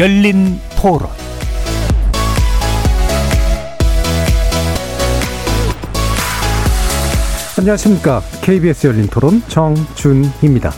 열린 0.00 0.58
토론 0.80 1.10
안녕하십니까. 7.58 8.22
KBS 8.40 8.86
열린 8.86 9.08
토론 9.08 9.42
정준희입니다. 9.48 10.70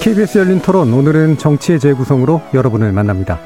KBS 0.00 0.38
열린 0.38 0.58
토론 0.58 0.92
오늘은 0.92 1.38
정치의 1.38 1.78
재구성으로 1.78 2.42
여러분을 2.52 2.90
만납니다. 2.90 3.38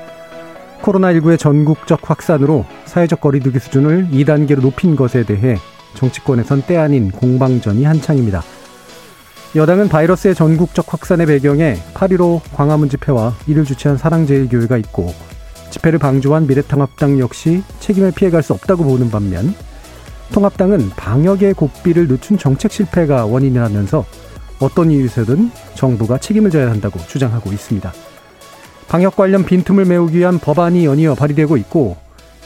코로나19의 0.80 1.38
전국적 1.38 2.08
확산으로 2.08 2.64
사회적 2.86 3.20
거리두기 3.20 3.58
수준을 3.58 4.08
2단계로 4.10 4.62
높인 4.62 4.96
것에 4.96 5.22
대해 5.24 5.58
정치권에선 5.92 6.62
때 6.62 6.78
아닌 6.78 7.10
공방전이 7.10 7.84
한창입니다. 7.84 8.42
여당은 9.54 9.88
바이러스의 9.88 10.34
전국적 10.34 10.92
확산의 10.92 11.26
배경에 11.26 11.76
8.15 11.94 12.40
광화문 12.54 12.88
집회와 12.88 13.34
이를 13.46 13.64
주최한 13.64 13.96
사랑제일교회가 13.96 14.76
있고 14.78 15.14
집회를 15.70 15.98
방조한 15.98 16.46
미래통합당 16.46 17.18
역시 17.18 17.62
책임을 17.80 18.12
피해갈 18.12 18.42
수 18.42 18.52
없다고 18.52 18.84
보는 18.84 19.10
반면 19.10 19.54
통합당은 20.32 20.90
방역의 20.90 21.54
고삐를 21.54 22.08
늦춘 22.08 22.36
정책 22.36 22.72
실패가 22.72 23.26
원인이라면서 23.26 24.04
어떤 24.60 24.90
이유에서든 24.90 25.50
정부가 25.74 26.18
책임을 26.18 26.50
져야 26.50 26.70
한다고 26.70 26.98
주장하고 27.06 27.52
있습니다. 27.52 27.92
방역 28.88 29.16
관련 29.16 29.44
빈틈을 29.44 29.84
메우기 29.84 30.18
위한 30.18 30.38
법안이 30.38 30.84
연이어 30.84 31.14
발의되고 31.14 31.56
있고 31.58 31.96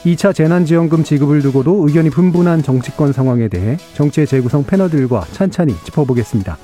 2차 0.03 0.33
재난지원금 0.33 1.03
지급을 1.03 1.41
두고도 1.41 1.87
의견이 1.87 2.09
분분한 2.09 2.63
정치권 2.63 3.13
상황에 3.13 3.47
대해 3.47 3.77
정치의 3.93 4.27
재구성 4.27 4.63
패널들과 4.65 5.25
찬찬히 5.31 5.75
짚어보겠습니다. 5.83 6.57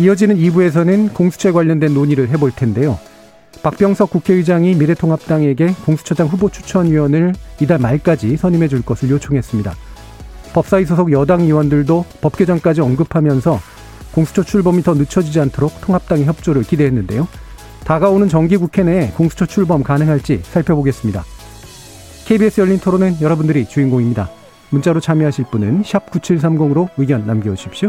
이어지는 0.00 0.36
2부에서는 0.36 1.12
공수처에 1.12 1.52
관련된 1.52 1.92
논의를 1.92 2.28
해볼 2.28 2.52
텐데요. 2.52 2.98
박병석 3.62 4.10
국회의장이 4.10 4.74
미래통합당에게 4.76 5.74
공수처장 5.84 6.28
후보 6.28 6.48
추천위원을 6.48 7.34
이달 7.60 7.78
말까지 7.78 8.36
선임해 8.36 8.68
줄 8.68 8.82
것을 8.82 9.10
요청했습니다. 9.10 9.74
법사위 10.52 10.84
소속 10.84 11.10
여당 11.12 11.40
의원들도 11.40 12.04
법 12.20 12.36
개정까지 12.36 12.80
언급하면서 12.80 13.60
공수처 14.12 14.42
출범이 14.42 14.82
더 14.82 14.94
늦춰지지 14.94 15.40
않도록 15.40 15.80
통합당의 15.80 16.24
협조를 16.24 16.62
기대했는데요. 16.62 17.26
다가오는 17.84 18.28
정기국회 18.28 18.84
내에 18.84 19.10
공수처 19.16 19.46
출범 19.46 19.82
가능할지 19.82 20.40
살펴보겠습니다. 20.44 21.24
KBS 22.26 22.60
열린 22.60 22.78
토론은 22.78 23.16
여러분들이 23.20 23.66
주인공입니다. 23.66 24.30
문자로 24.70 25.00
참여하실 25.00 25.46
분은 25.50 25.82
9730으로 25.82 26.88
의견 26.98 27.26
남겨주십시오. 27.26 27.88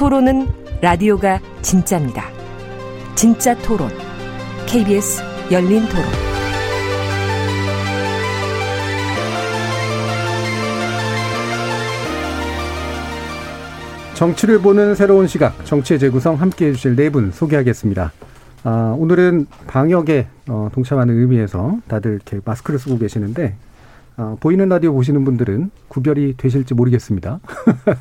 토론은 0.00 0.46
라디오가 0.80 1.38
진짜입니다. 1.60 2.24
진짜 3.14 3.54
토론, 3.58 3.90
KBS 4.66 5.22
열린 5.52 5.86
토론. 5.90 6.06
정치를 14.14 14.60
보는 14.62 14.94
새로운 14.94 15.26
시각, 15.26 15.66
정치의 15.66 16.00
재구성 16.00 16.36
함께 16.40 16.68
해주실 16.68 16.96
네 16.96 17.10
분 17.10 17.30
소개하겠습니다. 17.30 18.10
아, 18.64 18.94
오늘은 18.98 19.48
방역에 19.66 20.28
어, 20.48 20.70
동참하는 20.72 21.14
의미에서 21.20 21.76
다들 21.88 22.12
이렇게 22.12 22.40
마스크를 22.42 22.80
쓰고 22.80 22.96
계시는데 22.96 23.54
어, 24.20 24.36
보이는 24.38 24.68
라디오 24.68 24.92
보시는 24.92 25.24
분들은 25.24 25.70
구별이 25.88 26.34
되실지 26.36 26.74
모르겠습니다. 26.74 27.40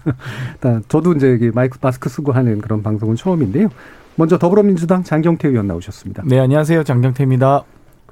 저도 0.90 1.14
이제 1.14 1.50
마이크 1.56 1.78
마스크 1.82 2.10
쓰고 2.10 2.34
하는 2.34 2.60
그런 2.60 2.84
방송은 2.84 3.16
처음인데요. 3.16 3.70
먼저 4.18 4.38
더불어민주당 4.38 5.02
장경태 5.02 5.48
의원 5.48 5.68
나오셨습니다. 5.68 6.24
네, 6.26 6.38
안녕하세요. 6.40 6.84
장경태입니다. 6.84 7.64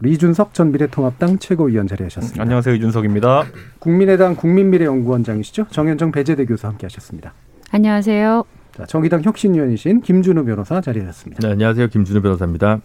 이준석 0.05 0.53
전 0.53 0.71
미래통합당 0.71 1.39
최고위원 1.39 1.87
자리하셨습니다. 1.87 2.41
안녕하세요. 2.41 2.75
이준석입니다. 2.75 3.43
국민의당 3.79 4.37
국민미래연구원장이시죠. 4.37 5.65
정현정 5.71 6.13
배재대 6.13 6.45
교수 6.45 6.65
함께하셨습니다. 6.67 7.33
안녕하세요. 7.71 8.45
자, 8.77 8.85
정의당 8.85 9.23
혁신위원이신 9.23 9.99
김준우 9.99 10.45
변호사 10.45 10.79
자리하셨습니다. 10.79 11.45
네, 11.45 11.51
안녕하세요. 11.51 11.87
김준우 11.87 12.21
변호사입니다. 12.21 12.79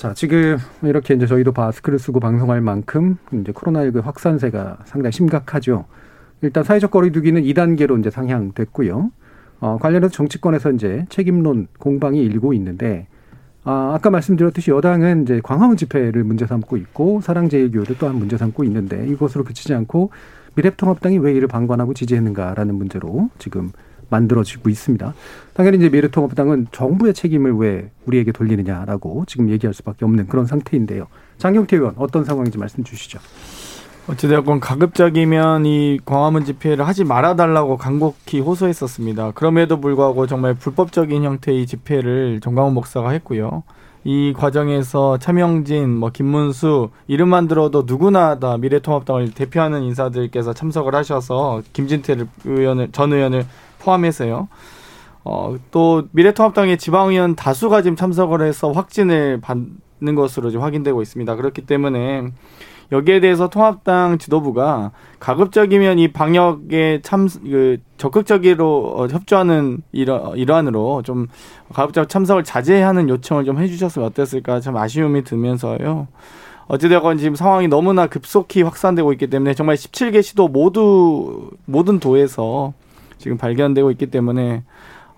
자, 0.00 0.14
지금 0.14 0.56
이렇게 0.82 1.12
이제 1.12 1.26
저희도 1.26 1.52
마스크를 1.52 1.98
쓰고 1.98 2.20
방송할 2.20 2.62
만큼 2.62 3.18
이제 3.34 3.52
코로나19 3.52 4.02
확산세가 4.02 4.78
상당히 4.86 5.12
심각하죠. 5.12 5.84
일단 6.40 6.64
사회적 6.64 6.90
거리두기는 6.90 7.42
2단계로 7.42 8.00
이제 8.00 8.08
상향됐고요. 8.08 9.10
어, 9.60 9.78
관련해서 9.78 10.10
정치권에서 10.10 10.70
이제 10.70 11.04
책임론 11.10 11.66
공방이 11.78 12.18
일고 12.22 12.54
있는데 12.54 13.08
아, 13.62 13.92
아까 13.94 14.08
말씀드렸듯이 14.08 14.70
여당은 14.70 15.24
이제 15.24 15.42
광화문 15.44 15.76
집회를 15.76 16.24
문제 16.24 16.46
삼고 16.46 16.78
있고 16.78 17.20
사랑제일교회를 17.20 17.96
또한 17.98 18.16
문제 18.16 18.38
삼고 18.38 18.64
있는데 18.64 19.06
이것으로 19.06 19.44
그치지 19.44 19.74
않고 19.74 20.12
미래통합당이 20.54 21.18
왜 21.18 21.34
이를 21.34 21.46
방관하고 21.46 21.92
지지했는가라는 21.92 22.74
문제로 22.74 23.28
지금 23.38 23.70
만들어지고 24.10 24.68
있습니다. 24.68 25.14
당연히 25.54 25.78
이제 25.78 25.88
미래통합당은 25.88 26.68
정부의 26.72 27.14
책임을 27.14 27.54
왜 27.56 27.90
우리에게 28.06 28.32
돌리느냐라고 28.32 29.24
지금 29.26 29.48
얘기할 29.50 29.72
수밖에 29.74 30.04
없는 30.04 30.26
그런 30.26 30.46
상태인데요. 30.46 31.06
장경태 31.38 31.76
의원 31.76 31.94
어떤 31.96 32.24
상황인지 32.24 32.58
말씀 32.58 32.84
주시죠. 32.84 33.18
어찌되었건 34.08 34.60
가급적이면 34.60 35.66
이 35.66 36.00
광화문 36.04 36.44
집회를 36.44 36.86
하지 36.86 37.04
말아달라고 37.04 37.76
간곡히 37.76 38.40
호소했었습니다. 38.40 39.32
그럼에도 39.32 39.80
불구하고 39.80 40.26
정말 40.26 40.54
불법적인 40.54 41.22
형태의 41.22 41.66
집회를 41.66 42.40
정광훈 42.40 42.74
목사가 42.74 43.10
했고요. 43.10 43.62
이 44.02 44.32
과정에서 44.34 45.18
차명진, 45.18 45.94
뭐 45.94 46.10
김문수 46.10 46.88
이름만 47.06 47.48
들어도 47.48 47.84
누구나 47.86 48.38
다 48.38 48.56
미래통합당을 48.56 49.32
대표하는 49.32 49.82
인사들께서 49.82 50.54
참석을 50.54 50.94
하셔서 50.94 51.62
김진태 51.74 52.16
의원을 52.46 52.88
전 52.92 53.12
의원을 53.12 53.44
포함해서요. 53.80 54.48
어, 55.24 55.56
또 55.70 56.04
미래통합당의 56.12 56.78
지방의원 56.78 57.34
다수가 57.34 57.82
지금 57.82 57.96
참석을 57.96 58.42
해서 58.42 58.72
확진을 58.72 59.40
받는 59.40 60.14
것으로 60.14 60.50
지금 60.50 60.64
확인되고 60.64 61.02
있습니다. 61.02 61.36
그렇기 61.36 61.62
때문에 61.62 62.30
여기에 62.92 63.20
대해서 63.20 63.48
통합당 63.48 64.18
지도부가 64.18 64.90
가급적이면 65.20 65.98
이 65.98 66.08
방역에 66.08 67.00
참, 67.02 67.28
그, 67.44 67.76
적극적으로 67.98 68.94
어, 68.96 69.06
협조하는 69.06 69.82
일화, 69.92 70.32
일환으로 70.34 71.02
좀 71.02 71.28
가급적 71.72 72.08
참석을 72.08 72.42
자제하는 72.42 73.08
요청을 73.08 73.44
좀 73.44 73.58
해주셨으면 73.58 74.08
어땠을까 74.08 74.60
참 74.60 74.76
아쉬움이 74.76 75.22
들면서요. 75.22 76.08
어찌되건 76.66 77.18
지금 77.18 77.34
상황이 77.34 77.68
너무나 77.68 78.06
급속히 78.06 78.62
확산되고 78.62 79.12
있기 79.12 79.28
때문에 79.28 79.54
정말 79.54 79.76
17개 79.76 80.22
시도 80.22 80.48
모두, 80.48 81.50
모든 81.66 82.00
도에서 82.00 82.72
지금 83.20 83.36
발견되고 83.36 83.90
있기 83.92 84.06
때문에 84.06 84.64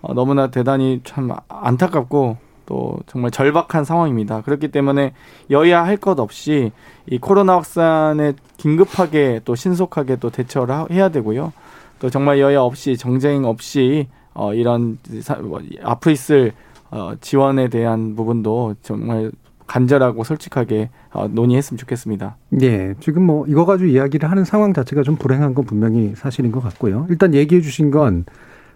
어, 0.02 0.12
너무나 0.14 0.48
대단히 0.48 1.00
참 1.04 1.30
안타깝고 1.48 2.36
또 2.66 2.98
정말 3.06 3.30
절박한 3.30 3.84
상황입니다. 3.84 4.42
그렇기 4.42 4.68
때문에 4.68 5.14
여야 5.50 5.84
할 5.84 5.96
것 5.96 6.18
없이 6.18 6.72
이 7.06 7.18
코로나 7.18 7.54
확산에 7.54 8.32
긴급하게 8.56 9.40
또 9.44 9.54
신속하게 9.54 10.16
또 10.16 10.30
대처를 10.30 10.90
해야 10.90 11.08
되고요. 11.08 11.52
또 12.00 12.10
정말 12.10 12.40
여야 12.40 12.60
없이 12.60 12.96
정쟁 12.96 13.44
없이 13.44 14.08
어 14.34 14.52
이런 14.54 14.98
뭐, 15.42 15.60
앞으로 15.84 16.12
있을 16.12 16.52
어 16.90 17.12
지원에 17.20 17.68
대한 17.68 18.16
부분도 18.16 18.74
정말 18.82 19.30
간절하고 19.72 20.22
솔직하게 20.22 20.90
어, 21.12 21.28
논의했으면 21.28 21.78
좋겠습니다. 21.78 22.36
네, 22.50 22.94
지금 23.00 23.22
뭐 23.22 23.46
이거 23.46 23.64
가지고 23.64 23.88
이야기를 23.88 24.30
하는 24.30 24.44
상황 24.44 24.74
자체가 24.74 25.02
좀 25.02 25.16
불행한 25.16 25.54
건 25.54 25.64
분명히 25.64 26.12
사실인 26.14 26.52
것 26.52 26.62
같고요. 26.62 27.06
일단 27.08 27.32
얘기해 27.32 27.62
주신 27.62 27.90
건 27.90 28.26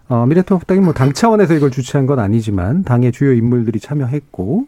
어, 0.09 0.25
미래통합당이 0.25 0.79
뭐 0.81 0.93
당 0.93 1.13
차원에서 1.13 1.53
이걸 1.53 1.69
주최한 1.69 2.07
건 2.07 2.17
아니지만 2.17 2.83
당의 2.83 3.11
주요 3.11 3.31
인물들이 3.33 3.79
참여했고 3.79 4.65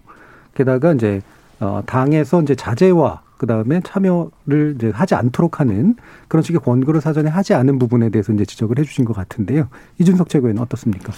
게다가 0.53 0.93
이제 0.93 1.21
어, 1.59 1.81
당에서 1.87 2.43
이제 2.43 2.53
자제와 2.53 3.21
그 3.37 3.47
다음에 3.47 3.81
참여를 3.83 4.75
이제 4.75 4.91
하지 4.93 5.15
않도록 5.15 5.59
하는 5.59 5.95
그런 6.27 6.43
식의 6.43 6.59
권고를 6.61 7.01
사전에 7.01 7.29
하지 7.29 7.55
않은 7.55 7.79
부분에 7.79 8.09
대해서 8.09 8.33
이제 8.33 8.45
지적을 8.45 8.77
해주신 8.77 9.03
것 9.05 9.15
같은데요. 9.15 9.67
이준석 9.97 10.29
최고위는 10.29 10.61
어떻습니까? 10.61 11.11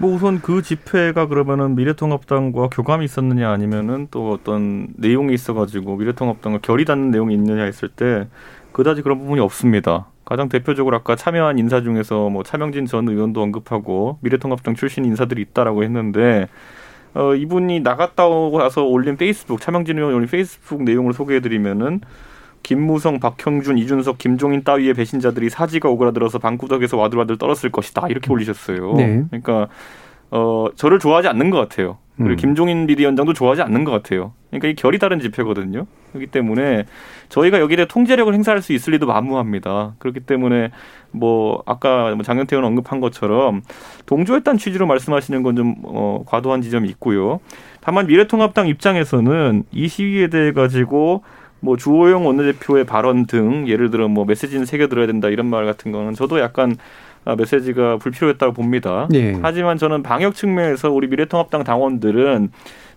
뭐 0.00 0.12
우선 0.14 0.40
그 0.40 0.62
집회가 0.62 1.26
그러면은 1.26 1.74
미래통합당과 1.74 2.68
교감이 2.68 3.04
있었느냐 3.04 3.50
아니면은 3.50 4.06
또 4.12 4.30
어떤 4.30 4.86
내용이 4.96 5.34
있어가지고 5.34 5.96
미래통합당과 5.96 6.60
결이 6.62 6.84
닿는 6.84 7.10
내용이 7.10 7.34
있느냐 7.34 7.64
했을 7.64 7.88
때 7.88 8.28
그다지 8.70 9.02
그런 9.02 9.18
부분이 9.18 9.40
없습니다. 9.40 10.06
가장 10.24 10.48
대표적으로 10.48 10.96
아까 10.96 11.16
참여한 11.16 11.58
인사 11.58 11.82
중에서 11.82 12.28
뭐 12.28 12.44
차명진 12.44 12.86
전 12.86 13.08
의원도 13.08 13.42
언급하고 13.42 14.18
미래통합당 14.20 14.76
출신 14.76 15.04
인사들이 15.04 15.42
있다라고 15.42 15.82
했는데 15.82 16.46
어 17.14 17.34
이분이 17.34 17.80
나갔다 17.80 18.28
오고 18.28 18.58
나서 18.58 18.84
올린 18.84 19.16
페이스북 19.16 19.60
차명진 19.60 19.98
의원 19.98 20.14
올린 20.14 20.28
페이스북 20.28 20.84
내용을 20.84 21.12
소개해드리면은 21.12 22.02
김무성, 22.68 23.18
박형준, 23.18 23.78
이준석, 23.78 24.18
김종인 24.18 24.62
따위의 24.62 24.92
배신자들이 24.92 25.48
사지가 25.48 25.88
오그라들어서 25.88 26.38
방구석에서 26.38 26.98
와들와들 26.98 27.38
떨었을 27.38 27.70
것이다 27.72 28.08
이렇게 28.08 28.30
올리셨어요. 28.30 28.92
네. 28.92 29.24
그러니까 29.30 29.68
어 30.30 30.66
저를 30.76 30.98
좋아하지 30.98 31.28
않는 31.28 31.48
것 31.48 31.56
같아요. 31.56 31.96
그리고 32.18 32.32
음. 32.32 32.36
김종인 32.36 32.86
비대위원장도 32.86 33.32
좋아하지 33.32 33.62
않는 33.62 33.84
것 33.84 33.92
같아요. 33.92 34.34
그러니까 34.50 34.68
이 34.68 34.74
결이 34.74 34.98
다른 34.98 35.18
집회거든요. 35.18 35.86
그렇기 36.12 36.26
때문에 36.26 36.84
저희가 37.30 37.58
여기에 37.58 37.76
대해 37.76 37.86
통제력을 37.88 38.34
행사할 38.34 38.60
수 38.60 38.74
있을 38.74 38.92
리도 38.92 39.06
만무합니다. 39.06 39.94
그렇기 39.98 40.20
때문에 40.20 40.70
뭐 41.10 41.62
아까 41.64 42.14
뭐 42.14 42.22
장현태 42.22 42.54
의원 42.54 42.66
언급한 42.66 43.00
것처럼 43.00 43.62
동조했다는 44.04 44.58
취지로 44.58 44.86
말씀하시는 44.86 45.42
건 45.42 45.56
좀 45.56 45.76
어, 45.84 46.22
과도한 46.26 46.60
지점이 46.60 46.86
있고요. 46.90 47.40
다만 47.80 48.06
미래통합당 48.08 48.68
입장에서는 48.68 49.64
이 49.72 49.88
시위에 49.88 50.26
대해 50.26 50.52
가지고 50.52 51.22
뭐 51.60 51.76
주호영 51.76 52.26
원내대표의 52.26 52.84
발언 52.84 53.26
등 53.26 53.66
예를 53.68 53.90
들어 53.90 54.08
뭐 54.08 54.24
메시지는 54.24 54.64
새겨 54.64 54.88
들어야 54.88 55.06
된다 55.06 55.28
이런 55.28 55.46
말 55.46 55.66
같은 55.66 55.92
거는 55.92 56.14
저도 56.14 56.38
약간 56.40 56.76
아, 57.24 57.36
메시지가 57.36 57.98
불필요했다고 57.98 58.52
봅니다. 58.52 59.08
예. 59.12 59.36
하지만 59.42 59.76
저는 59.76 60.02
방역 60.02 60.34
측면에서 60.34 60.90
우리 60.90 61.08
미래통합당 61.08 61.64
당원들은 61.64 62.50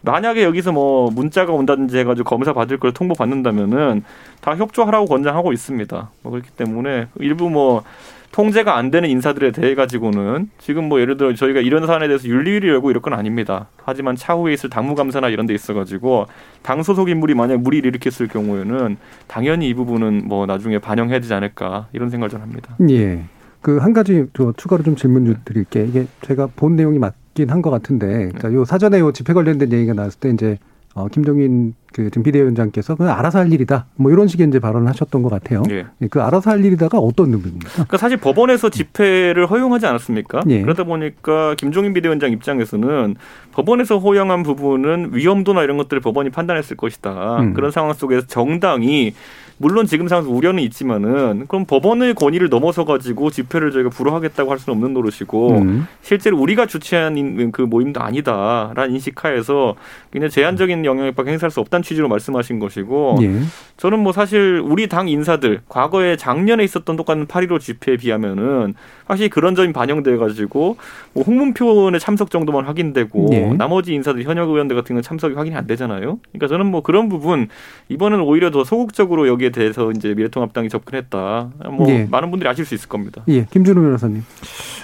만약에 0.03 0.43
여기서 0.43 0.71
뭐 0.71 1.11
문자가 1.11 1.53
온다든지 1.53 1.97
해가지고 1.97 2.29
검사 2.29 2.53
받을 2.53 2.77
걸 2.77 2.91
통보 2.93 3.13
받는다면은 3.13 4.03
다 4.39 4.55
협조하라고 4.55 5.05
권장하고 5.05 5.53
있습니다. 5.53 6.09
뭐 6.23 6.31
그렇기 6.31 6.49
때문에 6.51 7.07
일부 7.19 7.49
뭐 7.49 7.83
통제가 8.31 8.77
안 8.77 8.91
되는 8.91 9.09
인사들에 9.09 9.51
대해 9.51 9.75
가지고는 9.75 10.49
지금 10.57 10.87
뭐 10.87 11.01
예를 11.01 11.17
들어 11.17 11.33
저희가 11.33 11.59
이런 11.59 11.85
사안에 11.85 12.07
대해서 12.07 12.27
윤리위를 12.27 12.69
열고 12.69 12.89
이럴 12.89 13.01
건 13.01 13.13
아닙니다. 13.13 13.67
하지만 13.83 14.15
차후에 14.15 14.53
있을 14.53 14.69
당무감사나 14.69 15.27
이런 15.29 15.45
데 15.45 15.53
있어 15.53 15.73
가지고 15.73 16.27
당 16.61 16.81
소속 16.81 17.09
인물이 17.09 17.33
만약 17.33 17.59
무리를 17.61 17.85
일으켰을 17.87 18.27
경우에는 18.29 18.97
당연히 19.27 19.67
이 19.67 19.73
부분은 19.73 20.23
뭐 20.25 20.45
나중에 20.45 20.79
반영해야 20.79 21.19
되지 21.19 21.33
않을까 21.33 21.87
이런 21.91 22.09
생각을 22.09 22.29
좀 22.29 22.41
합니다. 22.41 22.75
예. 22.89 23.23
그 23.61 23.79
한 23.79 23.93
가지 23.93 24.25
저 24.33 24.53
추가로 24.57 24.81
좀 24.83 24.95
질문 24.95 25.25
좀 25.25 25.35
드릴게. 25.45 25.83
이게 25.85 26.07
제가 26.21 26.47
본 26.55 26.75
내용이 26.75 26.97
맞긴 26.99 27.49
한 27.51 27.61
것 27.61 27.69
같은데, 27.69 28.31
자, 28.39 28.51
요 28.53 28.65
사전에 28.65 28.99
요 28.99 29.11
집회 29.11 29.33
관련된 29.33 29.71
얘기가 29.71 29.93
나왔을 29.93 30.19
때 30.19 30.29
이제 30.29 30.57
어, 30.93 31.07
김종인 31.07 31.73
그 31.93 32.09
지금 32.09 32.23
비대위원장께서 32.23 32.95
그 32.95 33.09
알아서 33.09 33.39
할 33.39 33.51
일이다. 33.51 33.85
뭐 33.95 34.11
이런 34.11 34.27
식의 34.27 34.47
이제 34.47 34.59
발언을 34.59 34.87
하셨던 34.89 35.23
것 35.23 35.29
같아요. 35.29 35.63
예. 35.69 35.85
예, 36.01 36.07
그 36.07 36.21
알아서 36.21 36.51
할 36.51 36.63
일이다가 36.63 36.97
어떤 36.97 37.33
의미입니까? 37.33 37.69
그러니까 37.71 37.97
사실 37.97 38.17
법원에서 38.17 38.69
집회를 38.69 39.45
허용하지 39.45 39.85
않았습니까? 39.85 40.41
예. 40.49 40.61
그러다 40.61 40.83
보니까 40.83 41.55
김종인 41.55 41.93
비대위원장 41.93 42.31
입장에서는 42.31 43.15
법원에서 43.51 43.99
허용한 43.99 44.43
부분은 44.43 45.11
위험도나 45.13 45.63
이런 45.63 45.77
것들을 45.77 46.01
법원이 46.01 46.29
판단했을 46.29 46.77
것이다. 46.77 47.39
음. 47.39 47.53
그런 47.53 47.71
상황 47.71 47.93
속에서 47.93 48.27
정당이 48.27 49.13
물론 49.61 49.85
지금 49.85 50.07
상황에서 50.07 50.31
우려는 50.33 50.63
있지만은 50.63 51.45
그럼 51.47 51.65
법원의 51.65 52.15
권위를 52.15 52.49
넘어서 52.49 52.83
가지고 52.83 53.29
집회를 53.29 53.71
저희가 53.71 53.89
불허하겠다고 53.89 54.49
할 54.49 54.57
수는 54.57 54.75
없는 54.77 54.93
노릇이고 54.95 55.51
음. 55.59 55.87
실제로 56.01 56.37
우리가 56.39 56.65
주최한 56.65 57.15
인- 57.15 57.51
그 57.51 57.61
모임도 57.61 58.01
아니다라는 58.01 58.91
인식하에서 58.95 59.75
그냥 60.09 60.29
제한적인 60.29 60.83
영향력밖에 60.83 61.29
행사할 61.31 61.51
수 61.51 61.59
없다는 61.59 61.83
취지로 61.83 62.07
말씀하신 62.07 62.57
것이고 62.59 63.19
예. 63.21 63.39
저는 63.77 63.99
뭐 63.99 64.11
사실 64.11 64.61
우리 64.65 64.87
당 64.87 65.07
인사들 65.07 65.61
과거에 65.69 66.15
작년에 66.17 66.63
있었던 66.63 66.95
똑같은 66.95 67.27
8.15 67.27 67.59
집회에 67.59 67.97
비하면은 67.97 68.73
확실히 69.05 69.29
그런 69.29 69.53
점이 69.55 69.73
반영돼 69.73 70.17
가지고 70.17 70.77
뭐 71.13 71.23
홍문표의 71.23 71.99
참석 71.99 72.31
정도만 72.31 72.65
확인되고 72.65 73.27
네. 73.29 73.53
나머지 73.53 73.93
인사들 73.93 74.23
현역 74.23 74.49
의원들 74.49 74.75
같은 74.75 74.87
경우는 74.89 75.03
참석이 75.03 75.35
확인이 75.35 75.55
안 75.55 75.67
되잖아요. 75.67 76.19
그러니까 76.31 76.47
저는 76.47 76.65
뭐 76.65 76.81
그런 76.81 77.09
부분 77.09 77.47
이번에는 77.89 78.23
오히려 78.23 78.49
더 78.51 78.63
소극적으로 78.63 79.27
여기에 79.27 79.50
대해서 79.51 79.91
이제 79.91 80.13
미래통합당이 80.13 80.69
접근했다. 80.69 81.49
뭐 81.71 81.87
네. 81.87 82.07
많은 82.09 82.31
분들이 82.31 82.49
아실 82.49 82.65
수 82.65 82.73
있을 82.75 82.89
겁니다. 82.89 83.23
예. 83.27 83.45
김준호 83.45 83.81
변호사님. 83.81 84.23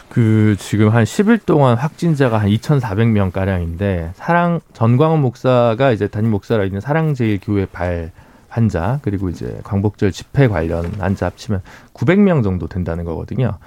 그 0.10 0.56
지금 0.60 0.90
한 0.90 1.04
10일 1.04 1.46
동안 1.46 1.78
확진자가 1.78 2.40
한 2.40 2.50
2,400명 2.50 3.32
가량인데 3.32 4.12
사랑 4.16 4.60
전광훈 4.74 5.22
목사가 5.22 5.92
이제 5.92 6.08
담임 6.08 6.32
목사라 6.32 6.64
있는 6.64 6.80
사랑제일교회 6.82 7.66
발 7.68 8.12
환자 8.50 9.00
그리고 9.04 9.30
이제 9.30 9.60
광복절 9.64 10.12
집회 10.12 10.48
관련 10.48 10.86
환자 11.00 11.26
합치면 11.28 11.62
900명 11.94 12.44
정도 12.44 12.68
된다는 12.68 13.04
거거든요. 13.06 13.58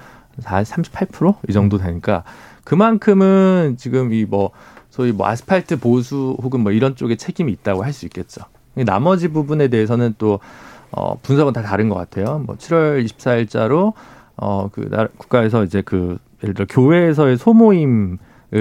38%이 0.40 1.52
정도 1.52 1.78
되니까 1.78 2.24
그만큼은 2.64 3.76
지금 3.78 4.12
이 4.12 4.24
뭐 4.24 4.50
소위 4.90 5.12
뭐 5.12 5.28
아스팔트 5.28 5.78
보수 5.78 6.36
혹은 6.42 6.60
뭐 6.60 6.72
이런 6.72 6.96
쪽에 6.96 7.14
책임이 7.16 7.52
있다고 7.52 7.84
할 7.84 7.92
수 7.92 8.06
있겠죠. 8.06 8.42
나머지 8.74 9.28
부분에 9.28 9.68
대해서는 9.68 10.14
또 10.18 10.40
어, 10.92 11.16
분석은 11.22 11.52
다 11.52 11.62
다른 11.62 11.88
것 11.88 11.94
같아요. 11.94 12.42
뭐 12.46 12.56
7월 12.56 13.04
24일자로 13.04 13.92
어, 14.36 14.68
그, 14.72 14.88
나, 14.90 15.06
국가에서 15.16 15.64
이제 15.64 15.82
그, 15.82 16.18
예를 16.42 16.54
들어 16.54 16.66
교회에서의 16.68 17.36
소모임을 17.36 18.18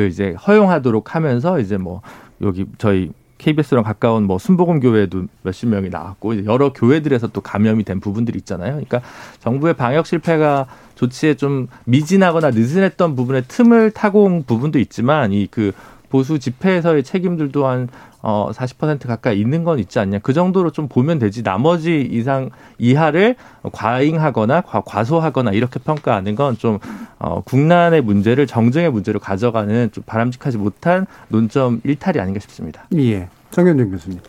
이제 0.10 0.34
허용하도록 0.34 1.16
하면서 1.16 1.60
이제 1.60 1.78
뭐, 1.78 2.02
여기 2.42 2.66
저희 2.78 3.12
KBS랑 3.38 3.86
가까운 3.86 4.24
뭐 4.24 4.38
순복음 4.38 4.82
교회도 4.82 5.28
몇십 5.44 5.70
명이 5.70 5.90
나왔고 5.90 6.34
이제 6.34 6.46
여러 6.46 6.74
교회들에서 6.74 7.28
또 7.30 7.40
감염이 7.40 7.86
된 7.86 8.02
부분들이 8.02 8.38
있잖아요. 8.40 8.72
그러니까 8.72 9.02
정부의 9.40 9.76
방역 9.76 10.06
실패가 10.06 10.68
조치에 10.96 11.36
좀 11.36 11.68
미진하거나 11.86 12.52
느슨했던 12.52 13.16
부분에 13.16 13.44
틈을 13.48 13.92
타고 13.92 14.26
온 14.26 14.44
부분도 14.44 14.78
있지만 14.80 15.32
이 15.32 15.48
그 15.50 15.72
보수 16.10 16.40
집회에서의 16.40 17.04
책임들도 17.04 17.66
한 17.66 17.88
어, 18.22 18.50
40% 18.54 19.08
가까이 19.08 19.40
있는 19.40 19.64
건 19.64 19.80
있지 19.80 19.98
않냐. 20.00 20.20
그 20.20 20.34
정도로 20.34 20.72
좀 20.72 20.88
보면 20.88 21.20
되지. 21.20 21.42
나머지 21.44 22.02
이상 22.02 22.50
이하를 22.78 23.36
과잉하거나 23.72 24.62
과, 24.62 24.82
과소하거나 24.82 25.52
이렇게 25.52 25.80
평가하는 25.80 26.36
건 26.36 26.56
좀 26.60 26.80
어, 27.20 27.42
국난의 27.42 28.02
문제를 28.02 28.46
정쟁의 28.48 28.92
문제로 28.92 29.20
가져가는 29.20 29.92
좀 29.92 30.04
바람직하지 30.06 30.58
못한 30.58 31.06
논점 31.30 31.80
일탈이 31.84 32.20
아닌가 32.20 32.40
싶습니다. 32.40 32.86
예. 32.96 33.30
정현정 33.52 33.92
교수님. 33.92 34.20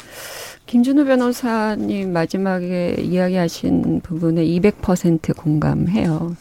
김준호 0.66 1.04
변호사님 1.04 2.12
마지막에 2.12 2.96
이야기하신 3.00 4.00
부분에 4.02 4.44
200% 4.44 5.36
공감해요. 5.36 6.36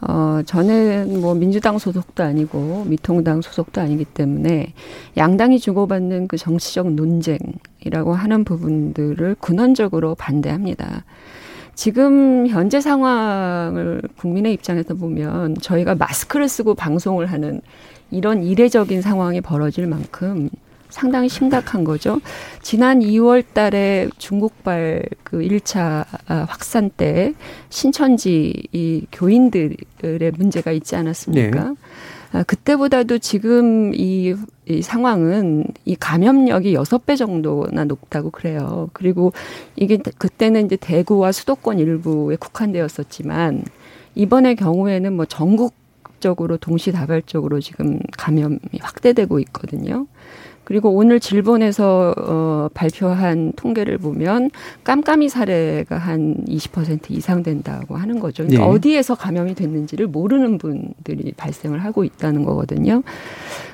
어, 0.00 0.40
저는 0.44 1.20
뭐 1.20 1.34
민주당 1.34 1.78
소속도 1.78 2.22
아니고 2.22 2.84
미통당 2.86 3.40
소속도 3.40 3.80
아니기 3.80 4.04
때문에 4.04 4.74
양당이 5.16 5.58
주고받는 5.58 6.28
그 6.28 6.36
정치적 6.36 6.92
논쟁이라고 6.92 8.12
하는 8.14 8.44
부분들을 8.44 9.36
근원적으로 9.40 10.14
반대합니다. 10.14 11.04
지금 11.74 12.46
현재 12.46 12.80
상황을 12.80 14.02
국민의 14.16 14.54
입장에서 14.54 14.94
보면 14.94 15.56
저희가 15.60 15.94
마스크를 15.94 16.48
쓰고 16.48 16.74
방송을 16.74 17.26
하는 17.26 17.60
이런 18.10 18.42
이례적인 18.42 19.02
상황이 19.02 19.40
벌어질 19.40 19.86
만큼 19.86 20.48
상당히 20.88 21.28
심각한 21.28 21.84
거죠. 21.84 22.20
지난 22.62 23.00
2월 23.00 23.44
달에 23.52 24.08
중국발 24.18 25.04
그 25.22 25.38
1차 25.38 26.04
확산 26.26 26.90
때 26.90 27.34
신천지 27.68 28.64
이 28.72 29.06
교인들의 29.12 30.32
문제가 30.36 30.72
있지 30.72 30.96
않았습니까? 30.96 31.74
아, 32.32 32.42
그때보다도 32.42 33.18
지금 33.18 33.94
이, 33.94 34.34
이 34.66 34.82
상황은 34.82 35.68
이 35.84 35.94
감염력이 35.94 36.74
여섯 36.74 37.06
배 37.06 37.16
정도나 37.16 37.84
높다고 37.84 38.30
그래요. 38.30 38.90
그리고 38.92 39.32
이게 39.76 39.96
그때는 39.96 40.66
이제 40.66 40.76
대구와 40.76 41.32
수도권 41.32 41.78
일부에 41.78 42.36
국한되었었지만 42.36 43.64
이번의 44.16 44.56
경우에는 44.56 45.12
뭐 45.12 45.24
전국 45.24 45.74
전국적으로 46.26 46.56
동시다발적으로 46.56 47.60
지금 47.60 48.00
감염이 48.16 48.58
확대되고 48.80 49.38
있거든요. 49.40 50.06
그리고 50.66 50.90
오늘 50.90 51.20
질본에서 51.20 52.14
어, 52.18 52.68
발표한 52.74 53.52
통계를 53.54 53.98
보면 53.98 54.50
깜깜이 54.82 55.28
사례가 55.28 55.96
한 55.96 56.34
20% 56.48 57.12
이상 57.12 57.44
된다고 57.44 57.96
하는 57.96 58.18
거죠. 58.18 58.42
그러니까 58.42 58.66
네. 58.66 58.70
어디에서 58.72 59.14
감염이 59.14 59.54
됐는지를 59.54 60.08
모르는 60.08 60.58
분들이 60.58 61.32
발생을 61.36 61.84
하고 61.84 62.02
있다는 62.02 62.42
거거든요. 62.42 63.04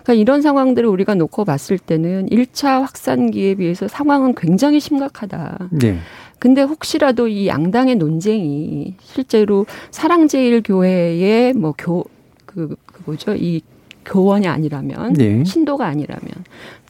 그러니까 0.02 0.12
이런 0.12 0.42
상황들을 0.42 0.86
우리가 0.86 1.14
놓고 1.14 1.46
봤을 1.46 1.78
때는 1.78 2.28
1차 2.28 2.82
확산기에 2.82 3.54
비해서 3.54 3.88
상황은 3.88 4.34
굉장히 4.34 4.78
심각하다. 4.78 5.70
네. 5.70 5.96
근데 6.38 6.60
혹시라도 6.60 7.26
이 7.26 7.46
양당의 7.46 7.96
논쟁이 7.96 8.96
실제로 9.00 9.64
사랑제일교회의 9.90 11.54
뭐 11.54 11.72
교 11.72 12.04
그 12.46 12.76
그 12.86 13.02
뭐죠 13.06 13.34
이 13.34 13.62
교원이 14.04 14.46
아니라면 14.48 15.12
네. 15.14 15.44
신도가 15.44 15.86
아니라면 15.86 16.22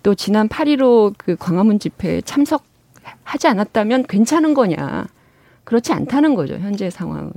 또 0.02 0.14
지난 0.14 0.48
8.15 0.48 1.14
그 1.16 1.36
광화문 1.36 1.78
집회에 1.78 2.20
참석하지 2.22 3.48
않았다면 3.48 4.04
괜찮은 4.08 4.54
거냐 4.54 5.06
그렇지 5.64 5.92
않다는 5.92 6.34
거죠 6.34 6.54
현재 6.54 6.90
상황은 6.90 7.32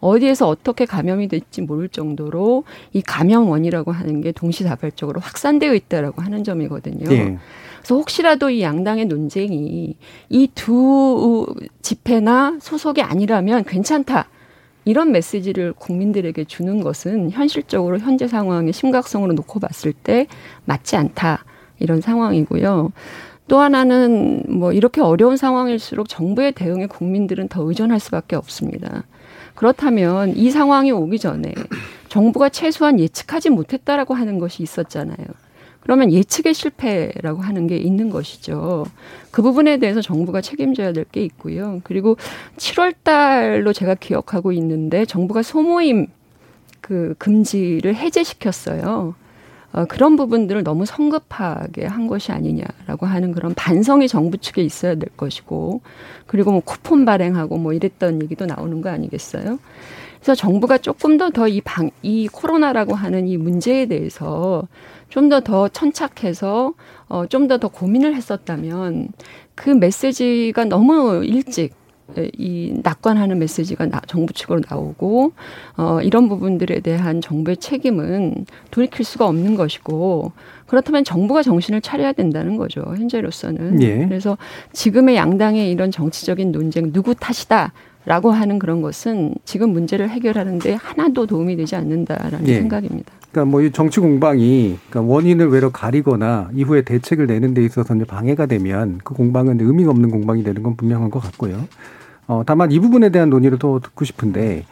어디에서 0.00 0.48
어떻게 0.48 0.84
감염이 0.86 1.28
될지 1.28 1.62
모를 1.62 1.88
정도로 1.88 2.64
이 2.92 3.02
감염 3.02 3.48
원이라고 3.48 3.92
하는 3.92 4.20
게 4.20 4.32
동시다발적으로 4.32 5.20
확산되어 5.20 5.74
있다라고 5.74 6.22
하는 6.22 6.42
점이거든요. 6.42 7.08
네. 7.08 7.38
그래서 7.78 7.94
혹시라도 7.96 8.50
이 8.50 8.62
양당의 8.62 9.06
논쟁이 9.06 9.96
이 10.30 10.48
두 10.54 11.46
집회나 11.82 12.58
소속이 12.60 13.02
아니라면 13.02 13.64
괜찮다. 13.64 14.28
이런 14.84 15.12
메시지를 15.12 15.72
국민들에게 15.74 16.44
주는 16.44 16.80
것은 16.80 17.30
현실적으로 17.30 17.98
현재 17.98 18.26
상황의 18.26 18.72
심각성으로 18.72 19.34
놓고 19.34 19.60
봤을 19.60 19.92
때 19.92 20.26
맞지 20.64 20.96
않다. 20.96 21.44
이런 21.78 22.00
상황이고요. 22.00 22.92
또 23.48 23.58
하나는 23.58 24.44
뭐 24.48 24.72
이렇게 24.72 25.00
어려운 25.00 25.36
상황일수록 25.36 26.08
정부의 26.08 26.52
대응에 26.52 26.86
국민들은 26.86 27.48
더 27.48 27.62
의존할 27.62 27.98
수밖에 27.98 28.36
없습니다. 28.36 29.04
그렇다면 29.54 30.36
이 30.36 30.50
상황이 30.50 30.92
오기 30.92 31.18
전에 31.18 31.52
정부가 32.08 32.48
최소한 32.48 33.00
예측하지 33.00 33.50
못했다라고 33.50 34.14
하는 34.14 34.38
것이 34.38 34.62
있었잖아요. 34.62 35.26
그러면 35.80 36.12
예측의 36.12 36.54
실패라고 36.54 37.40
하는 37.42 37.66
게 37.66 37.76
있는 37.76 38.10
것이죠. 38.10 38.86
그 39.30 39.42
부분에 39.42 39.78
대해서 39.78 40.00
정부가 40.02 40.40
책임져야 40.40 40.92
될 40.92 41.04
게 41.10 41.22
있고요. 41.24 41.80
그리고 41.84 42.16
7월 42.56 42.94
달로 43.02 43.72
제가 43.72 43.94
기억하고 43.94 44.52
있는데 44.52 45.04
정부가 45.06 45.42
소모임 45.42 46.06
그 46.80 47.14
금지를 47.18 47.94
해제시켰어요. 47.96 49.14
어, 49.72 49.84
그런 49.86 50.16
부분들을 50.16 50.64
너무 50.64 50.84
성급하게 50.84 51.86
한 51.86 52.08
것이 52.08 52.32
아니냐라고 52.32 53.06
하는 53.06 53.32
그런 53.32 53.54
반성이 53.54 54.08
정부 54.08 54.36
측에 54.38 54.62
있어야 54.62 54.96
될 54.96 55.08
것이고 55.16 55.80
그리고 56.26 56.50
뭐 56.52 56.60
쿠폰 56.60 57.04
발행하고 57.04 57.56
뭐 57.56 57.72
이랬던 57.72 58.22
얘기도 58.22 58.46
나오는 58.46 58.80
거 58.80 58.90
아니겠어요? 58.90 59.58
그래서 60.18 60.34
정부가 60.34 60.78
조금 60.78 61.16
더 61.18 61.30
더 61.30 61.46
이 61.48 61.60
방, 61.62 61.90
이 62.02 62.28
코로나라고 62.28 62.94
하는 62.94 63.28
이 63.28 63.36
문제에 63.36 63.86
대해서 63.86 64.66
좀 65.10 65.28
더 65.28 65.40
더 65.40 65.68
천착해서 65.68 66.74
어, 67.08 67.26
좀 67.26 67.48
더 67.48 67.58
더 67.58 67.68
고민을 67.68 68.14
했었다면 68.14 69.08
그 69.54 69.70
메시지가 69.70 70.64
너무 70.64 71.24
일찍 71.24 71.78
이 72.36 72.74
낙관하는 72.82 73.38
메시지가 73.38 73.86
나, 73.86 74.00
정부 74.08 74.32
측으로 74.32 74.60
나오고 74.68 75.32
어, 75.76 76.00
이런 76.02 76.28
부분들에 76.28 76.80
대한 76.80 77.20
정부의 77.20 77.58
책임은 77.58 78.46
돌이킬 78.72 79.04
수가 79.04 79.26
없는 79.28 79.54
것이고 79.54 80.32
그렇다면 80.66 81.04
정부가 81.04 81.44
정신을 81.44 81.80
차려야 81.80 82.12
된다는 82.12 82.56
거죠 82.56 82.80
현재로서는 82.80 83.80
예. 83.82 84.06
그래서 84.08 84.36
지금의 84.72 85.14
양당의 85.16 85.70
이런 85.70 85.92
정치적인 85.92 86.50
논쟁 86.50 86.92
누구 86.92 87.14
탓이다. 87.14 87.72
라고 88.06 88.30
하는 88.30 88.58
그런 88.58 88.80
것은 88.80 89.34
지금 89.44 89.70
문제를 89.74 90.08
해결하는데 90.08 90.72
하나도 90.72 91.26
도움이 91.26 91.54
되지 91.56 91.76
않는다라는 91.76 92.48
예. 92.48 92.54
생각입니다. 92.54 93.12
그러니까 93.32 93.50
뭐 93.50 93.62
이 93.62 93.70
정치 93.70 94.00
공방이 94.00 94.78
그러니까 94.88 95.12
원인을 95.12 95.48
외로 95.50 95.70
가리거나 95.70 96.50
이후에 96.54 96.82
대책을 96.82 97.26
내는 97.26 97.54
데 97.54 97.64
있어서 97.64 97.94
이제 97.94 98.04
방해가 98.04 98.46
되면 98.46 98.98
그 99.04 99.14
공방은 99.14 99.60
의미가 99.60 99.90
없는 99.90 100.10
공방이 100.10 100.42
되는 100.42 100.62
건 100.62 100.76
분명한 100.76 101.10
것 101.10 101.20
같고요. 101.20 101.64
어, 102.26 102.42
다만 102.44 102.72
이 102.72 102.78
부분에 102.80 103.10
대한 103.10 103.30
논의를 103.30 103.58
또 103.58 103.80
듣고 103.80 104.04
싶은데 104.04 104.64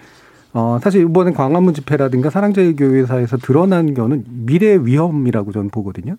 어, 0.52 0.78
사실 0.82 1.02
이번에 1.02 1.32
광화문 1.32 1.74
집회라든가 1.74 2.30
사랑제일교회사에서 2.30 3.36
드러난 3.36 3.94
거는 3.94 4.24
미래 4.28 4.76
위험이라고 4.76 5.52
저는 5.52 5.70
보거든요. 5.70 6.16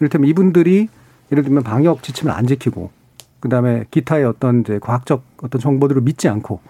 이를테면 0.00 0.28
이분들이 0.30 0.88
예를 1.32 1.42
들면 1.42 1.62
방역 1.62 2.02
지침을 2.02 2.32
안 2.32 2.46
지키고 2.46 2.90
그다음에 3.40 3.84
기타의 3.90 4.24
어떤 4.24 4.60
이제 4.60 4.78
과학적 4.80 5.22
어떤 5.42 5.60
정보들을 5.60 6.02
믿지 6.02 6.28
않고 6.28 6.60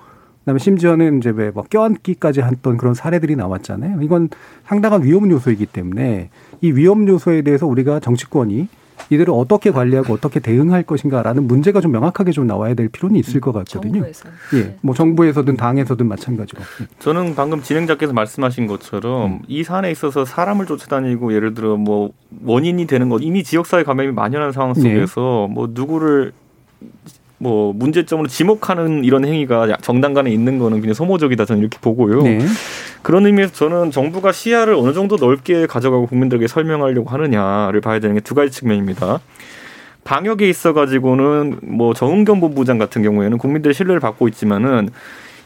그다음에 0.46 0.60
심지어는 0.60 1.18
이제 1.18 1.30
왜 1.30 1.50
뭐 1.56 1.64
껴안기까지 1.68 2.40
했던 2.42 2.76
그런 2.76 2.94
사례들이 2.94 3.34
나왔잖아요. 3.34 4.00
이건 4.02 4.28
상당한 4.64 5.02
위험 5.02 5.30
요소이기 5.30 5.66
때문에 5.66 6.28
이 6.60 6.70
위험 6.72 7.08
요소에 7.08 7.42
대해서 7.42 7.66
우리가 7.66 7.98
정치권이 8.00 8.68
이들을 9.10 9.32
어떻게 9.34 9.70
관리하고 9.70 10.12
어떻게 10.14 10.38
대응할 10.40 10.82
것인가라는 10.82 11.46
문제가 11.46 11.80
좀 11.80 11.92
명확하게 11.92 12.32
좀 12.32 12.46
나와야 12.46 12.74
될 12.74 12.88
필요는 12.88 13.16
있을 13.16 13.40
것 13.40 13.52
같거든요. 13.52 13.92
정부에서. 13.94 14.28
예, 14.54 14.76
뭐 14.82 14.94
정부에서든 14.94 15.56
당에서든 15.56 16.06
마찬가지로. 16.06 16.62
저는 16.98 17.34
방금 17.34 17.62
진행자께서 17.62 18.12
말씀하신 18.12 18.66
것처럼 18.66 19.40
이 19.48 19.64
사안에 19.64 19.90
있어서 19.90 20.24
사람을 20.24 20.66
쫓아다니고 20.66 21.32
예를 21.34 21.54
들어 21.54 21.76
뭐 21.76 22.10
원인이 22.44 22.86
되는 22.86 23.08
것 23.08 23.18
이미 23.22 23.42
지역사회 23.44 23.82
감염이 23.84 24.12
만연한 24.12 24.52
상황 24.52 24.74
속에서 24.74 25.48
뭐 25.48 25.68
누구를 25.72 26.32
뭐 27.38 27.73
문제점으로 27.75 28.28
지목하는 28.28 29.05
이런 29.05 29.25
행위가 29.25 29.76
정당 29.83 30.14
간에 30.14 30.31
있는 30.31 30.59
거는 30.59 30.81
그냥 30.81 30.95
소모적이다 30.95 31.45
저는 31.45 31.61
이렇게 31.61 31.78
보고요. 31.81 32.23
네. 32.23 32.38
그런 33.02 33.26
의미에서 33.26 33.52
저는 33.52 33.90
정부가 33.90 34.33
시야를 34.33 34.75
어느 34.75 34.93
정도 34.93 35.16
넓게 35.16 35.66
가져가고 35.66 36.07
국민들에게 36.07 36.47
설명하려고 36.47 37.11
하느냐를 37.11 37.81
봐야 37.81 37.99
되는 38.00 38.14
게 38.16 38.21
두 38.21 38.35
가지 38.35 38.50
측면입니다. 38.50 39.21
방역에 40.05 40.49
있어 40.49 40.73
가지고는 40.73 41.59
뭐 41.62 41.93
정은경 41.93 42.40
본부장 42.40 42.78
같은 42.78 43.02
경우에는 43.02 43.38
국민들의 43.38 43.75
신뢰를 43.75 44.00
받고 44.00 44.28
있지만은 44.28 44.88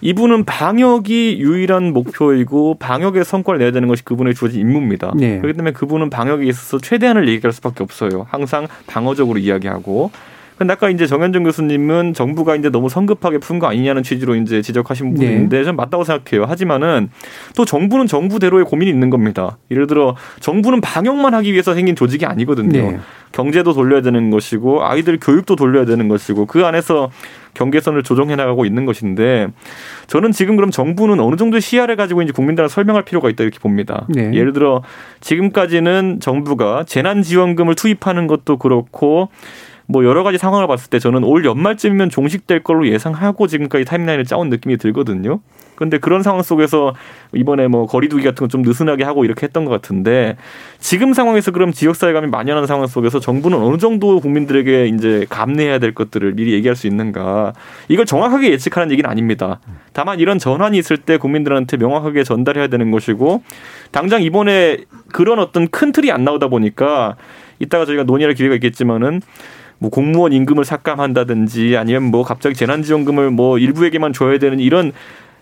이분은 0.03 0.45
방역이 0.45 1.39
유일한 1.41 1.93
목표이고 1.93 2.77
방역의 2.79 3.25
성과를 3.25 3.59
내야 3.59 3.71
되는 3.71 3.87
것이 3.89 4.05
그분의 4.05 4.35
주어진 4.35 4.61
임무입니다. 4.61 5.13
네. 5.17 5.39
그렇기 5.41 5.57
때문에 5.57 5.73
그분은 5.73 6.09
방역에 6.09 6.47
있어서 6.47 6.79
최대한을 6.79 7.29
얘기할 7.29 7.53
수밖에 7.53 7.83
없어요. 7.83 8.27
항상 8.31 8.67
방어적으로 8.87 9.39
이야기하고. 9.39 10.11
근데 10.61 10.75
아까 10.75 10.91
이제 10.91 11.07
정현정 11.07 11.45
교수님은 11.45 12.13
정부가 12.13 12.55
이제 12.55 12.69
너무 12.69 12.91
성급하게 12.91 13.39
푼 13.39 13.59
거 13.59 13.67
아니냐는 13.67 14.03
취지로 14.03 14.35
이제 14.35 14.61
지적하신 14.61 15.15
부분이 15.15 15.49
네. 15.49 15.65
전 15.65 15.75
맞다고 15.75 16.05
생각해요. 16.05 16.45
하지만은 16.45 17.09
또 17.57 17.65
정부는 17.65 18.07
정부대로의 18.07 18.67
고민이 18.67 18.91
있는 18.91 19.09
겁니다. 19.09 19.57
예를 19.71 19.87
들어 19.87 20.17
정부는 20.41 20.83
방역만 20.83 21.33
하기 21.33 21.53
위해서 21.55 21.73
생긴 21.73 21.97
조직이 21.97 22.27
아니거든요. 22.27 22.73
네. 22.73 22.99
경제도 23.33 23.73
돌려야 23.73 24.03
되는 24.03 24.29
것이고 24.29 24.85
아이들 24.85 25.19
교육도 25.19 25.57
돌려야 25.57 25.87
되는 25.87 26.09
것이고 26.09 26.45
그 26.45 26.67
안에서 26.67 27.11
경계선을 27.55 28.03
조정해 28.03 28.37
나가고 28.37 28.67
있는 28.67 28.85
것인데 28.85 29.49
저는 30.09 30.31
지금 30.33 30.57
그럼 30.57 30.71
정부는 30.71 31.21
어느 31.21 31.37
정도 31.37 31.59
시야를 31.59 31.97
가지고 31.97 32.21
이제 32.21 32.33
국민들한테 32.33 32.71
설명할 32.71 33.05
필요가 33.05 33.31
있다 33.31 33.45
이렇게 33.45 33.59
봅니다. 33.61 34.05
네. 34.11 34.31
예를 34.35 34.53
들어 34.53 34.83
지금까지는 35.21 36.19
정부가 36.21 36.85
재난지원금을 36.85 37.77
투입하는 37.77 38.27
것도 38.27 38.59
그렇고 38.59 39.31
뭐 39.91 40.05
여러 40.05 40.23
가지 40.23 40.39
상황을 40.39 40.69
봤을 40.69 40.89
때 40.89 41.01
저는 41.01 41.25
올 41.25 41.45
연말쯤이면 41.45 42.11
종식될 42.11 42.63
걸로 42.63 42.87
예상하고 42.87 43.49
지금까지 43.49 43.85
타임라인을 43.85 44.25
짜온 44.25 44.49
느낌이 44.49 44.77
들거든요. 44.77 45.41
그런데 45.75 45.99
그런 45.99 46.23
상황 46.23 46.43
속에서 46.43 46.95
이번에 47.33 47.67
뭐 47.67 47.87
거리두기 47.87 48.23
같은 48.23 48.47
거좀 48.47 48.63
느슨하게 48.63 49.03
하고 49.03 49.25
이렇게 49.25 49.47
했던 49.47 49.65
것 49.65 49.71
같은데 49.71 50.37
지금 50.79 51.15
상황에서 51.15 51.51
그럼 51.51 51.73
지역사회 51.73 52.13
감이 52.13 52.29
만연한 52.29 52.67
상황 52.67 52.87
속에서 52.87 53.19
정부는 53.19 53.59
어느 53.59 53.79
정도 53.79 54.21
국민들에게 54.21 54.87
이제 54.89 55.27
감내해야 55.29 55.79
될 55.79 55.95
것들을 55.95 56.35
미리 56.35 56.53
얘기할 56.53 56.77
수 56.77 56.87
있는가 56.87 57.55
이걸 57.89 58.05
정확하게 58.05 58.53
예측하는 58.53 58.93
얘기는 58.93 59.09
아닙니다. 59.09 59.59
다만 59.95 60.21
이런 60.21 60.39
전환이 60.39 60.79
있을 60.79 60.99
때 60.99 61.17
국민들한테 61.17 61.79
명확하게 61.79 62.25
전달해야 62.25 62.67
되는 62.67 62.91
것이고 62.91 63.43
당장 63.91 64.23
이번에 64.23 64.85
그런 65.13 65.39
어떤 65.39 65.67
큰 65.67 65.93
틀이 65.93 66.13
안 66.13 66.25
나오다 66.25 66.49
보니까 66.49 67.17
이따가 67.59 67.87
저희가 67.87 68.05
논의할 68.05 68.35
기회가 68.35 68.55
있겠지만은 68.55 69.23
뭐 69.81 69.91
공무원 69.91 70.33
임금을 70.33 70.65
삭감한다든지 70.65 71.77
아니면 71.77 72.05
뭐 72.05 72.23
갑자기 72.23 72.55
재난지원금을 72.55 73.31
뭐 73.31 73.59
일부에게만 73.59 74.13
줘야 74.13 74.39
되는 74.39 74.61
이런 74.61 74.93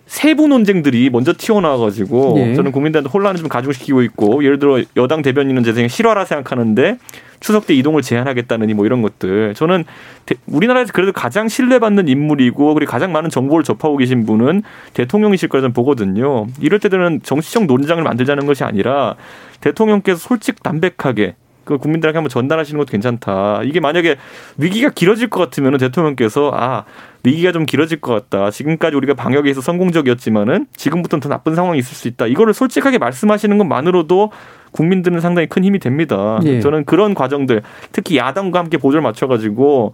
세부 0.07 0.49
논쟁들이 0.49 1.11
먼저 1.11 1.35
튀어나와가지고 1.37 2.35
예. 2.39 2.55
저는 2.55 2.73
국민들한테 2.73 3.11
혼란을 3.11 3.37
좀 3.41 3.49
가중시키고 3.49 4.01
있고 4.03 4.43
예를 4.43 4.59
들어 4.59 4.81
여당 4.97 5.21
대변인은 5.21 5.65
제 5.65 5.73
생각에 5.75 5.89
실화라 5.89 6.25
생각하는데 6.25 6.97
추석 7.41 7.67
때 7.67 7.75
이동을 7.75 8.01
제한하겠다느니 8.01 8.73
뭐 8.73 8.87
이런 8.87 9.03
것들 9.03 9.53
저는 9.55 9.85
대- 10.25 10.37
우리나라에서 10.47 10.93
그래도 10.95 11.13
가장 11.13 11.49
신뢰받는 11.49 12.09
인물이고 12.09 12.73
그리고 12.75 12.91
가장 12.91 13.13
많은 13.13 13.29
정보를 13.29 13.65
접하고 13.65 13.99
계신 13.99 14.25
분은 14.25 14.63
대통령이실 14.95 15.51
거라 15.51 15.61
저는 15.61 15.75
보거든요. 15.75 16.47
이럴 16.61 16.79
때들은 16.81 17.21
정치적 17.23 17.67
논쟁을 17.67 18.03
만들자는 18.03 18.47
것이 18.47 18.65
아니라 18.65 19.15
대통령께서 19.61 20.17
솔직 20.19 20.63
담백하게 20.63 21.35
그 21.69 21.77
국민들에게 21.77 22.17
한번 22.17 22.31
전달하시는 22.31 22.79
것도 22.79 22.91
괜찮다. 22.91 23.61
이게 23.63 23.79
만약에 23.79 24.17
위기가 24.57 24.89
길어질 24.89 25.29
것 25.29 25.39
같으면 25.39 25.77
대통령께서 25.77 26.51
아 26.55 26.85
위기가 27.25 27.53
좀 27.53 27.67
길어질 27.67 28.01
것 28.01 28.15
같다. 28.15 28.51
지금까지 28.51 28.97
우리가 28.97 29.13
방역에서 29.13 29.61
성공적이었지만은 29.61 30.67
지금부터는 30.75 31.21
더 31.21 31.29
나쁜 31.29 31.55
상황이 31.55 31.79
있을 31.79 31.95
수 31.95 32.09
있다. 32.09 32.27
이거를 32.27 32.55
솔직하게 32.55 32.97
말씀하시는 32.97 33.59
것만으로도 33.59 34.33
국민들은 34.73 35.21
상당히 35.21 35.47
큰 35.47 35.63
힘이 35.63 35.79
됩니다. 35.79 36.41
예. 36.45 36.61
저는 36.61 36.87
그런 36.87 37.13
과정들 37.13 37.61
특히 37.93 38.17
야당과 38.17 38.59
함께 38.59 38.79
보조를 38.79 39.03
맞춰가지고 39.03 39.93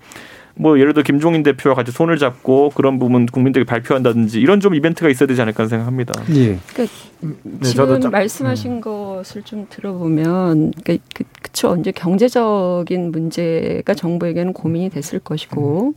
뭐 0.57 0.79
예를 0.79 0.93
들어 0.95 1.03
김종인 1.03 1.43
대표와 1.43 1.75
같이 1.75 1.91
손을 1.91 2.17
잡고 2.19 2.71
그런 2.75 2.99
부분 2.99 3.27
국민들에게 3.27 3.67
발표한다든지 3.69 4.41
이런 4.41 4.61
좀 4.61 4.75
이벤트가 4.75 5.09
있어야 5.11 5.27
되지 5.27 5.43
않을까 5.43 5.67
생각합니다. 5.67 6.13
예. 6.37 6.59
네, 6.77 6.87
지금 7.21 7.61
저도 7.75 7.99
짝- 8.01 8.13
말씀하신 8.13 8.81
것을 8.81 9.43
좀 9.43 9.67
들어보면 9.69 10.73
그, 10.85 10.99
그, 11.15 11.25
그쵸 11.43 11.77
이제 11.81 11.91
경제적인 11.91 13.11
문제가 13.11 13.95
정부에게는 13.95 14.53
고민이 14.53 14.91
됐을 14.91 15.19
것이고 15.19 15.95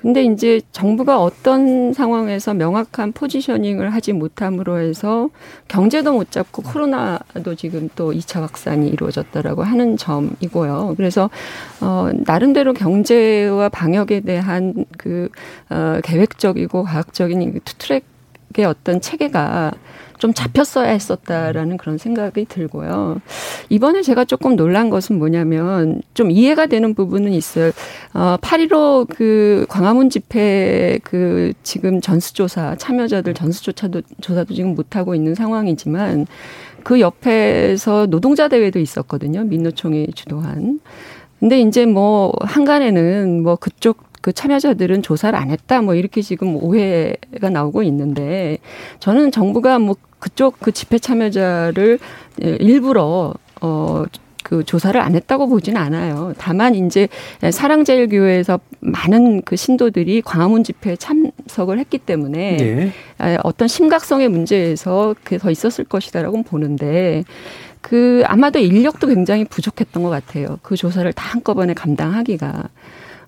근데 0.00 0.24
이제 0.24 0.60
정부가 0.72 1.20
어떤 1.22 1.92
상황에서 1.92 2.54
명확한 2.54 3.12
포지셔닝을 3.12 3.92
하지 3.92 4.12
못함으로 4.12 4.78
해서 4.78 5.28
경제도 5.68 6.12
못 6.12 6.30
잡고 6.30 6.62
코로나도 6.62 7.54
지금 7.54 7.88
또 7.94 8.12
2차 8.12 8.40
확산이 8.40 8.88
이루어졌다라고 8.88 9.62
하는 9.62 9.96
점이고요. 9.96 10.94
그래서 10.96 11.28
어 11.80 12.08
나름대로 12.24 12.72
경제와 12.72 13.68
방역에 13.68 14.20
대한 14.20 14.86
그 14.96 15.28
어, 15.68 15.98
계획적이고 16.02 16.84
과학적인 16.84 17.42
이 17.42 17.60
투트랙의 17.60 18.64
어떤 18.66 19.00
체계가 19.00 19.72
좀 20.20 20.34
잡혔어야 20.34 20.90
했었다라는 20.90 21.78
그런 21.78 21.96
생각이 21.96 22.44
들고요. 22.44 23.20
이번에 23.70 24.02
제가 24.02 24.26
조금 24.26 24.54
놀란 24.54 24.90
것은 24.90 25.18
뭐냐면 25.18 26.02
좀 26.12 26.30
이해가 26.30 26.66
되는 26.66 26.94
부분은 26.94 27.32
있어요. 27.32 27.72
어, 28.12 28.36
8.15 28.40 29.08
그 29.08 29.64
광화문 29.70 30.10
집회 30.10 31.00
그 31.02 31.54
지금 31.62 32.02
전수조사 32.02 32.76
참여자들 32.76 33.32
전수조사도 33.32 34.02
조사도 34.20 34.54
지금 34.54 34.74
못하고 34.74 35.14
있는 35.14 35.34
상황이지만 35.34 36.26
그 36.84 37.00
옆에서 37.00 38.06
노동자 38.06 38.48
대회도 38.48 38.78
있었거든요. 38.78 39.44
민노총이 39.44 40.08
주도한. 40.14 40.80
근데 41.38 41.62
이제 41.62 41.86
뭐 41.86 42.34
한간에는 42.42 43.42
뭐 43.42 43.56
그쪽 43.56 44.10
그 44.20 44.34
참여자들은 44.34 45.02
조사를 45.02 45.38
안 45.38 45.48
했다 45.48 45.80
뭐 45.80 45.94
이렇게 45.94 46.20
지금 46.20 46.56
오해가 46.62 47.48
나오고 47.48 47.82
있는데 47.84 48.58
저는 48.98 49.30
정부가 49.30 49.78
뭐 49.78 49.96
그쪽 50.20 50.60
그 50.60 50.70
집회 50.70 50.98
참여자를 50.98 51.98
일부러 52.38 53.34
어 53.60 54.04
그 54.42 54.64
조사를 54.64 55.00
안 55.00 55.14
했다고 55.14 55.48
보지는 55.48 55.80
않아요. 55.80 56.32
다만 56.38 56.74
이제 56.74 57.08
사랑제일교회에서 57.50 58.58
많은 58.80 59.42
그 59.42 59.56
신도들이 59.56 60.22
광화문 60.22 60.64
집회에 60.64 60.96
참석을 60.96 61.78
했기 61.78 61.98
때문에 61.98 62.56
예. 62.60 62.92
아, 63.18 63.38
어떤 63.44 63.68
심각성의 63.68 64.28
문제에서 64.28 65.14
그게 65.22 65.38
더 65.38 65.50
있었을 65.50 65.84
것이다라고 65.84 66.42
보는데 66.42 67.22
그 67.80 68.22
아마도 68.26 68.58
인력도 68.58 69.06
굉장히 69.06 69.44
부족했던 69.44 70.02
것 70.02 70.10
같아요. 70.10 70.58
그 70.62 70.76
조사를 70.76 71.10
다 71.12 71.28
한꺼번에 71.30 71.74
감당하기가. 71.74 72.68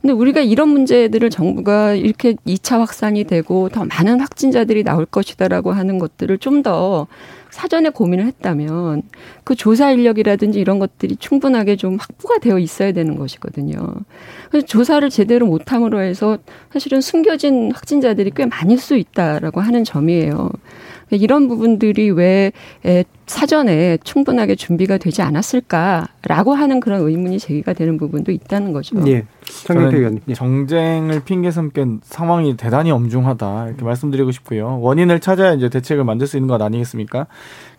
근데 0.03 0.13
우리가 0.13 0.41
이런 0.41 0.69
문제들을 0.69 1.31
정부가 1.31 1.95
이렇게 1.95 2.35
2차 2.45 2.81
확산이 2.81 3.25
되고 3.25 3.69
더 3.69 3.85
많은 3.85 4.21
확진자들이 4.21 4.83
나올 4.83 5.07
것이다라고 5.07 5.73
하는 5.73 5.99
것들을 5.99 6.39
좀 6.39 6.63
더 6.63 7.09
사전에 7.53 7.91
고민을 7.91 8.25
했다면 8.27 9.03
그 9.45 9.55
조사 9.55 9.91
인력이라든지 9.91 10.59
이런 10.59 10.79
것들이 10.79 11.17
충분하게 11.17 11.77
좀 11.77 11.97
확보가 11.97 12.39
되어 12.39 12.59
있어야 12.59 12.93
되는 12.93 13.17
것이거든요. 13.17 13.77
그래서 14.51 14.67
조사를 14.67 15.09
제대로 15.11 15.47
못함으로 15.47 16.01
해서 16.01 16.39
사실은 16.73 17.03
숨겨진 17.03 17.71
확진자들이 17.73 18.33
꽤 18.35 18.47
많을 18.47 18.79
수 18.79 18.97
있다라고 18.97 19.61
하는 19.61 19.85
점이에요. 19.85 20.51
이런 21.11 21.47
부분들이 21.47 22.11
왜 22.11 22.53
에, 22.87 23.05
사전에 23.27 23.99
충분하게 24.03 24.55
준비가 24.55 24.97
되지 24.97 25.21
않았을까라고 25.21 26.55
하는 26.55 26.81
그런 26.81 27.03
의문이 27.03 27.39
제기가 27.39 27.75
되는 27.75 27.99
부분도 27.99 28.33
있다는 28.33 28.73
거죠. 28.73 28.97
예. 29.09 29.27
저는 29.67 29.95
의원님. 29.95 30.23
예. 30.29 30.35
정쟁을 30.35 31.21
핑계 31.25 31.51
삼긴 31.51 32.01
상황이 32.03 32.57
대단히 32.57 32.91
엄중하다 32.91 33.69
이렇게 33.69 33.85
말씀드리고 33.85 34.33
싶고요. 34.33 34.81
원인을 34.81 35.21
찾아야 35.21 35.53
이제 35.55 35.69
대책을 35.69 36.05
만들 36.05 36.27
수 36.27 36.37
있는 36.37 36.49
것 36.49 36.61
아니겠습니까? 36.61 37.27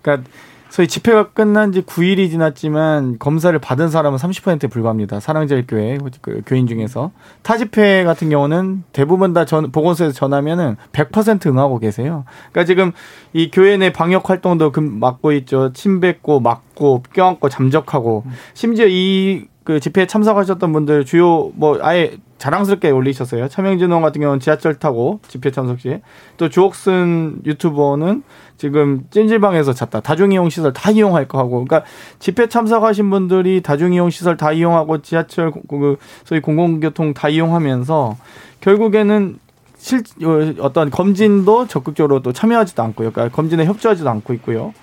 그러니까 0.02 0.30
소위 0.74 0.88
집회가 0.88 1.30
끝난 1.30 1.72
지 1.72 1.84
9일이 1.84 2.32
지났지만 2.32 3.20
검사를 3.20 3.58
받은 3.60 3.90
사람은 3.90 4.18
30%에 4.18 4.68
불과합니다. 4.70 5.20
사랑제일교회 5.20 6.00
그 6.20 6.42
교인 6.48 6.66
중에서 6.66 7.12
타 7.44 7.58
집회 7.58 8.04
같은 8.04 8.32
경우는 8.32 8.84
대부분 8.92 9.34
다 9.34 9.46
전, 9.46 9.72
보건소에서 9.72 10.14
전하면은 10.14 10.78
100% 10.92 11.46
응하고 11.46 11.78
계세요. 11.78 12.26
그러니까 12.52 12.66
지금 12.66 12.92
이 13.34 13.52
교회 13.52 13.78
내 13.78 13.94
방역 13.94 14.32
활동도 14.32 14.72
금 14.72 15.00
막고 15.00 15.34
있죠. 15.34 15.74
침 15.74 16.00
뱉고 16.00 16.40
막고 16.40 17.04
껴안고 17.14 17.50
잠적하고 17.50 18.24
심지어 18.56 18.88
이 18.88 19.46
그 19.64 19.80
집회에 19.80 20.06
참석하셨던 20.08 20.74
분들 20.74 21.06
주요 21.06 21.52
뭐 21.56 21.80
아예 21.82 22.18
자랑스럽게 22.38 22.90
올리셨어요. 22.90 23.48
차명진 23.48 23.88
의원 23.88 24.02
같은 24.02 24.20
경우는 24.20 24.42
지하철 24.42 24.76
타고 24.76 25.22
집회 25.30 25.52
참석 25.52 25.80
시에 25.80 26.02
또 26.36 26.50
주옥순 26.50 27.44
유튜버는 27.46 28.24
지금 28.58 29.06
찜질방에서 29.12 29.72
잤다. 29.72 30.02
다중이용 30.02 30.50
시설 30.50 30.74
다 30.74 30.92
이용할 30.92 31.28
거 31.28 31.38
하고. 31.38 31.64
그러니까 31.64 31.84
집회 32.20 32.48
참석하신 32.48 33.10
분들이 33.10 33.62
다중이용 33.62 34.10
시설 34.10 34.36
다 34.36 34.52
이용하고 34.52 35.02
지하철 35.02 35.54
그 35.70 35.98
소위 36.26 36.42
공공교통 36.42 37.14
다 37.14 37.30
이용하면서 37.30 38.18
결국에는 38.60 39.40
실 39.78 40.02
어, 40.24 40.54
어떤 40.60 40.90
검진도 40.90 41.68
적극적으로 41.68 42.22
또 42.22 42.32
참여하지도 42.32 42.82
않고요. 42.84 43.12
그러니까 43.12 43.36
검진에 43.36 43.66
협조하지도 43.66 44.10
않고 44.10 44.34
있고요. 44.36 44.74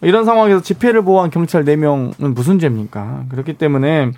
이런 0.00 0.24
상황에서 0.24 0.60
집회를 0.60 1.02
보호한 1.02 1.30
경찰 1.30 1.64
4명은 1.64 2.34
무슨 2.34 2.58
죄입니까? 2.58 3.24
그렇기 3.30 3.54
때문에 3.54 4.10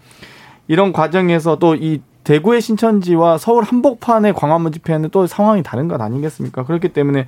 이런 0.69 0.93
과정에서 0.93 1.59
또 1.59 1.75
이 1.75 2.01
대구의 2.27 2.61
신천지와 2.61 3.39
서울 3.39 3.63
한복판의 3.63 4.33
광화문 4.35 4.73
집회는 4.73 5.11
또 5.13 5.29
상황이 5.29 5.63
다른 5.63 5.87
것 5.87 6.01
아니겠습니까? 6.01 6.65
그렇기 6.65 6.89
때문에 6.89 7.27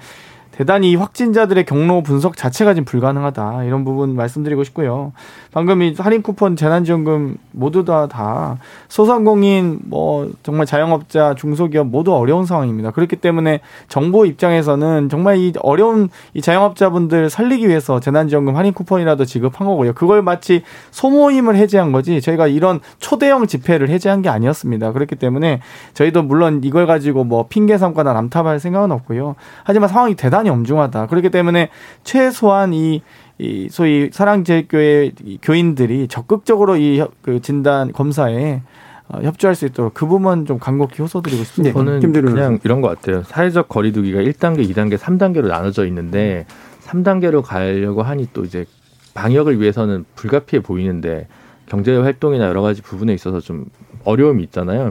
대단히 0.58 0.90
이 0.90 0.96
확진자들의 0.96 1.66
경로 1.66 2.02
분석 2.02 2.36
자체가 2.36 2.74
지금 2.74 2.84
불가능하다. 2.84 3.62
이런 3.62 3.84
부분 3.84 4.16
말씀드리고 4.16 4.64
싶고요. 4.64 5.12
방금 5.52 5.82
이 5.82 5.94
할인 5.96 6.20
쿠폰 6.20 6.56
재난지원금 6.56 7.36
모두 7.52 7.84
다, 7.84 8.08
다 8.08 8.58
소상공인 8.88 9.78
뭐 9.84 10.28
정말 10.42 10.66
자영업자 10.66 11.36
중소기업 11.36 11.86
모두 11.86 12.12
어려운 12.12 12.44
상황입니다. 12.44 12.90
그렇기 12.90 13.14
때문에 13.14 13.60
정부 13.88 14.26
입장에서는 14.26 15.08
정말 15.08 15.36
이 15.36 15.52
어려운 15.60 16.08
이 16.34 16.42
자영업자분들 16.42 17.30
살리기 17.30 17.68
위해서 17.68 18.00
재난지원금 18.00 18.56
할인 18.56 18.72
쿠폰이라도 18.72 19.26
지급한 19.26 19.68
거고요. 19.68 19.92
그걸 19.92 20.22
마치 20.22 20.64
소모임을 20.90 21.54
해제한 21.54 21.92
거지 21.92 22.20
저희가 22.20 22.48
이런 22.48 22.80
초대형 22.98 23.46
집회를 23.46 23.90
해제한 23.90 24.22
게 24.22 24.28
아니었습니다. 24.28 24.90
그렇기 24.90 25.14
때문에 25.14 25.60
저희도 25.94 26.24
물론 26.24 26.62
이걸 26.64 26.88
가지고 26.88 27.22
뭐 27.22 27.46
핑계 27.48 27.78
삼거나 27.78 28.12
남탓할 28.12 28.58
생각은 28.58 28.90
없고요. 28.90 29.36
하지만 29.62 29.88
상황이 29.88 30.16
대단히 30.16 30.47
엄중하다. 30.48 31.06
그렇기 31.06 31.30
때문에 31.30 31.70
최소한 32.04 32.72
이, 32.72 33.02
이 33.38 33.68
소위 33.70 34.10
사랑제일교회 34.12 35.12
이 35.24 35.38
교인들이 35.42 36.08
적극적으로 36.08 36.76
이 36.76 37.00
그 37.22 37.40
진단 37.40 37.92
검사에 37.92 38.62
어, 39.08 39.20
협조할 39.22 39.54
수 39.54 39.64
있도록 39.66 39.94
그 39.94 40.06
부분 40.06 40.44
좀 40.44 40.58
간곡히 40.58 41.00
호소드리고 41.00 41.42
싶습니다. 41.44 41.78
저는 41.78 42.00
김대중 42.00 42.30
그냥. 42.34 42.58
이런 42.64 42.80
것 42.82 42.88
같아요. 42.88 43.22
사회적 43.22 43.68
거리두기가 43.68 44.20
1단계, 44.20 44.68
2단계, 44.68 44.98
3단계로 44.98 45.48
나눠져 45.48 45.86
있는데 45.86 46.44
3단계로 46.84 47.42
가려고 47.42 48.02
하니 48.02 48.28
또 48.34 48.44
이제 48.44 48.66
방역을 49.14 49.60
위해서는 49.60 50.04
불가피해 50.14 50.62
보이는데 50.62 51.26
경제 51.66 51.96
활동이나 51.96 52.46
여러 52.48 52.60
가지 52.62 52.82
부분에 52.82 53.14
있어서 53.14 53.40
좀 53.40 53.66
어려움이 54.04 54.42
있잖아요. 54.44 54.90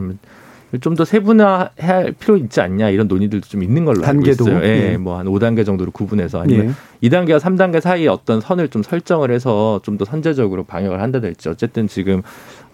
좀 0.82 0.94
더 0.96 1.04
세분화할 1.04 2.12
필요 2.18 2.36
있지 2.36 2.60
않냐 2.60 2.90
이런 2.90 3.08
논의들도 3.08 3.48
좀 3.48 3.62
있는 3.62 3.84
걸로 3.86 4.02
단계도? 4.02 4.44
알고 4.46 4.58
있어요. 4.58 4.70
예, 4.70 4.92
예. 4.92 4.96
뭐한 4.98 5.26
5단계 5.26 5.64
정도로 5.64 5.90
구분해서 5.92 6.40
아니면 6.42 6.74
예. 7.02 7.08
2단계와 7.08 7.40
3단계 7.40 7.80
사이에 7.80 8.06
어떤 8.08 8.40
선을 8.42 8.68
좀 8.68 8.82
설정을 8.82 9.30
해서 9.30 9.80
좀 9.82 9.96
더 9.98 10.04
선제적으로 10.04 10.64
방역을 10.64 11.00
한다든지 11.00 11.48
어쨌든 11.48 11.88
지금 11.88 12.22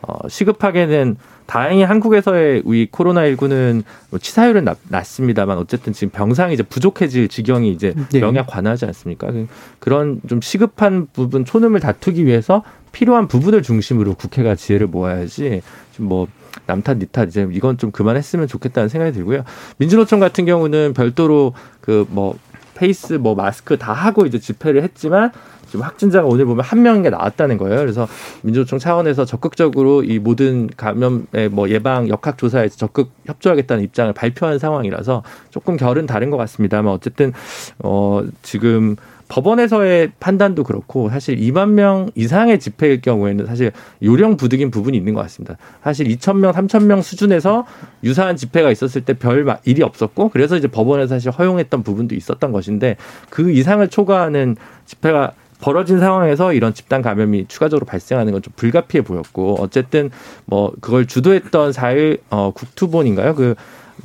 어, 0.03 0.29
시급하게는 0.29 1.17
다행히 1.47 1.83
한국에서의 1.85 2.63
이 2.67 2.89
코로나19는 2.91 3.83
뭐 4.11 4.19
치사율은 4.19 4.65
낮, 4.65 4.77
낮습니다만 4.89 5.57
어쨌든 5.59 5.93
지금 5.93 6.11
병상이 6.11 6.53
이제 6.55 6.63
부족해질 6.63 7.29
지경이 7.29 7.71
이제 7.71 7.95
예. 8.13 8.21
명약 8.21 8.47
관하지 8.49 8.87
않습니까? 8.87 9.29
그- 9.31 9.47
그런 9.79 10.21
좀 10.27 10.41
시급한 10.41 11.07
부분 11.13 11.45
초놈을 11.45 11.81
다투기 11.81 12.27
위해서 12.27 12.63
필요한 12.93 13.29
부분을 13.29 13.63
중심으로 13.63 14.15
국회가 14.15 14.55
지혜를 14.55 14.87
모아야지 14.89 15.63
좀뭐 15.97 16.27
남탓 16.67 16.99
니탓 16.99 17.29
이제 17.29 17.47
이건 17.53 17.79
좀 17.79 17.91
그만했으면 17.91 18.47
좋겠다는 18.47 18.89
생각이 18.89 19.13
들고요. 19.13 19.45
민주노총 19.79 20.21
같은 20.21 20.45
경우는 20.45 20.95
별도로 20.95 21.53
그 21.81 22.05
뭐 22.11 22.37
face 22.75 23.15
뭐 23.15 23.35
마스크 23.35 23.79
다 23.79 23.93
하고 23.93 24.27
이제 24.27 24.39
집회를 24.39 24.83
했지만 24.83 25.31
지금 25.67 25.83
확진자가 25.85 26.27
오늘 26.29 26.45
보면 26.45 26.65
한 26.65 26.83
명이 26.83 27.09
나왔다는 27.11 27.57
거예요. 27.59 27.79
그래서 27.79 28.07
민주노총 28.43 28.79
차원에서 28.79 29.25
적극적으로 29.25 30.05
이 30.05 30.19
모든 30.19 30.69
감염의 30.77 31.49
뭐 31.51 31.69
예방 31.71 32.09
역학 32.09 32.39
조사에 32.39 32.69
적극 32.69 33.11
협조하겠다는 33.27 33.83
입장을 33.83 34.13
발표한 34.13 34.59
상황이라서 34.59 35.23
조금 35.51 35.77
결은 35.77 36.07
다른 36.07 36.31
것 36.31 36.37
같습니다만 36.37 36.93
어쨌든 36.93 37.33
어 37.79 38.23
지금 38.43 38.97
법원에서의 39.29 40.13
판단도 40.21 40.65
그렇고 40.65 41.09
사실 41.11 41.37
2만 41.37 41.71
명 41.71 42.11
이상의 42.15 42.61
집회일 42.61 43.01
경우에는 43.01 43.47
사실 43.47 43.73
요령 44.03 44.37
부득인 44.37 44.71
부분이 44.71 44.97
있는 44.97 45.15
것 45.15 45.23
같습니다. 45.23 45.57
사실 45.83 46.07
2천 46.09 46.37
명, 46.39 46.53
3천 46.53 46.85
명 46.85 47.03
수준에서 47.03 47.67
유사한 48.03 48.37
집회가 48.37 48.71
있었을 48.71 49.01
때 49.03 49.15
별 49.15 49.47
일이 49.65 49.83
없었고 49.83 50.29
그래서 50.29 50.57
이제 50.57 50.69
법원에서 50.69 51.15
사실 51.15 51.31
허용했던 51.31 51.83
부분도 51.83 52.15
있었던 52.15 52.53
것인데 52.53 52.97
그 53.31 53.51
이상을 53.51 53.87
초과하는 53.89 54.57
집회가 54.87 55.33
벌어진 55.61 55.99
상황에서 55.99 56.53
이런 56.53 56.75
집단 56.75 57.01
감염이 57.01 57.47
추가적으로 57.49 57.87
발생하는 57.87 58.33
건 58.33 58.43
좀 58.43 58.53
불가피해 58.57 59.03
보였고 59.03 59.57
어쨌든 59.61 60.11
뭐 60.45 60.73
그걸 60.81 61.07
주도했던 61.07 61.73
사일 61.73 62.19
어 62.29 62.51
국투본인가요? 62.51 63.35
그 63.35 63.55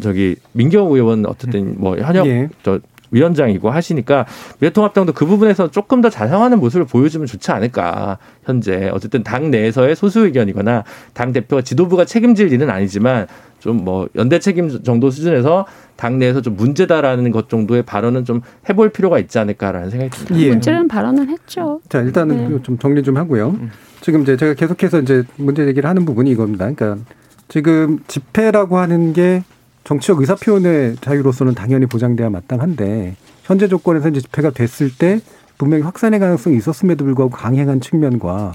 저기 0.02 0.38
민경호 0.54 0.96
의원 0.96 1.26
어쨌든 1.26 1.76
뭐 1.78 1.98
현역 1.98 2.28
예. 2.28 2.48
저 2.64 2.80
위원장이고 3.12 3.70
하시니까 3.70 4.26
미래통합당도 4.60 5.14
그 5.14 5.26
부분에서 5.26 5.72
조금 5.72 6.02
더 6.02 6.10
자상하는 6.10 6.60
모습을 6.60 6.86
보여주면 6.86 7.28
좋지 7.28 7.52
않을까 7.52 8.18
현재 8.44 8.90
어쨌든 8.94 9.24
당 9.24 9.50
내에서의 9.52 9.96
소수 9.96 10.26
의견이거나 10.26 10.84
당 11.14 11.34
대표가 11.34 11.62
지도부가 11.62 12.06
책임질 12.06 12.54
일은 12.54 12.70
아니지만 12.70 13.28
좀 13.60 13.80
뭐 13.80 14.08
연대 14.16 14.40
책임 14.40 14.84
정도 14.84 15.10
수준에서 15.10 15.66
당 15.96 16.20
내에서 16.20 16.42
좀 16.42 16.56
문제다라는 16.56 17.32
것 17.32 17.50
정도의 17.50 17.84
발언은 17.84 18.26
좀 18.26 18.42
해볼 18.70 18.90
필요가 18.90 19.20
있지 19.20 19.40
않을까라는 19.40 19.90
생각이 19.90 20.12
듭니다. 20.12 20.40
예. 20.40 20.50
문제는 20.50 20.88
발언을 20.88 21.30
했죠. 21.30 21.82
자, 21.90 22.02
일단은 22.02 22.50
네. 22.50 22.64
좀 22.64 22.78
정리 22.78 23.04
좀 23.04 23.18
하고요. 23.18 23.58
지금 24.02 24.22
이제 24.22 24.38
제가 24.38 24.54
계속해서 24.54 25.02
이제 25.02 25.24
문제 25.38 25.66
제기를 25.66 25.90
하는 25.90 26.06
부분이 26.06 26.30
이겁니다. 26.32 26.72
그러니까 26.72 27.04
지금 27.48 28.00
집회라고 28.08 28.78
하는 28.78 29.14
게 29.14 29.44
정치적 29.84 30.20
의사 30.20 30.36
표현의 30.36 30.98
자유로서는 31.02 31.56
당연히 31.56 31.86
보장돼야 31.86 32.30
마땅한데 32.30 33.16
현재 33.44 33.68
조건에서 33.68 34.10
이제 34.10 34.22
집회가 34.22 34.52
됐을 34.52 34.92
때 34.96 35.20
분명히 35.58 35.84
확산의 35.84 36.20
가능성이 36.20 36.58
있었음에도 36.58 37.06
불구하고 37.06 37.36
강행한 37.36 37.82
측면과 37.82 38.54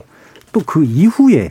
또 0.52 0.60
그 0.64 0.84
이후에 0.84 1.50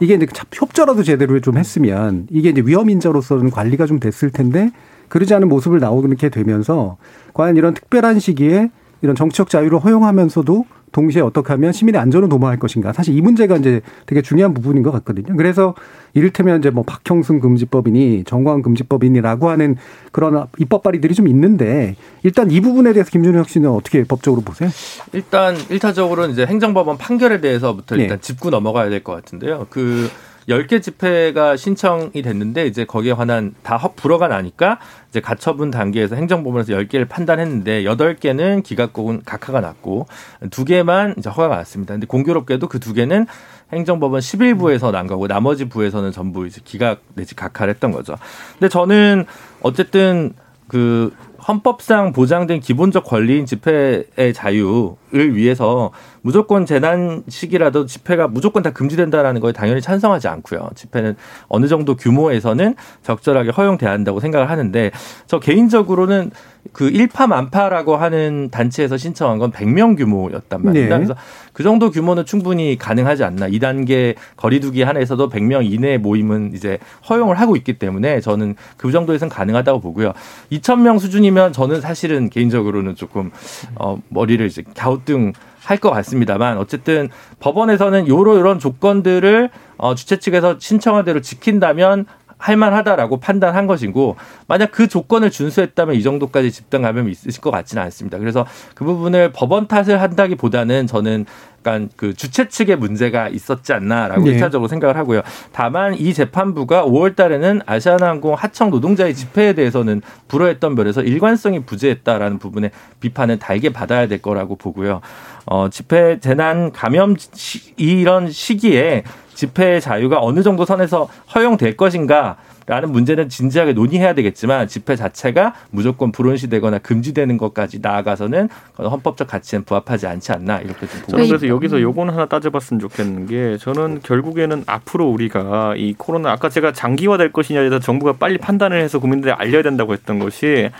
이게 0.00 0.14
이제 0.14 0.26
참 0.32 0.46
협조라도 0.52 1.02
제대로 1.02 1.40
좀 1.40 1.56
했으면 1.56 2.26
이게 2.30 2.50
이제 2.50 2.62
위험 2.64 2.90
인자로서는 2.90 3.50
관리가 3.50 3.86
좀 3.86 4.00
됐을 4.00 4.30
텐데 4.30 4.70
그러지 5.08 5.34
않은 5.34 5.48
모습을 5.48 5.80
나오게 5.80 6.28
되면서 6.30 6.96
과연 7.32 7.56
이런 7.56 7.74
특별한 7.74 8.18
시기에 8.18 8.70
이런 9.02 9.14
정치적 9.14 9.50
자유를 9.50 9.78
허용하면서도 9.78 10.64
동시에 10.94 11.20
어떻게 11.20 11.52
하면 11.52 11.72
시민의 11.72 12.00
안전을 12.00 12.28
도모할 12.28 12.58
것인가. 12.58 12.92
사실 12.92 13.16
이 13.16 13.20
문제가 13.20 13.56
이제 13.56 13.80
되게 14.06 14.22
중요한 14.22 14.54
부분인 14.54 14.82
것 14.84 14.92
같거든요. 14.92 15.36
그래서 15.36 15.74
이를테면 16.14 16.60
이제 16.60 16.70
뭐 16.70 16.84
박형순 16.84 17.40
금지법이니 17.40 18.22
정광 18.24 18.62
금지법이니라고 18.62 19.50
하는 19.50 19.76
그런 20.12 20.46
입법 20.58 20.84
발의들이 20.84 21.14
좀 21.14 21.26
있는데 21.28 21.96
일단 22.22 22.50
이 22.52 22.60
부분에 22.60 22.92
대해서 22.92 23.10
김준혁 23.10 23.48
씨는 23.48 23.68
어떻게 23.70 24.04
법적으로 24.04 24.40
보세요? 24.42 24.70
일단 25.12 25.56
일차적으로는 25.68 26.30
이제 26.30 26.46
행정법원 26.46 26.96
판결에 26.96 27.40
대해서부터 27.40 27.96
일단 27.96 28.18
네. 28.18 28.20
짚고 28.20 28.50
넘어가야 28.50 28.88
될 28.88 29.02
것 29.02 29.12
같은데요. 29.12 29.66
그 29.70 30.08
10개 30.48 30.82
집회가 30.82 31.56
신청이 31.56 32.20
됐는데 32.22 32.66
이제 32.66 32.84
거기에 32.84 33.14
관한 33.14 33.54
다 33.62 33.76
허- 33.76 33.92
불어가 33.94 34.28
나니까 34.28 34.78
이제 35.10 35.20
가처분 35.20 35.70
단계에서 35.70 36.16
행정법원에서 36.16 36.72
10개를 36.74 37.08
판단했는데 37.08 37.84
8개는 37.84 38.62
기각곡은 38.62 39.22
각하가 39.24 39.60
났고 39.60 40.06
두 40.50 40.64
개만 40.64 41.14
이제 41.18 41.30
허가가 41.30 41.56
났습니다. 41.56 41.94
근데 41.94 42.06
공교롭게도 42.06 42.68
그 42.68 42.78
두 42.78 42.92
개는 42.92 43.26
행정법원 43.72 44.20
11부에서 44.20 44.90
난 44.92 45.06
거고 45.06 45.26
나머지 45.26 45.64
부에서는 45.68 46.12
전부 46.12 46.46
이제 46.46 46.60
기각 46.64 47.00
내지 47.14 47.34
각하를 47.34 47.72
했던 47.72 47.92
거죠. 47.92 48.14
근데 48.52 48.68
저는 48.68 49.24
어쨌든 49.62 50.34
그 50.68 51.12
헌법상 51.48 52.12
보장된 52.12 52.60
기본적 52.60 53.04
권리인 53.04 53.46
집회의 53.46 54.32
자유 54.34 54.96
를 55.14 55.36
위해서 55.36 55.92
무조건 56.22 56.66
재난 56.66 57.22
시기라도 57.28 57.86
집회가 57.86 58.26
무조건 58.26 58.64
다 58.64 58.72
금지된다라는 58.72 59.40
거에 59.40 59.52
당연히 59.52 59.80
찬성하지 59.80 60.26
않고요. 60.26 60.70
집회는 60.74 61.14
어느 61.46 61.68
정도 61.68 61.94
규모에서는 61.94 62.74
적절하게 63.04 63.50
허용돼야 63.50 63.92
한다고 63.92 64.18
생각을 64.18 64.50
하는데 64.50 64.90
저 65.28 65.38
개인적으로는 65.38 66.32
그 66.72 66.88
일파만파라고 66.88 67.96
하는 67.96 68.48
단체에서 68.50 68.96
신청한 68.96 69.38
건 69.38 69.52
100명 69.52 69.96
규모였단 69.96 70.62
말입니다. 70.62 70.98
네. 70.98 71.04
그래서 71.04 71.14
그 71.52 71.62
정도 71.62 71.90
규모는 71.90 72.24
충분히 72.24 72.76
가능하지 72.78 73.22
않나. 73.22 73.48
2단계 73.48 74.14
거리두기 74.36 74.82
한에서도 74.82 75.28
100명 75.28 75.70
이내 75.70 75.98
모임은 75.98 76.52
이제 76.54 76.78
허용을 77.08 77.38
하고 77.38 77.54
있기 77.56 77.74
때문에 77.74 78.20
저는 78.20 78.56
그 78.76 78.90
정도에선 78.90 79.28
가능하다고 79.28 79.80
보고요. 79.80 80.14
2,000명 80.50 80.98
수준이면 80.98 81.52
저는 81.52 81.80
사실은 81.80 82.30
개인적으로는 82.30 82.96
조금 82.96 83.30
어 83.76 83.98
머리를 84.08 84.44
이제 84.46 84.64
갸 84.74 85.03
우뚱 85.04 85.32
할 85.64 85.78
것 85.78 85.90
같습니다만 85.90 86.58
어쨌든 86.58 87.08
법원에서는 87.40 88.06
요러 88.08 88.36
요런 88.36 88.58
조건들을 88.58 89.48
어 89.78 89.94
주최 89.94 90.18
측에서 90.18 90.56
신청한 90.58 91.04
대로 91.06 91.20
지킨다면 91.22 92.04
할만하다라고 92.36 93.20
판단한 93.20 93.66
것이고 93.66 94.16
만약 94.46 94.70
그 94.72 94.88
조건을 94.88 95.30
준수했다면 95.30 95.94
이 95.94 96.02
정도까지 96.02 96.52
집단 96.52 96.82
감염이 96.82 97.10
있으실 97.10 97.40
것 97.40 97.50
같지는 97.50 97.82
않습니다. 97.84 98.18
그래서 98.18 98.44
그 98.74 98.84
부분을 98.84 99.32
법원 99.32 99.66
탓을 99.66 100.02
한다기보다는 100.02 100.86
저는 100.86 101.24
약간 101.64 101.88
그 101.96 102.12
주최 102.12 102.48
측의 102.48 102.76
문제가 102.76 103.28
있었지 103.28 103.72
않나라고 103.72 104.24
네. 104.24 104.32
일차적으로 104.32 104.68
생각을 104.68 104.98
하고요. 104.98 105.22
다만 105.52 105.94
이 105.94 106.12
재판부가 106.12 106.84
5월 106.84 107.16
달에는 107.16 107.62
아시아나항공 107.64 108.34
하청 108.34 108.68
노동자의 108.68 109.14
집회에 109.14 109.54
대해서는 109.54 110.02
불허했던 110.28 110.74
면에서 110.74 111.00
일관성이 111.00 111.60
부재했다라는 111.60 112.38
부분에 112.38 112.70
비판을 113.00 113.38
달게 113.38 113.70
받아야 113.70 114.06
될 114.06 114.20
거라고 114.20 114.56
보고요. 114.56 115.00
어, 115.46 115.70
집회 115.70 116.20
재난 116.20 116.70
감염 116.70 117.16
시, 117.16 117.72
이런 117.76 118.30
시기에 118.30 119.04
집회 119.34 119.80
자유가 119.80 120.18
어느 120.20 120.42
정도 120.42 120.64
선에서 120.64 121.08
허용될 121.34 121.76
것인가 121.76 122.36
라는 122.66 122.92
문제는 122.92 123.28
진지하게 123.28 123.74
논의해야 123.74 124.14
되겠지만 124.14 124.68
집회 124.68 124.96
자체가 124.96 125.54
무조건 125.70 126.12
불온시되거나 126.12 126.78
금지되는 126.78 127.36
것까지 127.36 127.80
나아가서는 127.82 128.48
헌법적 128.78 129.28
가치엔 129.28 129.64
부합하지 129.64 130.06
않지 130.06 130.32
않나 130.32 130.60
이렇게 130.60 130.86
좀 130.86 131.00
보고 131.00 131.10
저는. 131.12 131.28
그래서 131.28 131.48
여기서 131.48 131.82
요거는 131.82 132.14
하나 132.14 132.24
따져봤으면 132.24 132.80
좋겠는 132.80 133.26
게 133.26 133.58
저는 133.58 134.00
결국에는 134.02 134.64
앞으로 134.66 135.06
우리가 135.10 135.74
이 135.76 135.94
코로나 135.98 136.32
아까 136.32 136.48
제가 136.48 136.72
장기화될 136.72 137.32
것이냐에 137.32 137.68
대해서 137.68 137.78
정부가 137.80 138.14
빨리 138.14 138.38
판단을 138.38 138.80
해서 138.80 138.98
국민들에 138.98 139.32
알려야 139.32 139.62
된다고 139.62 139.92
했던 139.92 140.18
것이 140.18 140.70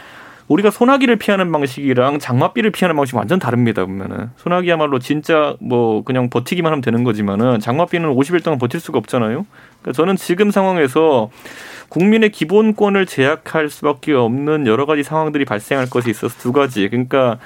우리가 0.49 0.71
소나기를 0.71 1.17
피하는 1.17 1.51
방식이랑 1.51 2.19
장맛비를 2.19 2.71
피하는 2.71 2.97
방식이 2.97 3.17
완전 3.17 3.39
다릅니다 3.39 3.85
보면은 3.85 4.31
소나기야말로 4.37 4.99
진짜 4.99 5.57
뭐 5.61 6.05
그냥 6.05 6.29
버티기만 6.29 6.71
하면 6.71 6.83
되는 6.83 7.03
거지만은 7.03 7.61
장맛비는 7.61 8.15
50일 8.15 8.45
동안 8.45 8.59
버틸 8.59 8.81
수가 8.81 8.99
없잖아요. 8.99 9.47
그러니까 9.81 9.93
저는 9.93 10.17
지금 10.17 10.51
상황에서 10.51 11.31
국민의 11.89 12.31
기본권을 12.31 13.07
제약할 13.07 13.71
수밖에 13.71 14.13
없는 14.13 14.67
여러 14.67 14.85
가지 14.87 15.03
상황들이 15.03 15.45
발생할 15.45 15.89
것이 15.89 16.11
있어서 16.11 16.37
두 16.39 16.53
가지. 16.53 16.89
그러니까 16.89 17.39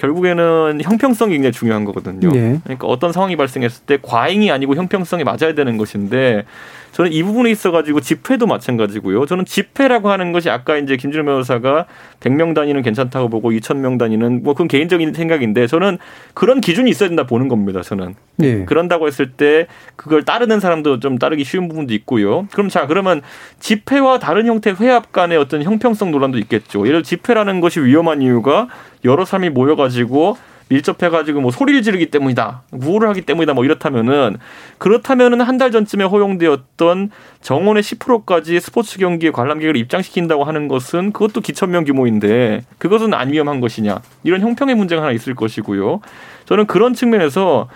결국에는 0.00 0.80
형평성이 0.82 1.34
굉장히 1.34 1.52
중요한 1.52 1.84
거거든요. 1.84 2.30
네. 2.30 2.58
그러니까 2.64 2.86
어떤 2.86 3.12
상황이 3.12 3.36
발생했을 3.36 3.84
때 3.84 3.98
과잉이 4.00 4.50
아니고 4.50 4.74
형평성이 4.74 5.24
맞아야 5.24 5.54
되는 5.54 5.76
것인데 5.76 6.44
저는 6.92 7.12
이 7.12 7.22
부분에 7.22 7.50
있어 7.50 7.70
가지고 7.70 8.00
집회도 8.00 8.46
마찬가지고요. 8.46 9.26
저는 9.26 9.44
집회라고 9.44 10.10
하는 10.10 10.32
것이 10.32 10.50
아까 10.50 10.76
이제 10.76 10.96
김준호 10.96 11.24
변호사가 11.24 11.86
100명 12.20 12.54
단위는 12.54 12.82
괜찮다고 12.82 13.28
보고 13.28 13.50
2,000명 13.50 13.98
단위는 13.98 14.42
뭐 14.42 14.54
그건 14.54 14.68
개인적인 14.68 15.12
생각인데 15.12 15.66
저는 15.66 15.98
그런 16.34 16.60
기준이 16.60 16.90
있어야 16.90 17.08
된다 17.08 17.26
보는 17.26 17.48
겁니다. 17.48 17.82
저는 17.82 18.14
네. 18.36 18.64
그런다고 18.64 19.06
했을 19.06 19.32
때 19.32 19.66
그걸 19.96 20.24
따르는 20.24 20.60
사람도 20.60 21.00
좀 21.00 21.18
따르기 21.18 21.44
쉬운 21.44 21.68
부분도 21.68 21.92
있고요. 21.94 22.48
그럼 22.52 22.68
자 22.68 22.86
그러면 22.86 23.20
집회와 23.60 24.18
다른 24.18 24.46
형태 24.46 24.72
회합 24.72 25.12
간의 25.12 25.38
어떤 25.38 25.62
형평성 25.62 26.10
논란도 26.10 26.38
있겠죠. 26.38 26.80
예를 26.86 27.02
들어 27.02 27.02
집회라는 27.02 27.60
것이 27.60 27.80
위험한 27.80 28.22
이유가 28.22 28.68
여러 29.04 29.24
사람이 29.24 29.50
모여가지고 29.50 30.36
밀접해가지고 30.68 31.40
뭐 31.40 31.50
소리를 31.50 31.82
지르기 31.82 32.06
때문이다, 32.12 32.62
구호를 32.80 33.08
하기 33.08 33.22
때문이다, 33.22 33.54
뭐 33.54 33.64
이렇다면은 33.64 34.36
그렇다면은 34.78 35.40
한 35.40 35.58
달 35.58 35.72
전쯤에 35.72 36.04
허용되었던 36.04 37.10
정원의 37.42 37.82
10%까지 37.82 38.60
스포츠 38.60 38.98
경기에 38.98 39.30
관람객을 39.32 39.76
입장시킨다고 39.76 40.44
하는 40.44 40.68
것은 40.68 41.12
그것도 41.12 41.40
기천명 41.40 41.84
규모인데 41.84 42.62
그것은 42.78 43.12
안 43.14 43.32
위험한 43.32 43.60
것이냐 43.60 44.00
이런 44.22 44.40
형평의 44.42 44.76
문제가 44.76 45.02
하나 45.02 45.10
있을 45.12 45.34
것이고요. 45.34 46.00
저는 46.46 46.66
그런 46.66 46.94
측면에서 46.94 47.68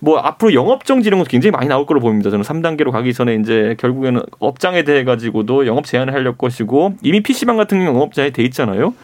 뭐 0.00 0.18
앞으로 0.18 0.52
영업 0.52 0.84
정지 0.84 1.06
이런 1.06 1.20
것도 1.20 1.28
굉장히 1.28 1.52
많이 1.52 1.68
나올 1.68 1.86
거로 1.86 2.00
보입니다. 2.00 2.28
저는 2.28 2.44
3단계로 2.44 2.90
가기 2.90 3.14
전에 3.14 3.36
이제 3.36 3.76
결국에는 3.78 4.20
업장에 4.40 4.82
대해 4.82 5.04
가지고도 5.04 5.68
영업 5.68 5.86
제한을 5.86 6.12
하려고 6.12 6.36
것이고 6.38 6.96
이미 7.02 7.22
PC방 7.22 7.56
같은 7.56 7.78
경우 7.78 7.94
영업 7.94 8.12
제한이 8.12 8.32
돼 8.32 8.42
있잖아요. 8.42 8.94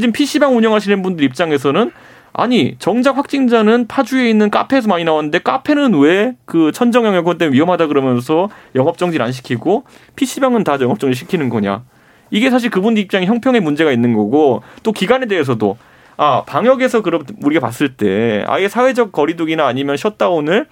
지금 0.00 0.12
PC방 0.12 0.56
운영하시는 0.56 1.02
분들 1.02 1.24
입장에서는 1.24 1.90
아니 2.36 2.74
정작 2.80 3.16
확진자는 3.16 3.86
파주에 3.86 4.28
있는 4.28 4.50
카페에서 4.50 4.88
많이 4.88 5.04
나왔는데 5.04 5.38
카페는 5.38 5.94
왜 6.00 6.34
그 6.46 6.72
천정 6.72 7.04
영역 7.04 7.38
때문에 7.38 7.54
위험하다 7.54 7.86
그러면서 7.86 8.48
영업 8.74 8.98
정지를 8.98 9.24
안 9.24 9.30
시키고 9.32 9.84
PC방은 10.16 10.64
다 10.64 10.76
영업 10.80 10.98
정지 10.98 11.16
시키는 11.18 11.48
거냐? 11.48 11.84
이게 12.30 12.50
사실 12.50 12.70
그분 12.70 12.96
입장에 12.96 13.26
형평의 13.26 13.60
문제가 13.60 13.92
있는 13.92 14.14
거고 14.14 14.62
또 14.82 14.92
기간에 14.92 15.26
대해서도 15.26 15.76
아 16.16 16.42
방역에서 16.44 17.02
그럼 17.02 17.24
우리가 17.42 17.60
봤을 17.60 17.96
때 17.96 18.44
아예 18.48 18.68
사회적 18.68 19.12
거리두기나 19.12 19.66
아니면 19.66 19.96
셧다운을 19.96 20.66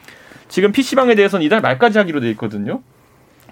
지금 0.48 0.72
PC방에 0.72 1.14
대해서는 1.14 1.46
이달 1.46 1.60
말까지 1.60 1.98
하기로 1.98 2.20
돼 2.20 2.30
있거든요. 2.30 2.80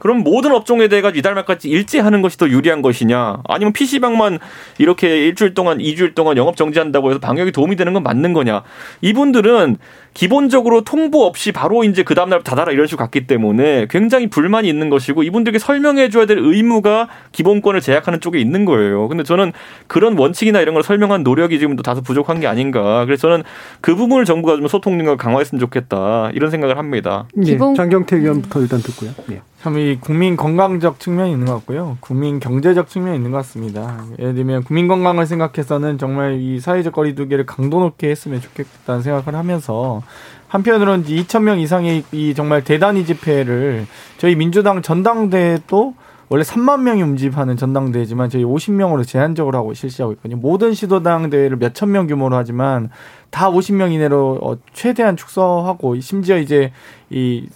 그럼 0.00 0.24
모든 0.24 0.52
업종에 0.52 0.88
대해 0.88 1.02
가지고 1.02 1.18
이달 1.20 1.34
말까지 1.34 1.68
일제 1.68 2.00
하는 2.00 2.22
것이 2.22 2.36
더 2.36 2.48
유리한 2.48 2.82
것이냐? 2.82 3.42
아니면 3.46 3.72
PC방만 3.72 4.38
이렇게 4.78 5.26
일주일 5.26 5.54
동안, 5.54 5.80
이주일 5.80 6.14
동안 6.14 6.36
영업 6.36 6.56
정지한다고 6.56 7.10
해서 7.10 7.20
방역에 7.20 7.52
도움이 7.52 7.76
되는 7.76 7.92
건 7.92 8.02
맞는 8.02 8.32
거냐? 8.32 8.64
이분들은 9.02 9.76
기본적으로 10.14 10.82
통보 10.82 11.24
없이 11.24 11.52
바로 11.52 11.84
이제 11.84 12.02
그 12.02 12.14
다음날 12.14 12.42
닫아라 12.42 12.72
이런 12.72 12.86
식으로 12.86 13.04
갔기 13.04 13.26
때문에 13.26 13.86
굉장히 13.88 14.28
불만이 14.28 14.68
있는 14.68 14.90
것이고 14.90 15.22
이분들에게 15.22 15.58
설명해 15.58 16.08
줘야 16.10 16.26
될 16.26 16.38
의무가 16.38 17.08
기본권을 17.32 17.80
제약하는 17.80 18.20
쪽에 18.20 18.38
있는 18.38 18.64
거예요. 18.64 19.08
근데 19.08 19.22
저는 19.22 19.52
그런 19.86 20.18
원칙이나 20.18 20.60
이런 20.60 20.74
걸 20.74 20.82
설명한 20.82 21.22
노력이 21.22 21.58
지금도 21.58 21.82
다소 21.82 22.02
부족한 22.02 22.40
게 22.40 22.46
아닌가. 22.46 23.04
그래서 23.04 23.28
저는 23.28 23.44
그 23.80 23.94
부분을 23.94 24.24
정부가 24.24 24.56
좀 24.56 24.66
소통 24.68 24.96
능력을 24.96 25.16
강화했으면 25.16 25.60
좋겠다. 25.60 26.30
이런 26.34 26.50
생각을 26.50 26.76
합니다. 26.76 27.26
예, 27.38 27.42
기본- 27.52 27.74
장경태 27.74 28.16
의원부터 28.16 28.60
일단 28.60 28.80
듣고요. 28.80 29.10
예. 29.30 29.40
참이 29.60 29.98
국민 30.00 30.36
건강적 30.38 31.00
측면이 31.00 31.32
있는 31.32 31.44
것 31.46 31.52
같고요. 31.56 31.98
국민 32.00 32.40
경제적 32.40 32.88
측면이 32.88 33.16
있는 33.16 33.30
것 33.30 33.36
같습니다. 33.38 34.04
예를 34.18 34.34
들면 34.34 34.64
국민 34.64 34.88
건강을 34.88 35.26
생각해서는 35.26 35.98
정말 35.98 36.38
이 36.40 36.58
사회적 36.60 36.94
거리두기를 36.94 37.44
강도 37.44 37.78
높게 37.80 38.08
했으면 38.08 38.40
좋겠다는 38.40 39.02
생각을 39.02 39.38
하면서 39.38 39.99
한편으로는 40.48 41.04
2천 41.04 41.42
명 41.42 41.60
이상의 41.60 42.04
이 42.12 42.34
정말 42.34 42.64
대단히 42.64 43.04
집회를 43.06 43.86
저희 44.18 44.34
민주당 44.34 44.82
전당대회도 44.82 45.94
원래 46.28 46.44
3만 46.44 46.82
명이 46.82 47.02
움집하는 47.02 47.56
전당대회지만 47.56 48.30
저희 48.30 48.44
50명으로 48.44 49.04
제한적으로 49.06 49.58
하고 49.58 49.74
실시하고 49.74 50.12
있거든요. 50.12 50.36
모든 50.40 50.74
시도당 50.74 51.28
대회를 51.28 51.56
몇 51.56 51.72
천 51.74 51.90
명 51.90 52.06
규모로 52.06 52.36
하지만 52.36 52.88
다 53.30 53.50
50명 53.50 53.92
이내로 53.92 54.38
어, 54.42 54.56
최대한 54.72 55.16
축소하고 55.16 55.98
심지어 56.00 56.38
이제 56.38 56.72
이 57.10 57.48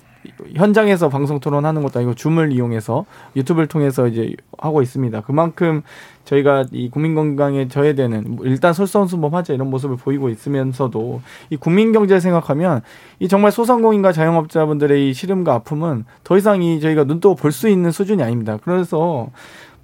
현장에서 0.54 1.08
방송 1.08 1.40
토론하는 1.40 1.82
것도 1.82 1.98
아니고 1.98 2.14
줌을 2.14 2.52
이용해서 2.52 3.04
유튜브를 3.36 3.66
통해서 3.66 4.06
이제 4.06 4.34
하고 4.58 4.82
있습니다. 4.82 5.20
그만큼 5.22 5.82
저희가 6.24 6.64
이 6.72 6.88
국민 6.90 7.14
건강에 7.14 7.68
저해되는 7.68 8.24
뭐 8.36 8.46
일단 8.46 8.72
솔선수범하자 8.72 9.52
이런 9.52 9.68
모습을 9.70 9.96
보이고 9.96 10.28
있으면서도 10.30 11.20
이 11.50 11.56
국민 11.56 11.92
경제를 11.92 12.20
생각하면 12.20 12.80
이 13.20 13.28
정말 13.28 13.52
소상공인과 13.52 14.12
자영업자분들의 14.12 15.10
이 15.10 15.12
시름과 15.12 15.52
아픔은 15.54 16.04
더 16.24 16.36
이상 16.36 16.62
이 16.62 16.80
저희가 16.80 17.04
눈떠 17.04 17.34
볼수 17.34 17.68
있는 17.68 17.90
수준이 17.90 18.22
아닙니다. 18.22 18.58
그래서 18.64 19.28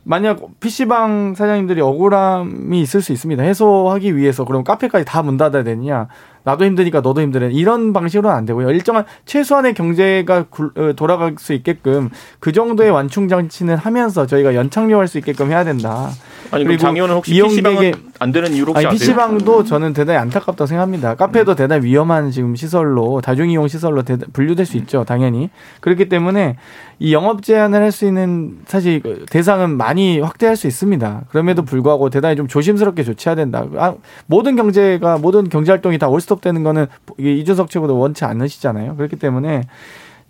만약 0.02 0.40
PC방 0.60 1.34
사장님들이 1.34 1.82
억울함이 1.82 2.80
있을 2.80 3.02
수 3.02 3.12
있습니다. 3.12 3.42
해소하기 3.42 4.16
위해서 4.16 4.46
그럼 4.46 4.64
카페까지 4.64 5.04
다 5.04 5.22
문 5.22 5.36
닫아야 5.36 5.62
되느냐? 5.62 6.08
나도 6.42 6.64
힘드니까 6.64 7.00
너도 7.00 7.20
힘드네. 7.20 7.50
이런 7.52 7.92
방식으로는 7.92 8.34
안 8.36 8.46
되고요. 8.46 8.70
일정한 8.70 9.04
최소한의 9.26 9.74
경제가 9.74 10.44
굴- 10.48 10.72
어, 10.76 10.92
돌아갈 10.94 11.34
수 11.38 11.52
있게끔 11.52 12.08
그 12.38 12.52
정도의 12.52 12.90
완충 12.90 13.28
장치는 13.28 13.76
하면서 13.76 14.26
저희가 14.26 14.54
연착륙할 14.54 15.06
수 15.06 15.18
있게끔 15.18 15.50
해야 15.50 15.64
된다. 15.64 16.08
아니 16.50 16.64
그리고 16.64 16.80
장의원은 16.80 17.14
혹시 17.16 17.34
이용객의- 17.34 17.48
PC방은 17.48 17.92
안 18.18 18.32
되는 18.32 18.52
이유로 18.52 18.72
혹시 18.72 18.86
아니? 18.86 18.96
PC방도 18.98 19.64
저는 19.64 19.92
대단히 19.92 20.18
안타깝다고 20.18 20.66
생각합니다. 20.66 21.14
카페도 21.14 21.54
대단히 21.54 21.84
위험한 21.86 22.30
지금 22.30 22.56
시설로 22.56 23.20
다중 23.20 23.50
이용 23.50 23.68
시설로 23.68 24.02
대- 24.02 24.16
분류될 24.16 24.66
수 24.66 24.76
있죠, 24.78 25.04
당연히. 25.04 25.50
그렇기 25.80 26.08
때문에 26.08 26.56
이 27.00 27.14
영업 27.14 27.42
제한을 27.42 27.80
할 27.82 27.90
수 27.90 28.06
있는 28.06 28.58
사실 28.66 29.00
그 29.00 29.24
대상은 29.30 29.76
많이 29.76 30.20
확대할 30.20 30.54
수 30.54 30.66
있습니다. 30.68 31.22
그럼에도 31.30 31.62
불구하고 31.62 32.10
대단히 32.10 32.36
좀 32.36 32.46
조심스럽게 32.46 33.02
조치해야 33.02 33.34
된다. 33.34 33.66
아, 33.76 33.94
모든 34.26 34.54
경제가 34.54 35.18
모든 35.18 35.48
경제 35.48 35.72
활동이 35.72 35.98
다 35.98 36.08
올스톱 36.08 36.40
되는 36.40 36.62
거는 36.62 36.86
이게 37.18 37.34
이준석 37.34 37.70
최고도 37.70 37.98
원치 37.98 38.24
않으시잖아요. 38.24 38.96
그렇기 38.96 39.16
때문에 39.16 39.62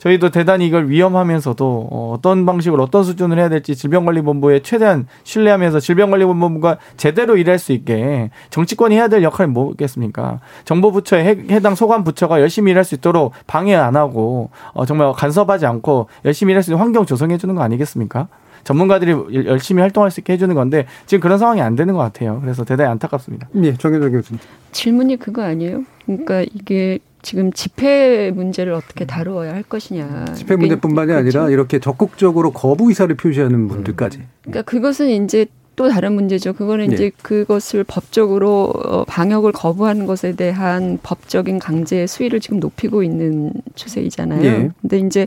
저희도 0.01 0.31
대단히 0.31 0.67
이걸 0.67 0.89
위험하면서도 0.89 1.89
어, 1.91 2.15
어떤 2.17 2.47
방식으로 2.47 2.83
어떤 2.83 3.05
수준을 3.05 3.39
해야 3.39 3.49
될지 3.51 3.77
질병관리본부에 3.77 4.61
최대한 4.61 5.07
신뢰하면서 5.25 5.79
질병관리본부가 5.81 6.79
제대로 6.97 7.37
일할 7.37 7.59
수 7.59 7.73
있게 7.73 8.31
정치권이 8.49 8.95
해야 8.97 9.09
될 9.09 9.23
역할이 9.23 9.51
뭐겠습니까? 9.53 10.41
정보부처의 10.65 11.25
해, 11.25 11.37
해당 11.51 11.75
소관 11.75 12.03
부처가 12.03 12.41
열심히 12.41 12.71
일할 12.73 12.85
수 12.85 12.95
있도록 12.95 13.33
방해 13.47 13.75
안 13.75 13.95
하고 13.95 14.51
어, 14.73 14.87
정말 14.87 15.13
간섭하지 15.13 15.67
않고 15.67 16.09
열심히 16.25 16.53
일할 16.53 16.63
수 16.63 16.71
있는 16.71 16.83
환경 16.83 17.05
조성해 17.05 17.37
주는 17.37 17.55
거 17.55 17.61
아니겠습니까? 17.63 18.29
전문가들이 18.65 19.11
열- 19.11 19.47
열심히 19.47 19.81
활동할 19.83 20.11
수 20.11 20.21
있게 20.21 20.33
해주는 20.35 20.55
건데 20.55 20.87
지금 21.07 21.21
그런 21.21 21.39
상황이 21.39 21.61
안 21.61 21.77
되는 21.77 21.93
것 21.95 22.01
같아요. 22.01 22.41
그래서 22.41 22.65
대단히 22.65 22.89
안타깝습니다. 22.91 23.49
예, 23.63 23.75
정혜정 23.75 24.13
교수님. 24.13 24.41
질문이 24.73 25.17
그거 25.19 25.43
아니에요? 25.43 25.83
그러니까 26.07 26.43
이게 26.43 26.99
지금 27.23 27.53
집회 27.53 28.31
문제를 28.31 28.73
어떻게 28.73 29.05
다루어야 29.05 29.53
할 29.55 29.63
것이냐. 29.63 30.27
집회 30.37 30.57
문제뿐만이 30.57 31.13
아니라 31.13 31.41
그렇죠. 31.41 31.53
이렇게 31.53 31.79
적극적으로 31.79 32.53
거부 32.53 32.89
의사를 32.89 33.15
표시하는 33.15 33.69
분들까지. 33.69 34.21
그러니까 34.43 34.63
그것은 34.63 35.25
이제 35.25 35.47
또 35.77 35.89
다른 35.89 36.13
문제죠. 36.13 36.53
그거는 36.53 36.89
네. 36.89 36.95
이제 36.95 37.11
그것을 37.23 37.85
법적으로 37.85 38.65
어, 38.85 39.05
방역을 39.05 39.53
거부하는 39.53 40.05
것에 40.05 40.33
대한 40.33 40.99
법적인 41.03 41.59
강제 41.59 42.07
수위를 42.07 42.41
지금 42.41 42.61
높이고 42.61 43.03
있는 43.03 43.53
추세이잖아요. 43.77 44.45
예. 44.45 44.71
근데 44.83 44.99
이제 44.99 45.27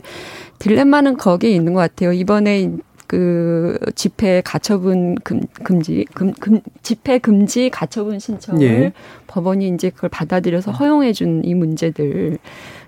딜레마는 0.60 1.16
거기에 1.16 1.50
있는 1.50 1.74
것 1.74 1.80
같아요. 1.80 2.12
이번에 2.12 2.70
그 3.06 3.78
집회 3.94 4.40
가처분 4.42 5.16
금, 5.16 5.42
금지 5.62 6.04
금, 6.14 6.32
금 6.32 6.60
집회 6.82 7.18
금지 7.18 7.70
가처분 7.70 8.18
신청을 8.18 8.62
예. 8.62 8.92
법원이 9.26 9.68
이제 9.68 9.90
그걸 9.90 10.10
받아들여서 10.10 10.72
허용해 10.72 11.12
준 11.12 11.34
이 11.44 11.54
문제들. 11.54 12.38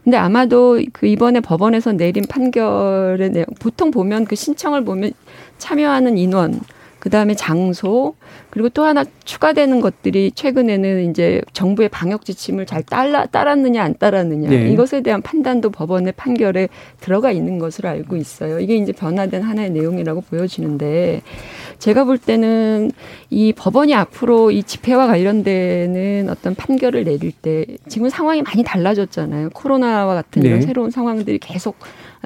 근데 0.04 0.16
아마도 0.16 0.80
그 0.92 1.06
이번에 1.06 1.40
법원에서 1.40 1.92
내린 1.92 2.24
판결의 2.28 3.30
내용 3.30 3.46
보통 3.58 3.90
보면 3.90 4.24
그 4.24 4.36
신청을 4.36 4.84
보면 4.84 5.12
참여하는 5.58 6.16
인원 6.16 6.60
그다음에 7.06 7.34
장소 7.36 8.16
그리고 8.50 8.68
또 8.68 8.82
하나 8.82 9.04
추가되는 9.24 9.80
것들이 9.80 10.32
최근에는 10.34 11.08
이제 11.08 11.40
정부의 11.52 11.88
방역 11.88 12.24
지침을 12.24 12.66
잘 12.66 12.82
따라 12.82 13.26
따랐느냐 13.26 13.80
안 13.80 13.94
따랐느냐 13.96 14.50
네. 14.50 14.72
이것에 14.72 15.02
대한 15.02 15.22
판단도 15.22 15.70
법원의 15.70 16.14
판결에 16.16 16.68
들어가 16.98 17.30
있는 17.30 17.60
것으로 17.60 17.88
알고 17.88 18.16
있어요. 18.16 18.58
이게 18.58 18.74
이제 18.74 18.90
변화된 18.90 19.42
하나의 19.42 19.70
내용이라고 19.70 20.22
보여지는데 20.22 21.22
제가 21.78 22.02
볼 22.02 22.18
때는 22.18 22.90
이 23.30 23.52
법원이 23.52 23.94
앞으로 23.94 24.50
이 24.50 24.64
집회와 24.64 25.06
관련되는 25.06 26.28
어떤 26.28 26.56
판결을 26.56 27.04
내릴 27.04 27.30
때 27.30 27.66
지금 27.88 28.08
상황이 28.08 28.42
많이 28.42 28.64
달라졌잖아요. 28.64 29.50
코로나와 29.50 30.14
같은 30.14 30.42
이런 30.42 30.58
네. 30.58 30.66
새로운 30.66 30.90
상황들이 30.90 31.38
계속 31.38 31.76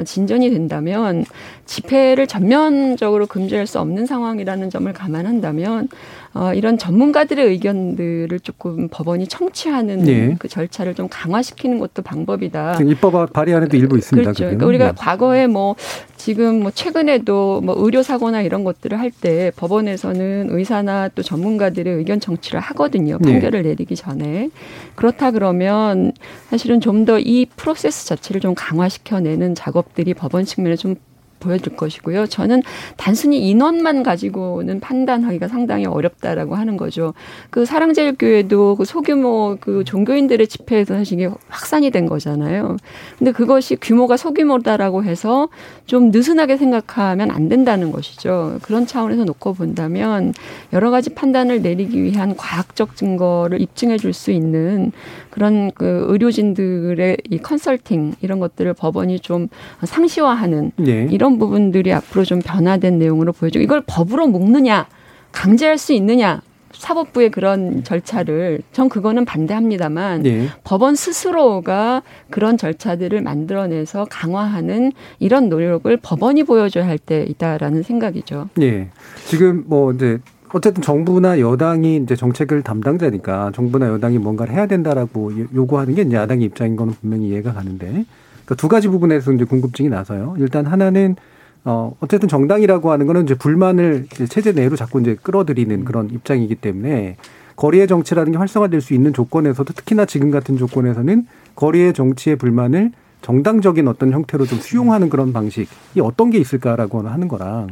진전이 0.05 0.51
된다면 0.51 1.25
집회를 1.67 2.27
전면적으로 2.27 3.27
금지할 3.27 3.67
수 3.67 3.79
없는 3.79 4.07
상황이라는 4.07 4.71
점을 4.71 4.93
감안한다면 4.93 5.89
어, 6.33 6.55
이런 6.55 6.79
전문가들의 6.79 7.45
의견들을 7.45 8.39
조금 8.41 8.89
법원이 8.89 9.27
청취하는 9.27 10.07
예. 10.07 10.37
그 10.39 10.47
절차를 10.47 10.95
좀 10.95 11.09
강화시키는 11.11 11.79
것도 11.81 12.03
방법이다. 12.03 12.79
입법 12.87 13.33
발의안에도 13.33 13.77
일부 13.77 13.99
있습니다. 13.99 14.31
그렇죠. 14.31 14.45
그러니까 14.45 14.67
우리가 14.67 14.87
네. 14.87 14.93
과거에 14.97 15.47
뭐 15.49 15.75
지금 16.17 16.61
뭐 16.61 16.71
최근에도 16.71 17.61
뭐 17.63 17.75
의료 17.79 18.03
사고나 18.05 18.43
이런 18.43 18.63
것들을 18.63 18.99
할 18.99 19.11
때 19.21 19.51
법원에서는 19.57 20.49
의사나 20.51 21.09
또 21.09 21.23
전문가들의 21.23 21.93
의견 21.95 22.21
청취를 22.21 22.61
하거든요. 22.61 23.19
네. 23.21 23.33
판결을 23.33 23.63
내리기 23.65 23.97
전에 23.97 24.51
그렇다 24.95 25.33
그러면 25.33 26.13
사실은 26.49 26.81
좀 26.81 27.05
더 27.05 27.19
이 27.19 27.47
프로세스 27.57 28.07
자체를 28.07 28.41
좀 28.41 28.55
강화시켜내는 28.55 29.55
작업들이 29.57 30.15
법원 30.15 30.45
측면에 30.45 30.77
좀 30.77 30.95
보여줄 31.41 31.75
것이고요. 31.77 32.27
저는 32.27 32.63
단순히 32.97 33.49
인원만 33.49 34.03
가지고는 34.03 34.79
판단하기가 34.81 35.49
상당히 35.49 35.87
어렵다라고 35.87 36.55
하는 36.55 36.77
거죠. 36.77 37.15
그 37.51 37.65
사랑제일교회도 37.65 38.77
그 38.77 38.85
소규모 38.85 39.57
그 39.61 39.83
종교인들의 39.85 40.47
집회에서 40.47 40.95
사실 40.95 41.19
이게 41.19 41.31
확산이 41.49 41.91
된 41.91 42.07
거잖아요. 42.07 42.77
근데 43.19 43.33
그것이 43.33 43.77
규모가 43.77 44.17
소규모다라고 44.17 45.03
해서 45.05 45.49
좀 45.87 46.11
느슨하게 46.11 46.57
생각하면 46.57 47.31
안 47.31 47.49
된다는 47.49 47.91
것이죠. 47.91 48.59
그런 48.63 48.87
차원에서 48.87 49.25
놓고 49.25 49.55
본다면 49.55 50.35
여러 50.73 50.91
가지 50.91 51.11
판단을 51.11 51.63
내리기 51.63 52.03
위한 52.03 52.37
과학적 52.37 52.97
증거를 52.97 53.61
입증해 53.61 53.97
줄 53.97 54.11
수 54.13 54.31
있는 54.31 54.93
그런 55.31 55.71
그 55.73 56.05
의료진들의 56.09 57.19
이 57.31 57.39
컨설팅 57.39 58.15
이런 58.21 58.41
것들을 58.41 58.75
법원이 58.75 59.21
좀 59.21 59.49
상시화하는 59.85 60.73
예. 60.87 61.07
이런 61.11 61.39
부분들이 61.39 61.93
앞으로 61.93 62.25
좀 62.25 62.41
변화된 62.41 62.99
내용으로 62.99 63.33
보여지고 63.33 63.63
이걸 63.63 63.83
법으로 63.87 64.27
묶느냐 64.27 64.87
강제할 65.33 65.79
수 65.79 65.93
있느냐 65.93 66.43
사법부의 66.73 67.31
그런 67.31 67.83
절차를 67.85 68.63
전 68.73 68.89
그거는 68.89 69.25
반대합니다만 69.25 70.25
예. 70.27 70.47
법원 70.65 70.95
스스로가 70.95 72.03
그런 72.31 72.57
절차들을 72.57 73.21
만들어내서 73.23 74.07
강화하는 74.09 74.93
이런 75.19 75.49
노력을 75.49 75.95
법원이 75.97 76.45
보여줘야 76.45 76.87
할 76.87 76.99
때 76.99 77.25
있다라는 77.29 77.83
생각이죠. 77.83 78.51
예. 78.61 78.89
지금 79.27 79.65
뭐 79.67 79.93
이제 79.93 80.19
어쨌든 80.53 80.83
정부나 80.83 81.39
여당이 81.41 81.97
이제 81.97 82.17
정책을 82.17 82.63
담당자니까 82.63 83.53
정부나 83.55 83.89
여당이 83.89 84.19
뭔가를 84.19 84.53
해야 84.55 84.67
된다라고 84.67 85.39
요- 85.41 85.47
요구하는 85.55 85.95
게 85.95 86.03
이제 86.03 86.17
야당의 86.17 86.47
입장인 86.47 86.77
거는 86.77 86.95
분명히 87.01 87.29
이해가 87.29 87.53
가는데 87.53 87.87
그러니까 87.87 88.55
두 88.57 88.69
가지 88.69 88.89
부분에서 88.89 89.33
이제 89.33 89.45
궁금증이 89.45 89.89
나서요. 89.89 90.35
일단 90.39 90.67
하나는 90.67 91.17
어 91.65 91.93
어쨌든 92.01 92.29
정당이라고 92.29 92.91
하는 92.91 93.07
거는 93.07 93.25
이제 93.25 93.35
불만을 93.35 94.07
이제 94.13 94.27
체제 94.27 94.53
내로 94.53 94.77
자꾸 94.77 95.01
이제 95.01 95.17
끌어들이는 95.23 95.85
그런 95.85 96.11
입장이기 96.11 96.57
때문에 96.57 97.17
거리의 97.57 97.87
정치라는 97.87 98.33
게 98.33 98.39
활성화될 98.39 98.81
수 98.81 98.95
있는 98.95 99.13
조건에서도 99.13 99.73
특히나 99.75 100.07
지금 100.07 100.31
같은 100.31 100.57
조건에서는 100.57 101.27
거리의 101.55 101.93
정치의 101.93 102.37
불만을 102.37 102.93
정당적인 103.21 103.87
어떤 103.87 104.13
형태로 104.13 104.47
좀 104.47 104.59
수용하는 104.59 105.11
그런 105.11 105.35
방식이 105.35 106.01
어떤 106.01 106.31
게 106.31 106.39
있을까라고 106.39 107.03
하는 107.03 107.29
거랑 107.29 107.69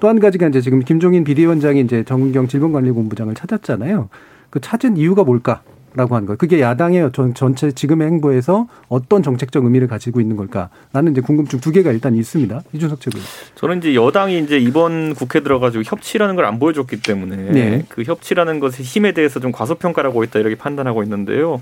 또 0.00 0.08
한 0.08 0.18
가지가 0.18 0.48
이제 0.48 0.60
지금 0.60 0.80
김종인 0.80 1.24
비대위원장이 1.24 1.80
이제 1.82 2.02
정은경 2.04 2.48
질병관리본부장을 2.48 3.34
찾았잖아요. 3.34 4.08
그 4.50 4.60
찾은 4.60 4.96
이유가 4.96 5.22
뭘까 5.24 5.62
라고 5.92 6.14
하는 6.14 6.26
거예요. 6.26 6.36
그게 6.38 6.60
야당의 6.60 7.10
전, 7.12 7.34
전체 7.34 7.72
지금의 7.72 8.06
행보에서 8.06 8.68
어떤 8.88 9.24
정책적 9.24 9.64
의미를 9.64 9.88
가지고 9.88 10.20
있는 10.20 10.36
걸까라는 10.36 11.10
이제 11.10 11.20
궁금증 11.20 11.58
두 11.58 11.72
개가 11.72 11.90
일단 11.90 12.14
있습니다. 12.14 12.62
이준석 12.72 13.00
최고위. 13.00 13.20
저는 13.56 13.78
이제 13.78 13.94
여당이 13.96 14.38
이제 14.38 14.56
이번 14.58 15.14
국회 15.16 15.40
들어가지고 15.40 15.82
협치라는 15.84 16.36
걸 16.36 16.44
안 16.44 16.60
보여줬기 16.60 17.02
때문에 17.02 17.36
네. 17.36 17.84
그 17.88 18.04
협치라는 18.04 18.60
것의 18.60 18.82
힘에 18.82 19.10
대해서 19.12 19.40
좀 19.40 19.50
과소평가라고 19.50 20.22
있다 20.24 20.38
이렇게 20.38 20.54
판단하고 20.54 21.02
있는데요. 21.02 21.60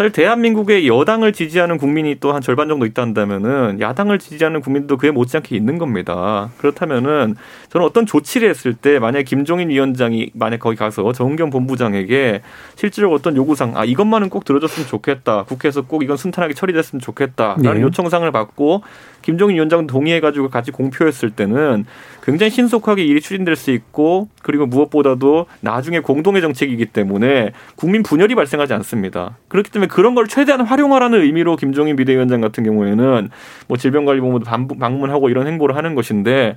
사실 0.00 0.12
대한민국의 0.12 0.88
여당을 0.88 1.34
지지하는 1.34 1.76
국민이 1.76 2.14
또 2.20 2.32
한 2.32 2.40
절반 2.40 2.68
정도 2.68 2.86
있다면은 2.86 3.80
야당을 3.80 4.18
지지하는 4.18 4.62
국민도 4.62 4.96
그에 4.96 5.10
못지않게 5.10 5.54
있는 5.54 5.76
겁니다. 5.76 6.48
그렇다면은 6.56 7.34
저는 7.68 7.86
어떤 7.86 8.06
조치를 8.06 8.48
했을 8.48 8.72
때 8.72 8.98
만약 8.98 9.24
김종인 9.24 9.68
위원장이 9.68 10.30
만약 10.32 10.60
거기 10.60 10.76
가서 10.76 11.12
정은경 11.12 11.50
본부장에게 11.50 12.40
실제로 12.76 13.12
어떤 13.12 13.36
요구상 13.36 13.76
아 13.76 13.84
이것만은 13.84 14.30
꼭 14.30 14.46
들어줬으면 14.46 14.88
좋겠다. 14.88 15.42
국회에서 15.42 15.82
꼭 15.82 16.02
이건 16.02 16.16
순탄하게 16.16 16.54
처리됐으면 16.54 17.00
좋겠다라는 17.02 17.74
네. 17.74 17.82
요청상을 17.82 18.30
받고 18.32 18.82
김종인 19.20 19.56
위원장 19.56 19.86
동의해가지고 19.86 20.48
같이 20.48 20.70
공표했을 20.70 21.30
때는 21.30 21.84
굉장히 22.22 22.50
신속하게 22.50 23.04
일이 23.04 23.20
추진될 23.20 23.56
수 23.56 23.70
있고 23.70 24.28
그리고 24.42 24.66
무엇보다도 24.66 25.46
나중에 25.60 26.00
공동의 26.00 26.42
정책이기 26.42 26.86
때문에 26.86 27.52
국민 27.76 28.02
분열이 28.02 28.34
발생하지 28.34 28.72
않습니다. 28.74 29.36
그렇기 29.48 29.70
때문에 29.70 29.88
그런 29.88 30.14
걸 30.14 30.26
최대한 30.28 30.60
활용하라는 30.60 31.22
의미로 31.22 31.56
김종인 31.56 31.96
비대위원장 31.96 32.40
같은 32.40 32.64
경우에는 32.64 33.30
뭐 33.68 33.76
질병관리본부도 33.76 34.44
방문하고 34.78 35.28
이런 35.30 35.46
행보를 35.46 35.76
하는 35.76 35.94
것인데 35.94 36.56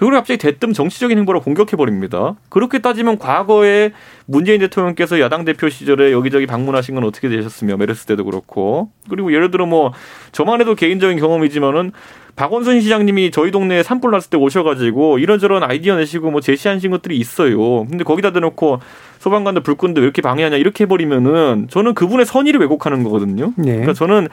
그걸 0.00 0.14
갑자기 0.14 0.38
대뜸 0.38 0.72
정치적인 0.72 1.18
행보로 1.18 1.42
공격해 1.42 1.76
버립니다. 1.76 2.34
그렇게 2.48 2.78
따지면 2.78 3.18
과거에 3.18 3.92
문재인 4.24 4.58
대통령께서 4.60 5.20
야당 5.20 5.44
대표 5.44 5.68
시절에 5.68 6.10
여기저기 6.10 6.46
방문하신 6.46 6.94
건 6.94 7.04
어떻게 7.04 7.28
되셨으며 7.28 7.76
메르스 7.76 8.06
때도 8.06 8.24
그렇고 8.24 8.90
그리고 9.10 9.30
예를 9.34 9.50
들어 9.50 9.66
뭐 9.66 9.92
저만 10.32 10.62
해도 10.62 10.74
개인적인 10.74 11.18
경험이지만은 11.18 11.92
박원순 12.40 12.80
시장님이 12.80 13.32
저희 13.32 13.50
동네에 13.50 13.82
산불 13.82 14.12
났을 14.12 14.30
때 14.30 14.38
오셔가지고 14.38 15.18
이런저런 15.18 15.62
아이디어 15.62 15.96
내시고 15.96 16.30
뭐 16.30 16.40
제시하신 16.40 16.90
것들이 16.90 17.18
있어요. 17.18 17.84
근데 17.84 18.02
거기다 18.02 18.32
대놓고 18.32 18.80
소방관들 19.20 19.62
불 19.62 19.74
끄는데 19.74 20.00
왜 20.00 20.04
이렇게 20.04 20.22
방해하냐 20.22 20.56
이렇게 20.56 20.84
해버리면은 20.84 21.66
저는 21.68 21.92
그분의 21.92 22.24
선의를 22.24 22.58
왜곡하는 22.58 23.04
거거든요. 23.04 23.52
네. 23.56 23.72
그러니까 23.72 23.92
저는 23.92 24.28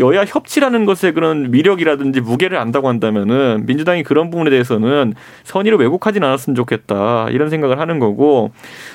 여야 0.00 0.24
협치라는 0.24 0.86
것의 0.86 1.12
그런 1.12 1.50
미력이라든지 1.50 2.22
무게를 2.22 2.56
안다고 2.56 2.88
한다면은 2.88 3.66
민주당이 3.66 4.02
그런 4.02 4.30
부분에 4.30 4.48
대해서는 4.48 5.12
선의를 5.44 5.78
왜곡하진 5.78 6.24
않았으면 6.24 6.54
좋겠다 6.54 7.28
이런 7.30 7.50
생각을 7.50 7.78
하는 7.78 7.98
거고 7.98 8.50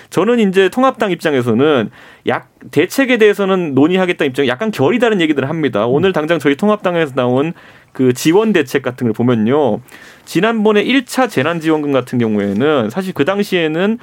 저는 0.10 0.40
이제 0.40 0.68
통합당 0.70 1.12
입장에서는 1.12 1.92
약 2.26 2.50
대책에 2.72 3.18
대해서는 3.18 3.76
논의하겠다 3.76 4.26
입장이 4.26 4.50
약간 4.50 4.72
결이 4.72 4.98
다른 4.98 5.22
얘기들을 5.22 5.48
합니다. 5.48 5.86
오늘 5.86 6.12
당장 6.12 6.40
저희 6.40 6.56
통합당에서 6.56 7.14
나온 7.14 7.54
그 7.92 8.14
지원 8.14 8.52
대책 8.52 8.82
같은 8.82 9.06
걸 9.06 9.14
보면요. 9.14 9.80
지난번에 10.26 10.84
1차 10.84 11.30
재난지원금 11.30 11.92
같은 11.92 12.18
경우에는 12.18 12.90
사실 12.90 13.14
그 13.14 13.26
당시에는 13.26 14.00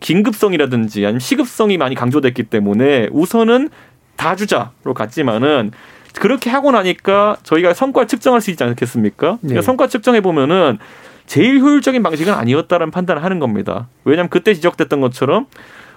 긴급성이라든지 0.00 1.04
아니면 1.04 1.20
시급성이 1.20 1.78
많이 1.78 1.94
강조됐기 1.94 2.44
때문에 2.44 3.08
우선은 3.12 3.70
다 4.16 4.36
주자로 4.36 4.94
갔지만은 4.94 5.70
그렇게 6.14 6.50
하고 6.50 6.70
나니까 6.72 7.36
저희가 7.42 7.74
성과를 7.74 8.08
측정할 8.08 8.40
수 8.40 8.50
있지 8.50 8.64
않겠습니까? 8.64 9.38
그러니까 9.40 9.60
네. 9.60 9.62
성과 9.62 9.86
측정해 9.86 10.20
보면은 10.20 10.78
제일 11.26 11.60
효율적인 11.60 12.02
방식은 12.02 12.32
아니었다라는 12.32 12.90
판단을 12.90 13.22
하는 13.22 13.38
겁니다. 13.38 13.88
왜냐하면 14.04 14.30
그때 14.30 14.54
지적됐던 14.54 15.00
것처럼 15.00 15.46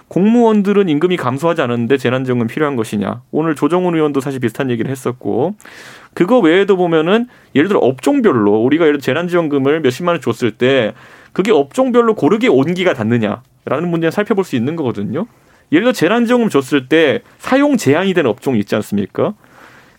공무원들은 0.08 0.90
임금이 0.90 1.16
감소하지 1.16 1.62
않았는데 1.62 1.96
재난지원금 1.96 2.46
필요한 2.46 2.76
것이냐. 2.76 3.22
오늘 3.30 3.54
조정훈 3.54 3.94
의원도 3.94 4.20
사실 4.20 4.40
비슷한 4.40 4.70
얘기를 4.70 4.90
했었고 4.90 5.54
그거 6.12 6.38
외에도 6.38 6.76
보면은 6.76 7.28
예를 7.54 7.68
들어 7.68 7.80
업종별로 7.80 8.62
우리가 8.62 8.84
예를 8.84 8.98
들어 8.98 9.02
재난지원금을 9.02 9.80
몇십만 9.80 10.16
원 10.16 10.20
줬을 10.20 10.50
때 10.52 10.92
그게 11.32 11.50
업종별로 11.50 12.14
고르게 12.14 12.48
온기가 12.48 12.92
닿느냐 12.92 13.42
라는 13.64 13.88
문제를 13.88 14.12
살펴볼 14.12 14.44
수 14.44 14.56
있는 14.56 14.76
거거든요. 14.76 15.26
예를 15.70 15.84
들어 15.84 15.92
재난지원금 15.92 16.48
줬을 16.50 16.88
때 16.88 17.22
사용 17.38 17.76
제한이 17.76 18.14
되는 18.14 18.28
업종이 18.30 18.58
있지 18.58 18.74
않습니까? 18.74 19.34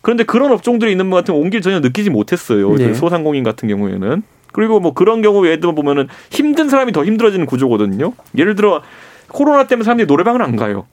그런데 0.02 0.24
그런 0.24 0.52
업종들이 0.52 0.92
있는 0.92 1.10
것 1.10 1.18
같으면 1.18 1.40
온기를 1.42 1.62
전혀 1.62 1.80
느끼지 1.80 2.10
못했어요. 2.10 2.76
네. 2.76 2.94
소상공인 2.94 3.44
같은 3.44 3.70
경우에는. 3.70 4.22
그리고 4.52 4.80
뭐 4.80 4.94
그런 4.94 5.22
경우 5.22 5.40
외에도 5.40 5.74
보면은 5.74 6.08
힘든 6.30 6.70
사람이 6.70 6.92
더 6.92 7.04
힘들어지는 7.04 7.46
구조거든요. 7.46 8.14
예를 8.38 8.56
들어 8.56 8.84
코로나 9.30 9.66
때문에 9.66 9.84
사람들이 9.84 10.06
노래방을 10.06 10.42
안 10.42 10.56
가요. 10.56 10.86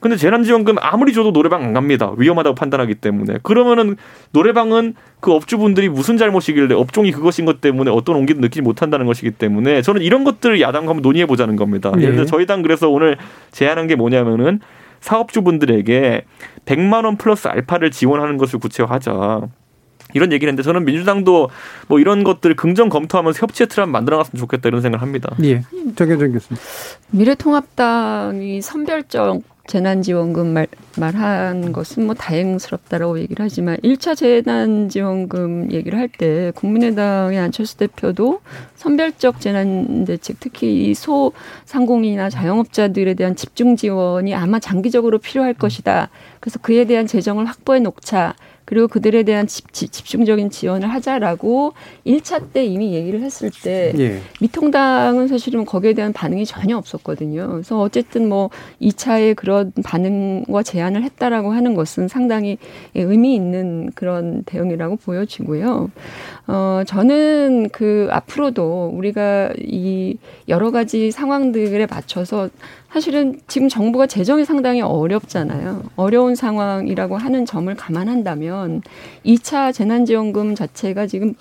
근데 0.00 0.16
재난지원금 0.16 0.76
아무리 0.80 1.12
줘도 1.12 1.32
노래방 1.32 1.62
안 1.62 1.74
갑니다. 1.74 2.12
위험하다고 2.16 2.54
판단하기 2.54 2.96
때문에. 2.96 3.38
그러면은 3.42 3.96
노래방은 4.32 4.94
그 5.20 5.32
업주분들이 5.32 5.88
무슨 5.88 6.16
잘못이길래 6.16 6.74
업종이 6.74 7.12
그것인 7.12 7.44
것 7.44 7.60
때문에 7.60 7.90
어떤 7.90 8.16
온기도 8.16 8.40
느끼지 8.40 8.62
못한다는 8.62 9.06
것이기 9.06 9.32
때문에 9.32 9.82
저는 9.82 10.00
이런 10.00 10.24
것들을 10.24 10.60
야당과 10.60 10.90
한번 10.90 11.02
논의해 11.02 11.26
보자는 11.26 11.56
겁니다. 11.56 11.92
네. 11.94 12.02
예를 12.02 12.14
들어 12.16 12.26
저희 12.26 12.46
당 12.46 12.62
그래서 12.62 12.88
오늘 12.88 13.18
제안한 13.52 13.86
게 13.86 13.94
뭐냐면은 13.94 14.60
사업주분들에게 15.00 16.24
100만 16.64 17.04
원 17.04 17.16
플러스 17.16 17.48
알파를 17.48 17.90
지원하는 17.90 18.36
것을 18.38 18.58
구체화하자. 18.58 19.42
이런 20.14 20.32
얘기를 20.32 20.50
했는데 20.50 20.64
저는 20.64 20.84
민주당도 20.84 21.50
뭐 21.86 22.00
이런 22.00 22.24
것들 22.24 22.56
긍정 22.56 22.88
검토하면서 22.88 23.38
협치의 23.40 23.68
틀을 23.68 23.82
한번 23.82 23.92
만들어갔으면 23.92 24.40
좋겠다 24.40 24.68
이런 24.68 24.80
생각을 24.80 25.02
합니다. 25.02 25.34
예. 25.44 25.62
정현정 25.94 26.32
교수님. 26.32 26.60
미래통합당이 27.12 28.60
선별적 28.60 29.42
재난지원금 29.70 30.48
말, 30.48 30.66
말한 30.98 31.72
것은 31.72 32.04
뭐 32.04 32.14
다행스럽다라고 32.14 33.20
얘기를 33.20 33.44
하지만 33.44 33.76
1차 33.78 34.16
재난지원금 34.16 35.72
얘기를 35.72 35.98
할 35.98 36.10
때 36.18 36.50
국민의당의 36.56 37.38
안철수 37.38 37.76
대표도 37.76 38.40
선별적 38.74 39.40
재난대책 39.40 40.38
특히 40.40 40.90
이 40.90 40.94
소상공인이나 40.94 42.30
자영업자들에 42.30 43.14
대한 43.14 43.36
집중 43.36 43.76
지원이 43.76 44.34
아마 44.34 44.58
장기적으로 44.58 45.18
필요할 45.18 45.54
것이다. 45.54 46.10
그래서 46.40 46.58
그에 46.58 46.84
대한 46.84 47.06
재정을 47.06 47.46
확보해 47.46 47.78
놓자. 47.78 48.34
그리고 48.70 48.86
그들에 48.86 49.24
대한 49.24 49.48
집, 49.48 49.72
집중적인 49.72 50.50
지원을 50.50 50.88
하자라고 50.88 51.72
1차 52.06 52.52
때 52.52 52.64
이미 52.64 52.94
얘기를 52.94 53.20
했을 53.20 53.50
때 53.50 53.92
예. 53.98 54.20
미통당은 54.40 55.26
사실은 55.26 55.64
거기에 55.64 55.92
대한 55.92 56.12
반응이 56.12 56.46
전혀 56.46 56.76
없었거든요. 56.78 57.48
그래서 57.50 57.80
어쨌든 57.80 58.28
뭐 58.28 58.48
2차에 58.80 59.34
그런 59.34 59.72
반응과 59.82 60.62
제안을 60.62 61.02
했다라고 61.02 61.50
하는 61.50 61.74
것은 61.74 62.06
상당히 62.06 62.58
의미 62.94 63.34
있는 63.34 63.90
그런 63.96 64.44
대응이라고 64.44 64.96
보여지고요. 64.96 65.90
어, 66.46 66.82
저는 66.86 67.68
그 67.70 68.08
앞으로도 68.10 68.92
우리가 68.94 69.50
이 69.58 70.16
여러 70.48 70.70
가지 70.70 71.10
상황들에 71.10 71.86
맞춰서 71.86 72.48
사실은 72.90 73.40
지금 73.46 73.68
정부가 73.68 74.06
재정이 74.06 74.44
상당히 74.44 74.80
어렵잖아요. 74.80 75.82
어려운 75.96 76.34
상황이라고 76.34 77.16
하는 77.16 77.46
점을 77.46 77.72
감안한다면 77.74 78.82
2차 79.24 79.72
재난지원금 79.72 80.54
자체가 80.54 81.06
지금 81.06 81.34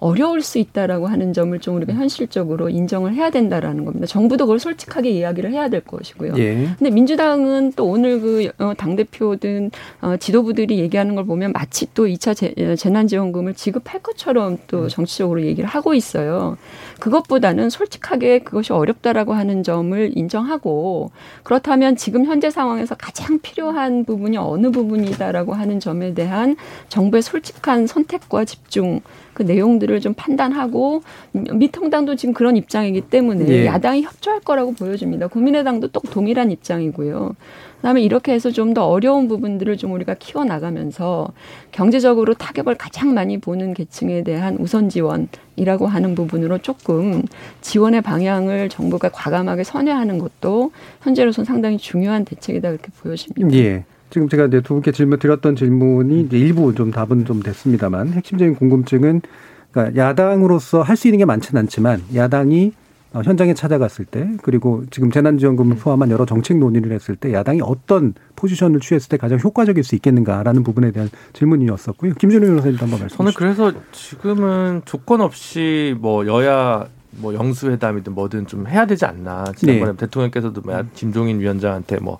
어려울 0.00 0.40
수 0.40 0.58
있다라고 0.58 1.06
하는 1.06 1.32
점을 1.32 1.56
좀 1.60 1.76
우리가 1.76 1.92
현실적으로 1.92 2.70
인정을 2.70 3.14
해야 3.14 3.30
된다라는 3.30 3.84
겁니다. 3.84 4.06
정부도 4.06 4.46
그걸 4.46 4.58
솔직하게 4.58 5.10
이야기를 5.10 5.52
해야 5.52 5.68
될 5.68 5.82
것이고요. 5.82 6.34
예. 6.38 6.68
근데 6.78 6.90
민주당은 6.90 7.72
또 7.76 7.84
오늘 7.84 8.20
그당 8.20 8.92
어, 8.92 8.96
대표든 8.96 9.70
어, 10.00 10.16
지도부들이 10.16 10.78
얘기하는 10.78 11.14
걸 11.14 11.24
보면 11.26 11.52
마치 11.52 11.86
또 11.92 12.06
2차 12.06 12.34
재, 12.34 12.54
어, 12.58 12.74
재난지원금을 12.76 13.54
지급할 13.54 14.00
것처럼 14.02 14.58
또 14.66 14.84
음. 14.84 14.88
정치적으로 14.88 15.42
얘기를 15.42 15.68
하고 15.68 15.92
있어요. 15.92 16.56
그것보다는 16.98 17.68
솔직하게 17.68 18.40
그것이 18.40 18.72
어렵다라고 18.72 19.34
하는 19.34 19.62
점을 19.62 20.10
인정하고 20.14 21.10
그렇다면 21.42 21.96
지금 21.96 22.24
현재 22.24 22.50
상황에서 22.50 22.94
가장 22.94 23.38
필요한 23.40 24.04
부분이 24.04 24.38
어느 24.38 24.70
부분이다라고 24.70 25.52
하는 25.52 25.78
점에 25.78 26.14
대한 26.14 26.56
정부의 26.88 27.22
솔직한 27.22 27.86
선택과 27.86 28.46
집중 28.46 29.00
그 29.40 29.42
내용들을 29.44 30.00
좀 30.00 30.12
판단하고 30.12 31.02
미통당도 31.32 32.16
지금 32.16 32.34
그런 32.34 32.58
입장이기 32.58 33.00
때문에 33.00 33.48
예. 33.48 33.66
야당이 33.66 34.02
협조할 34.02 34.40
거라고 34.40 34.74
보여집니다. 34.74 35.28
국민의당도 35.28 35.88
똑 35.88 36.10
동일한 36.10 36.50
입장이고요. 36.50 37.34
그다음에 37.76 38.02
이렇게 38.02 38.32
해서 38.32 38.50
좀 38.50 38.70
더 38.74 38.86
어려운 38.86 39.26
부분들을 39.26 39.78
좀 39.78 39.92
우리가 39.92 40.14
키워 40.18 40.44
나가면서 40.44 41.32
경제적으로 41.72 42.34
타격을 42.34 42.76
가장 42.76 43.14
많이 43.14 43.38
보는 43.38 43.74
계층에 43.74 44.22
대한 44.22 44.58
우선 44.60 44.88
지원이라고 44.88 45.88
하는 45.88 46.14
부분으로 46.14 46.58
조금 46.58 47.24
지원의 47.62 48.02
방향을 48.02 48.68
정부가 48.68 49.08
과감하게 49.08 49.64
선회하는 49.64 50.18
것도 50.18 50.70
현재로서 51.02 51.42
상당히 51.44 51.78
중요한 51.78 52.24
대책이다 52.24 52.68
그렇게 52.68 52.90
보여집니다. 53.02 53.56
예. 53.56 53.84
지금 54.10 54.28
제가 54.28 54.46
이제 54.46 54.60
두 54.60 54.74
분께 54.74 54.92
질문 54.92 55.18
드렸던 55.18 55.56
질문이 55.56 56.22
이제 56.22 56.38
일부 56.38 56.74
좀 56.74 56.90
답은 56.90 57.24
좀 57.24 57.42
됐습니다만 57.42 58.12
핵심적인 58.12 58.56
궁금증은 58.56 59.22
그러니까 59.70 59.96
야당으로서 60.02 60.82
할 60.82 60.96
수 60.96 61.06
있는 61.08 61.18
게 61.18 61.24
많지는 61.24 61.60
않지만 61.62 62.02
야당이 62.14 62.72
어, 63.12 63.22
현장에 63.24 63.54
찾아갔을 63.54 64.04
때 64.04 64.30
그리고 64.42 64.84
지금 64.90 65.10
재난지원금을 65.10 65.76
포함한 65.76 66.10
여러 66.10 66.24
정책 66.26 66.58
논의를 66.58 66.92
했을 66.92 67.16
때 67.16 67.32
야당이 67.32 67.60
어떤 67.62 68.14
포지션을 68.36 68.78
취했을 68.80 69.08
때 69.08 69.16
가장 69.16 69.38
효과적일 69.42 69.82
수 69.82 69.96
있겠는가라는 69.96 70.62
부분에 70.62 70.92
대한 70.92 71.08
질문이었었고요. 71.32 72.14
김준호 72.14 72.46
변호사님도 72.46 72.82
한번 72.82 73.00
말씀해 73.00 73.16
저는 73.16 73.32
그래서 73.34 73.72
지금은 73.90 74.82
조건 74.84 75.22
없이 75.22 75.96
뭐 75.98 76.24
여야 76.26 76.86
뭐 77.12 77.34
영수회담이든 77.34 78.14
뭐든 78.14 78.46
좀 78.46 78.68
해야 78.68 78.86
되지 78.86 79.04
않나. 79.04 79.44
지난번에 79.56 79.92
네. 79.92 79.96
대통령께서도 79.96 80.60
뭐 80.60 80.80
김종인 80.94 81.40
위원장한테 81.40 81.98
뭐 81.98 82.18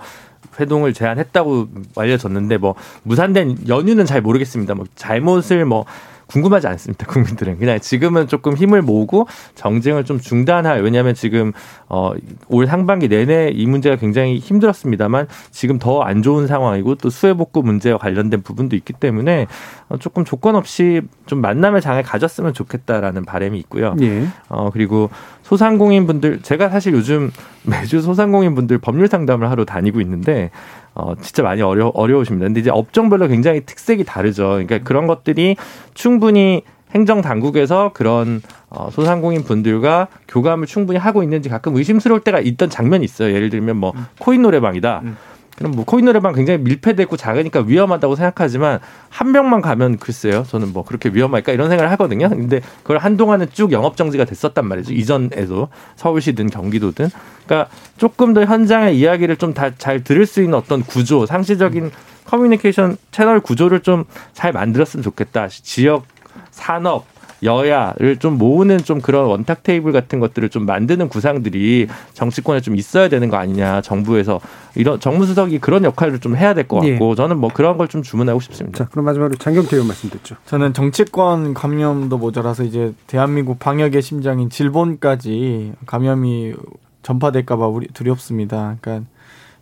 회동을 0.60 0.92
제안했다고 0.92 1.68
알려졌는데 1.96 2.58
뭐 2.58 2.74
무산된 3.02 3.68
연유는 3.68 4.06
잘 4.06 4.20
모르겠습니다. 4.20 4.74
뭐 4.74 4.86
잘못을 4.94 5.64
뭐 5.64 5.84
궁금하지 6.30 6.68
않습니다. 6.68 7.06
국민들은 7.06 7.58
그냥 7.58 7.80
지금은 7.80 8.28
조금 8.28 8.54
힘을 8.54 8.82
모으고 8.82 9.26
정쟁을 9.56 10.04
좀 10.04 10.20
중단할 10.20 10.82
왜냐하면 10.82 11.14
지금 11.14 11.52
어, 11.88 12.12
올 12.48 12.68
상반기 12.68 13.08
내내 13.08 13.50
이 13.52 13.66
문제가 13.66 13.96
굉장히 13.96 14.38
힘들었습니다만 14.38 15.26
지금 15.50 15.78
더 15.78 16.00
안 16.02 16.22
좋은 16.22 16.46
상황이고 16.46 16.94
또 16.94 17.10
수해 17.10 17.34
복구 17.34 17.62
문제와 17.62 17.98
관련된 17.98 18.42
부분도 18.42 18.76
있기 18.76 18.92
때문에 18.92 19.48
어, 19.88 19.96
조금 19.98 20.24
조건 20.24 20.54
없이 20.54 21.02
좀 21.26 21.40
만남의 21.40 21.80
장을 21.82 22.00
가졌으면 22.02 22.54
좋겠다라는 22.54 23.24
바람이 23.24 23.58
있고요. 23.58 23.96
예. 24.00 24.26
어, 24.48 24.70
그리고 24.72 25.10
소상공인 25.50 26.06
분들 26.06 26.42
제가 26.42 26.68
사실 26.68 26.92
요즘 26.92 27.32
매주 27.64 28.00
소상공인 28.00 28.54
분들 28.54 28.78
법률 28.78 29.08
상담을 29.08 29.50
하러 29.50 29.64
다니고 29.64 30.00
있는데 30.00 30.52
어, 30.94 31.14
진짜 31.20 31.42
많이 31.42 31.60
어려, 31.60 31.88
어려우십니다. 31.88 32.46
근데 32.46 32.60
이제 32.60 32.70
업종별로 32.70 33.26
굉장히 33.26 33.62
특색이 33.66 34.04
다르죠. 34.04 34.50
그러니까 34.50 34.78
그런 34.78 35.08
것들이 35.08 35.56
충분히 35.92 36.62
행정 36.92 37.20
당국에서 37.20 37.90
그런 37.94 38.42
어, 38.68 38.90
소상공인 38.92 39.42
분들과 39.42 40.06
교감을 40.28 40.68
충분히 40.68 41.00
하고 41.00 41.24
있는지 41.24 41.48
가끔 41.48 41.74
의심스러울 41.74 42.20
때가 42.20 42.38
있던 42.38 42.70
장면이 42.70 43.04
있어요. 43.04 43.34
예를 43.34 43.50
들면 43.50 43.76
뭐 43.76 43.92
음. 43.96 44.06
코인 44.20 44.42
노래방이다. 44.42 45.00
음. 45.02 45.16
그럼 45.60 45.72
뭐 45.72 45.84
코인 45.84 46.06
노래방 46.06 46.32
굉장히 46.32 46.58
밀폐되고 46.60 47.18
작으니까 47.18 47.60
위험하다고 47.60 48.16
생각하지만 48.16 48.80
한 49.10 49.30
명만 49.30 49.60
가면 49.60 49.98
글쎄요. 49.98 50.42
저는 50.48 50.72
뭐 50.72 50.84
그렇게 50.86 51.10
위험할까 51.10 51.52
이런 51.52 51.68
생각을 51.68 51.90
하거든요. 51.92 52.30
근데 52.30 52.62
그걸 52.82 52.96
한동안은 52.96 53.48
쭉 53.52 53.70
영업 53.70 53.98
정지가 53.98 54.24
됐었단 54.24 54.66
말이죠. 54.66 54.94
이전에도 54.94 55.68
서울시든 55.96 56.48
경기도든. 56.48 57.10
그러니까 57.44 57.70
조금 57.98 58.32
더 58.32 58.46
현장의 58.46 58.98
이야기를 58.98 59.36
좀 59.36 59.52
다 59.52 59.70
잘 59.76 60.02
들을 60.02 60.24
수 60.24 60.40
있는 60.40 60.54
어떤 60.54 60.82
구조, 60.82 61.26
상시적인 61.26 61.90
커뮤니케이션 62.24 62.96
채널 63.10 63.40
구조를 63.40 63.80
좀 63.80 64.06
잘 64.32 64.52
만들었으면 64.52 65.02
좋겠다. 65.02 65.48
지역 65.48 66.06
산업 66.50 67.04
여야를 67.42 68.16
좀 68.18 68.38
모으는 68.38 68.78
좀 68.78 69.00
그런 69.00 69.26
원탁 69.26 69.62
테이블 69.62 69.92
같은 69.92 70.20
것들을 70.20 70.48
좀 70.50 70.66
만드는 70.66 71.08
구상들이 71.08 71.88
정치권에 72.14 72.60
좀 72.60 72.76
있어야 72.76 73.08
되는 73.08 73.28
거 73.28 73.36
아니냐 73.36 73.80
정부에서 73.82 74.40
이런 74.74 75.00
정무수석이 75.00 75.58
그런 75.58 75.84
역할을 75.84 76.18
좀 76.20 76.36
해야 76.36 76.54
될 76.54 76.68
것 76.68 76.76
같고 76.80 77.10
예. 77.10 77.14
저는 77.14 77.38
뭐 77.38 77.50
그런 77.52 77.76
걸 77.78 77.88
좀 77.88 78.02
주문하고 78.02 78.40
싶습니다. 78.40 78.78
자 78.84 78.88
그럼 78.90 79.04
마지막으로 79.06 79.36
장경태 79.36 79.74
의원 79.76 79.88
말씀 79.88 80.10
듣죠. 80.10 80.36
저는 80.46 80.74
정치권 80.74 81.54
감염도 81.54 82.18
모자라서 82.18 82.62
이제 82.62 82.92
대한민국 83.06 83.58
방역의 83.58 84.00
심장인 84.02 84.48
질본까지 84.50 85.72
감염이 85.86 86.54
전파될까봐 87.02 87.66
우리 87.66 87.88
두렵습니다. 87.88 88.76
그러니까 88.80 89.08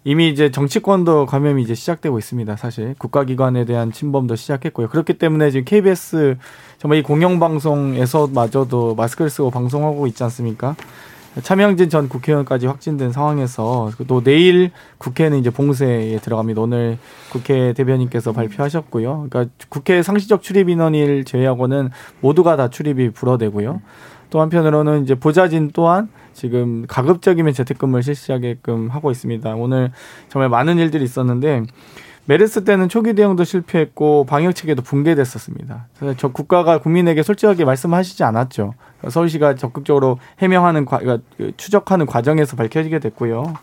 이미 0.05 0.29
이제 0.29 0.51
정치권도 0.51 1.27
감염이 1.27 1.63
이제 1.63 1.75
시작되고 1.75 2.19
있습니다. 2.19 2.57
사실 2.57 2.95
국가기관에 2.99 3.65
대한 3.65 3.93
침범도 3.93 4.37
시작했고요. 4.37 4.89
그렇기 4.89 5.15
때문에 5.15 5.51
지금 5.51 5.65
KBS 5.65 6.37
정말 6.79 6.99
이 6.99 7.03
공영방송에서마저도 7.03 8.95
마스크를 8.95 9.31
쓰고 9.31 9.51
방송하고 9.51 10.07
있지 10.07 10.23
않습니까? 10.25 10.77
차명진 11.43 11.89
전 11.89 12.09
국회의원까지 12.09 12.67
확진된 12.67 13.13
상황에서 13.13 13.91
또 14.07 14.23
내일 14.23 14.71
국회는 14.99 15.39
이제 15.39 15.51
봉쇄에 15.51 16.19
들어갑니다. 16.19 16.63
오늘 16.63 16.99
국회 17.31 17.73
대변인께서 17.75 18.33
발표하셨고요. 18.33 19.27
그러니까 19.29 19.53
국회 19.69 20.03
상시적 20.03 20.43
출입 20.43 20.69
인원을 20.69 21.25
제외하고는 21.25 21.91
모두가 22.21 22.57
다 22.57 22.71
출입이 22.71 23.11
불어되고요. 23.11 23.81
또 24.31 24.41
한편으로는 24.41 25.03
이제 25.03 25.15
보좌진 25.15 25.71
또한 25.73 26.09
지금 26.33 26.85
가급적이면 26.87 27.53
재택근무를 27.53 28.03
실시하게끔 28.03 28.89
하고 28.89 29.11
있습니다. 29.11 29.55
오늘 29.55 29.91
정말 30.29 30.49
많은 30.49 30.79
일들이 30.79 31.05
있었는데 31.05 31.65
메르스 32.27 32.63
때는 32.63 32.91
초기 32.91 33.15
대응도 33.15 33.45
실패했고 33.45 34.27
방역 34.29 34.55
체계도 34.55 34.83
붕괴됐었습니다. 34.83 35.87
그래서 35.99 36.15
저 36.19 36.29
국가가 36.29 36.79
국민에게 36.79 37.23
솔직하게 37.23 37.65
말씀하시지 37.65 38.23
않았죠. 38.23 38.75
서울시가 39.09 39.55
적극적으로 39.55 40.19
해명하는 40.39 40.85
과, 40.85 40.99
그러니까 40.99 41.27
그 41.39 41.53
추적하는 41.57 42.05
과정에서 42.05 42.55
밝혀지게 42.57 42.99
됐고요. 42.99 43.55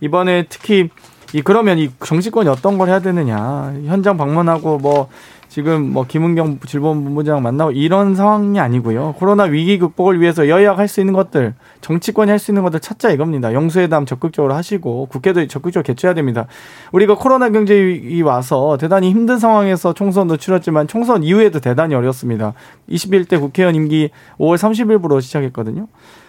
이번에 0.00 0.46
특히 0.48 0.88
이 1.34 1.42
그러면 1.42 1.78
이 1.78 1.90
정치권이 2.02 2.48
어떤 2.48 2.78
걸 2.78 2.88
해야 2.88 3.00
되느냐 3.00 3.74
현장 3.84 4.16
방문하고 4.16 4.78
뭐 4.78 5.08
지금 5.50 5.92
뭐 5.92 6.06
김은경 6.06 6.60
질본본부장 6.64 7.42
만나고 7.42 7.72
이런 7.72 8.14
상황이 8.14 8.60
아니고요. 8.60 9.16
코로나 9.18 9.42
위기 9.44 9.80
극복을 9.80 10.20
위해서 10.20 10.48
여야가 10.48 10.78
할 10.78 10.86
수 10.86 11.00
있는 11.00 11.12
것들, 11.12 11.54
정치권이 11.80 12.30
할 12.30 12.38
수 12.38 12.52
있는 12.52 12.62
것들 12.62 12.78
찾자 12.78 13.10
이겁니다. 13.10 13.52
영수회담 13.52 14.06
적극적으로 14.06 14.54
하시고 14.54 15.06
국회도 15.06 15.48
적극적으로 15.48 15.82
개최해야 15.82 16.14
됩니다. 16.14 16.46
우리가 16.92 17.16
코로나 17.16 17.50
경제위 17.50 18.22
와서 18.22 18.76
대단히 18.80 19.10
힘든 19.10 19.38
상황에서 19.38 19.92
총선도 19.92 20.36
치렀지만 20.36 20.86
총선 20.86 21.24
이후에도 21.24 21.58
대단히 21.58 21.96
어렵습니다. 21.96 22.54
21대 22.88 23.40
국회의원 23.40 23.74
임기 23.74 24.10
5월 24.38 24.56
30일부로 24.56 25.20
시작했거든요. 25.20 25.88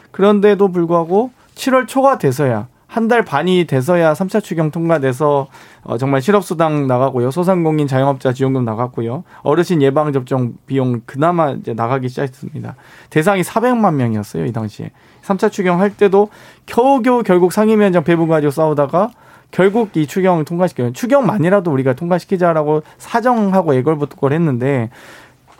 그런데도 0.10 0.68
불구하고 0.70 1.30
7월 1.54 1.88
초가 1.88 2.18
돼서야 2.18 2.68
한 2.92 3.08
달 3.08 3.24
반이 3.24 3.68
돼서야 3.68 4.12
3차 4.12 4.44
추경 4.44 4.70
통과돼서 4.70 5.48
어, 5.84 5.98
정말 5.98 6.22
실업수당 6.22 6.88
나가고요. 6.88 7.32
소상공인 7.32 7.88
자영업자 7.88 8.34
지원금 8.34 8.66
나갔고요. 8.66 9.24
어르신 9.44 9.82
예방접종 9.82 10.56
비용 10.66 11.00
그나마 11.06 11.52
이제 11.52 11.74
나가기 11.74 12.10
시작했습니다. 12.10 12.76
대상이 13.10 13.44
400만 13.44 13.94
명이었어요. 13.94 14.46
이 14.46 14.52
당시에. 14.52 14.92
3차 15.24 15.54
추경 15.54 15.80
할 15.80 15.96
때도 15.96 16.28
겨우겨우 16.66 17.24
결국 17.24 17.54
상임위원장 17.54 18.04
배분 18.04 18.28
가지고 18.28 18.52
싸우다가 18.52 19.12
결국 19.52 19.96
이 19.96 20.06
추경 20.06 20.44
통과시켜요. 20.44 20.92
추경만이라도 20.92 21.72
우리가 21.72 21.94
통과시키자라고 21.94 22.84
사정하고 22.98 23.74
애걸복걸 23.74 24.34
했는데 24.34 24.90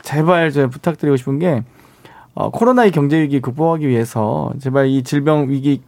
제발 0.02 0.52
저 0.52 0.68
부탁드리고 0.68 1.16
싶은 1.16 1.40
게 1.40 1.64
어, 2.34 2.52
코로나2 2.52 2.92
경제 2.94 3.22
위기 3.22 3.40
극복하기 3.40 3.88
위해서 3.88 4.52
제발 4.60 4.88
이 4.88 5.04
질병 5.04 5.50
위기 5.50 5.82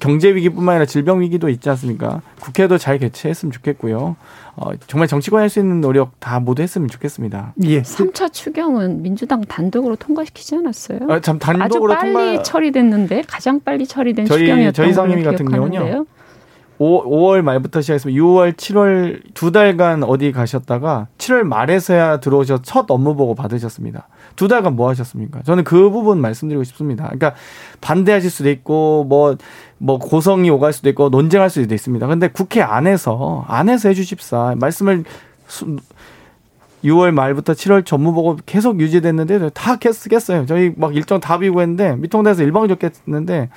경제 0.00 0.34
위기뿐만 0.34 0.76
아니라 0.76 0.86
질병 0.86 1.20
위기도 1.20 1.48
있지 1.48 1.68
않습니까? 1.70 2.22
국회도 2.40 2.78
잘 2.78 2.98
개최했으면 2.98 3.50
좋겠고요. 3.52 4.16
어, 4.54 4.70
정말 4.86 5.08
정치권 5.08 5.40
할수 5.40 5.58
있는 5.60 5.80
노력 5.80 6.18
다 6.20 6.38
모두 6.40 6.62
했으면 6.62 6.88
좋겠습니다. 6.88 7.54
예. 7.64 7.82
3차 7.82 8.32
추경은 8.32 9.02
민주당 9.02 9.40
단독으로 9.42 9.96
통과시키지 9.96 10.56
않았어요? 10.56 11.00
아, 11.08 11.20
참 11.20 11.38
단독으로 11.38 11.94
아주 11.94 12.00
빨리 12.12 12.12
통과 12.36 12.42
처리됐는데 12.42 13.22
가장 13.26 13.60
빨리 13.60 13.86
처리된 13.86 14.26
저희- 14.26 14.40
추경이었던 14.40 14.72
저희 14.72 14.92
상임위 14.92 15.24
같은. 15.24 15.46
경우는요. 15.48 16.06
5, 16.78 17.04
5월 17.04 17.42
말부터 17.42 17.80
시작해서 17.80 18.08
6월, 18.08 18.54
7월 18.56 19.20
두 19.34 19.52
달간 19.52 20.02
어디 20.02 20.32
가셨다가 20.32 21.06
7월 21.16 21.42
말에서야 21.44 22.18
들어오셔 22.18 22.62
첫 22.62 22.86
업무 22.90 23.14
보고 23.14 23.36
받으셨습니다. 23.36 24.08
두 24.34 24.48
달간 24.48 24.74
뭐 24.74 24.88
하셨습니까? 24.88 25.42
저는 25.42 25.62
그 25.62 25.90
부분 25.90 26.20
말씀드리고 26.20 26.64
싶습니다. 26.64 27.04
그러니까 27.04 27.34
반대하실 27.82 28.30
수도 28.30 28.50
있고 28.50 29.04
뭐, 29.08 29.36
뭐 29.82 29.98
고성이 29.98 30.48
오갈 30.48 30.72
수도 30.72 30.88
있고 30.90 31.08
논쟁할 31.08 31.50
수도 31.50 31.74
있습니다. 31.74 32.06
근데 32.06 32.28
국회 32.28 32.62
안에서, 32.62 33.44
안에서 33.48 33.88
해주십사. 33.88 34.54
말씀을 34.56 35.02
수, 35.48 35.76
6월 36.84 37.10
말부터 37.10 37.52
7월 37.52 37.84
전무 37.84 38.12
보고 38.12 38.38
계속 38.46 38.80
유지됐는데 38.80 39.50
다 39.50 39.76
쓰겠어요. 39.76 40.46
저희 40.46 40.72
막 40.76 40.94
일정 40.94 41.18
다 41.18 41.36
비고 41.38 41.60
했는데 41.60 41.96
미통대에서 41.96 42.44
일방적게 42.44 42.90
했는데 43.08 43.50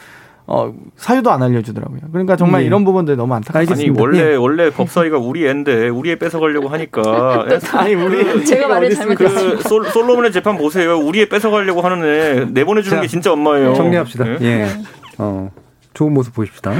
어, 0.48 0.74
사유도 0.96 1.30
안 1.32 1.44
알려주더라고요. 1.44 2.02
그러니까 2.12 2.36
정말 2.36 2.64
예. 2.64 2.66
이런 2.66 2.86
부분들 2.86 3.16
너무 3.18 3.34
안타깝습니다. 3.36 3.74
아니 3.74 3.90
알겠습니다. 3.90 4.02
원래 4.02 4.32
예. 4.32 4.36
원래 4.36 4.70
법사위가 4.72 5.20
우리 5.20 5.46
애인데 5.46 5.90
우리 5.90 6.10
애 6.10 6.16
뺏어가려고 6.18 6.70
하니까 6.70 7.46
예? 7.52 7.60
아니 7.78 7.94
우리 7.94 8.44
제가 8.46 8.68
말을? 8.68 8.94
잘못했어요. 8.96 9.58
그 9.58 9.62
솔, 9.64 9.86
솔로몬의 9.86 10.32
재판 10.32 10.58
보세요. 10.58 10.98
우리 10.98 11.22
애 11.22 11.30
뺏어가려고 11.30 11.82
하는 11.82 12.04
애 12.04 12.46
내보내주는 12.52 12.98
자, 12.98 13.02
게 13.02 13.08
진짜 13.08 13.32
엄마예요. 13.32 13.76
정리합시다. 13.76 14.28
예? 14.28 14.38
예. 14.42 14.68
어. 15.20 15.50
좋은 15.96 16.14
모습 16.14 16.36
보입시다. 16.36 16.72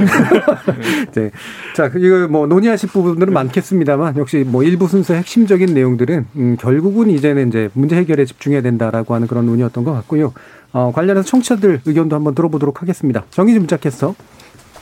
네. 1.12 1.32
자, 1.74 1.90
이거 1.96 2.28
뭐 2.28 2.46
논의하실 2.46 2.90
부분들은 2.90 3.32
많겠습니다만 3.32 4.16
역시 4.18 4.44
뭐 4.46 4.62
일부 4.62 4.86
순서의 4.86 5.18
핵심적인 5.20 5.74
내용들은 5.74 6.26
음, 6.36 6.56
결국은 6.60 7.10
이제는 7.10 7.48
이제 7.48 7.68
문제 7.72 7.96
해결에 7.96 8.24
집중해야 8.24 8.62
된다라고 8.62 9.14
하는 9.14 9.26
그런 9.26 9.46
논의였던 9.46 9.82
것 9.82 9.92
같고요. 9.92 10.32
어, 10.72 10.92
관련해서 10.94 11.26
청취자들 11.26 11.80
의견도 11.84 12.14
한번 12.14 12.34
들어보도록 12.34 12.82
하겠습니다. 12.82 13.24
정의진 13.30 13.62
문자 13.62 13.76
캐스터. 13.76 14.14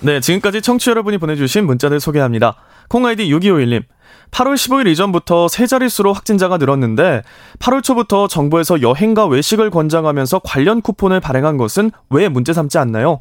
네, 0.01 0.21
지금까지 0.21 0.61
청취 0.61 0.91
여러분이 0.91 1.19
보내주신 1.19 1.65
문자들 1.65 2.01
소개합니다. 2.01 2.57
콩아이디 2.89 3.31
6251님. 3.31 3.85
8월 4.31 4.55
15일 4.55 4.89
이전부터 4.89 5.47
세 5.49 5.67
자릿수로 5.67 6.13
확진자가 6.13 6.59
늘었는데 6.59 7.23
8월 7.61 7.83
초부터 7.83 8.27
정부에서 8.27 8.83
여행과 8.83 9.27
외식을 9.27 9.71
권장하면서 9.71 10.41
관련 10.41 10.81
쿠폰을 10.83 11.21
발행한 11.21 11.57
것은 11.57 11.93
왜 12.11 12.29
문제 12.29 12.53
삼지 12.53 12.79
않나요? 12.79 13.19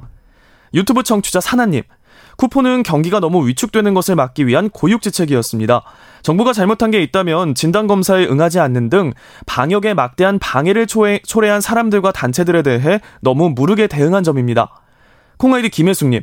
유튜브 0.73 1.03
청취자 1.03 1.39
사나님. 1.39 1.83
쿠폰은 2.37 2.83
경기가 2.83 3.19
너무 3.19 3.47
위축되는 3.47 3.93
것을 3.93 4.15
막기 4.15 4.47
위한 4.47 4.69
고육지책이었습니다. 4.69 5.83
정부가 6.23 6.53
잘못한 6.53 6.89
게 6.89 7.01
있다면 7.03 7.53
진단검사에 7.53 8.25
응하지 8.25 8.59
않는 8.59 8.89
등 8.89 9.13
방역에 9.45 9.93
막대한 9.93 10.39
방해를 10.39 10.87
초래, 10.87 11.19
초래한 11.19 11.61
사람들과 11.61 12.11
단체들에 12.11 12.63
대해 12.63 13.01
너무 13.21 13.49
무르게 13.49 13.87
대응한 13.87 14.23
점입니다. 14.23 14.81
콩아이디 15.37 15.69
김혜숙님. 15.69 16.21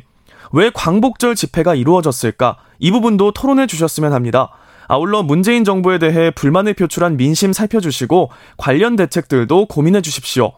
왜 0.53 0.69
광복절 0.73 1.35
집회가 1.35 1.75
이루어졌을까? 1.75 2.57
이 2.79 2.91
부분도 2.91 3.31
토론해 3.31 3.67
주셨으면 3.67 4.11
합니다. 4.11 4.49
아울러 4.87 5.23
문재인 5.23 5.63
정부에 5.63 5.99
대해 5.99 6.31
불만을 6.31 6.73
표출한 6.73 7.15
민심 7.15 7.53
살펴주시고 7.53 8.31
관련 8.57 8.97
대책들도 8.97 9.67
고민해 9.67 10.01
주십시오. 10.01 10.51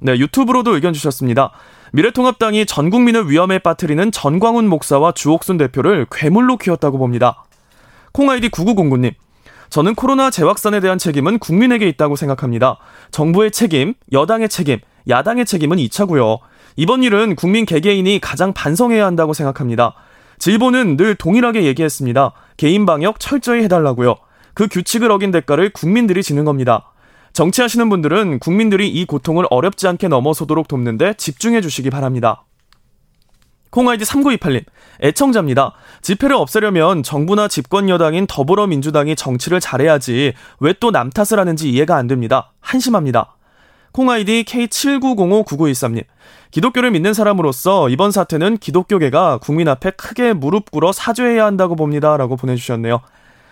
네, 0.00 0.18
유튜브로도 0.18 0.74
의견 0.74 0.92
주셨습니다. 0.92 1.52
미래통합당이 1.92 2.66
전 2.66 2.90
국민을 2.90 3.28
위험에 3.28 3.58
빠뜨리는 3.58 4.12
전광훈 4.12 4.68
목사와 4.68 5.12
주옥순 5.12 5.58
대표를 5.58 6.06
괴물로 6.10 6.56
키웠다고 6.56 6.98
봅니다. 6.98 7.44
콩아이디 8.12 8.48
9909님. 8.50 9.14
저는 9.70 9.94
코로나 9.94 10.30
재확산에 10.30 10.80
대한 10.80 10.98
책임은 10.98 11.38
국민에게 11.38 11.88
있다고 11.88 12.16
생각합니다. 12.16 12.78
정부의 13.10 13.50
책임, 13.50 13.94
여당의 14.12 14.48
책임, 14.48 14.78
야당의 15.08 15.46
책임은 15.46 15.76
2차고요. 15.78 16.38
이번 16.76 17.02
일은 17.02 17.36
국민 17.36 17.66
개개인이 17.66 18.20
가장 18.20 18.52
반성해야 18.52 19.04
한다고 19.04 19.32
생각합니다. 19.32 19.94
질보는 20.38 20.96
늘 20.96 21.14
동일하게 21.14 21.64
얘기했습니다. 21.64 22.32
개인 22.56 22.86
방역 22.86 23.20
철저히 23.20 23.62
해달라고요. 23.64 24.16
그 24.54 24.68
규칙을 24.68 25.10
어긴 25.10 25.30
대가를 25.30 25.70
국민들이 25.70 26.22
지는 26.22 26.44
겁니다. 26.44 26.90
정치하시는 27.32 27.88
분들은 27.88 28.38
국민들이 28.40 28.88
이 28.88 29.04
고통을 29.04 29.46
어렵지 29.50 29.86
않게 29.88 30.08
넘어서도록 30.08 30.68
돕는데 30.68 31.14
집중해 31.14 31.60
주시기 31.60 31.90
바랍니다. 31.90 32.44
콩아이디 33.70 34.04
3928님, 34.04 34.64
애청자입니다. 35.00 35.72
집회를 36.02 36.34
없애려면 36.34 37.04
정부나 37.04 37.46
집권 37.46 37.88
여당인 37.88 38.26
더불어민주당이 38.26 39.14
정치를 39.14 39.60
잘해야지 39.60 40.32
왜 40.58 40.72
또 40.72 40.90
남 40.90 41.08
탓을 41.08 41.38
하는지 41.38 41.70
이해가 41.70 41.94
안 41.94 42.08
됩니다. 42.08 42.52
한심합니다. 42.60 43.36
콩아이디 43.92 44.44
K79059913님, 44.44 46.04
기독교를 46.50 46.90
믿는 46.90 47.14
사람으로서 47.14 47.88
이번 47.90 48.10
사태는 48.10 48.58
기독교계가 48.58 49.38
국민 49.38 49.68
앞에 49.68 49.90
크게 49.92 50.32
무릎 50.32 50.70
꿇어 50.72 50.90
사죄해야 50.92 51.44
한다고 51.44 51.76
봅니다. 51.76 52.16
라고 52.16 52.36
보내주셨네요. 52.36 53.00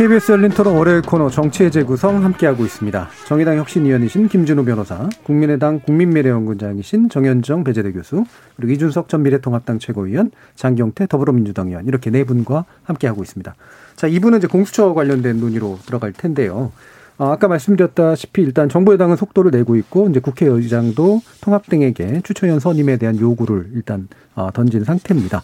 KBS 0.00 0.32
열린 0.32 0.48
토론 0.48 0.76
월요일 0.76 1.02
코너 1.02 1.28
정치의 1.28 1.70
재구성 1.70 2.24
함께하고 2.24 2.64
있습니다. 2.64 3.10
정의당 3.26 3.58
혁신위원이신 3.58 4.28
김준호 4.28 4.64
변호사, 4.64 5.06
국민의당 5.24 5.78
국민미래연구장이신 5.80 7.10
정현정 7.10 7.64
배재대 7.64 7.92
교수, 7.92 8.24
그리고 8.56 8.72
이준석 8.72 9.10
전 9.10 9.22
미래통합당 9.22 9.78
최고위원, 9.78 10.30
장경태 10.54 11.06
더불어민주당 11.06 11.68
의원 11.68 11.86
이렇게 11.86 12.08
네 12.08 12.24
분과 12.24 12.64
함께하고 12.84 13.22
있습니다. 13.22 13.54
자, 13.96 14.06
이분은 14.06 14.38
이제 14.38 14.46
공수처 14.46 14.94
관련된 14.94 15.38
논의로 15.38 15.78
들어갈 15.84 16.14
텐데요. 16.14 16.72
어, 17.18 17.26
아까 17.32 17.46
말씀드렸다시피 17.48 18.40
일단 18.40 18.70
정부 18.70 18.94
여당은 18.94 19.16
속도를 19.16 19.50
내고 19.50 19.76
있고 19.76 20.08
이제 20.08 20.18
국회의장도 20.18 21.20
통합 21.42 21.66
등에게 21.66 22.22
추천위원 22.24 22.58
선임에 22.58 22.96
대한 22.96 23.20
요구를 23.20 23.72
일단 23.74 24.08
어, 24.34 24.48
던진 24.50 24.82
상태입니다. 24.82 25.42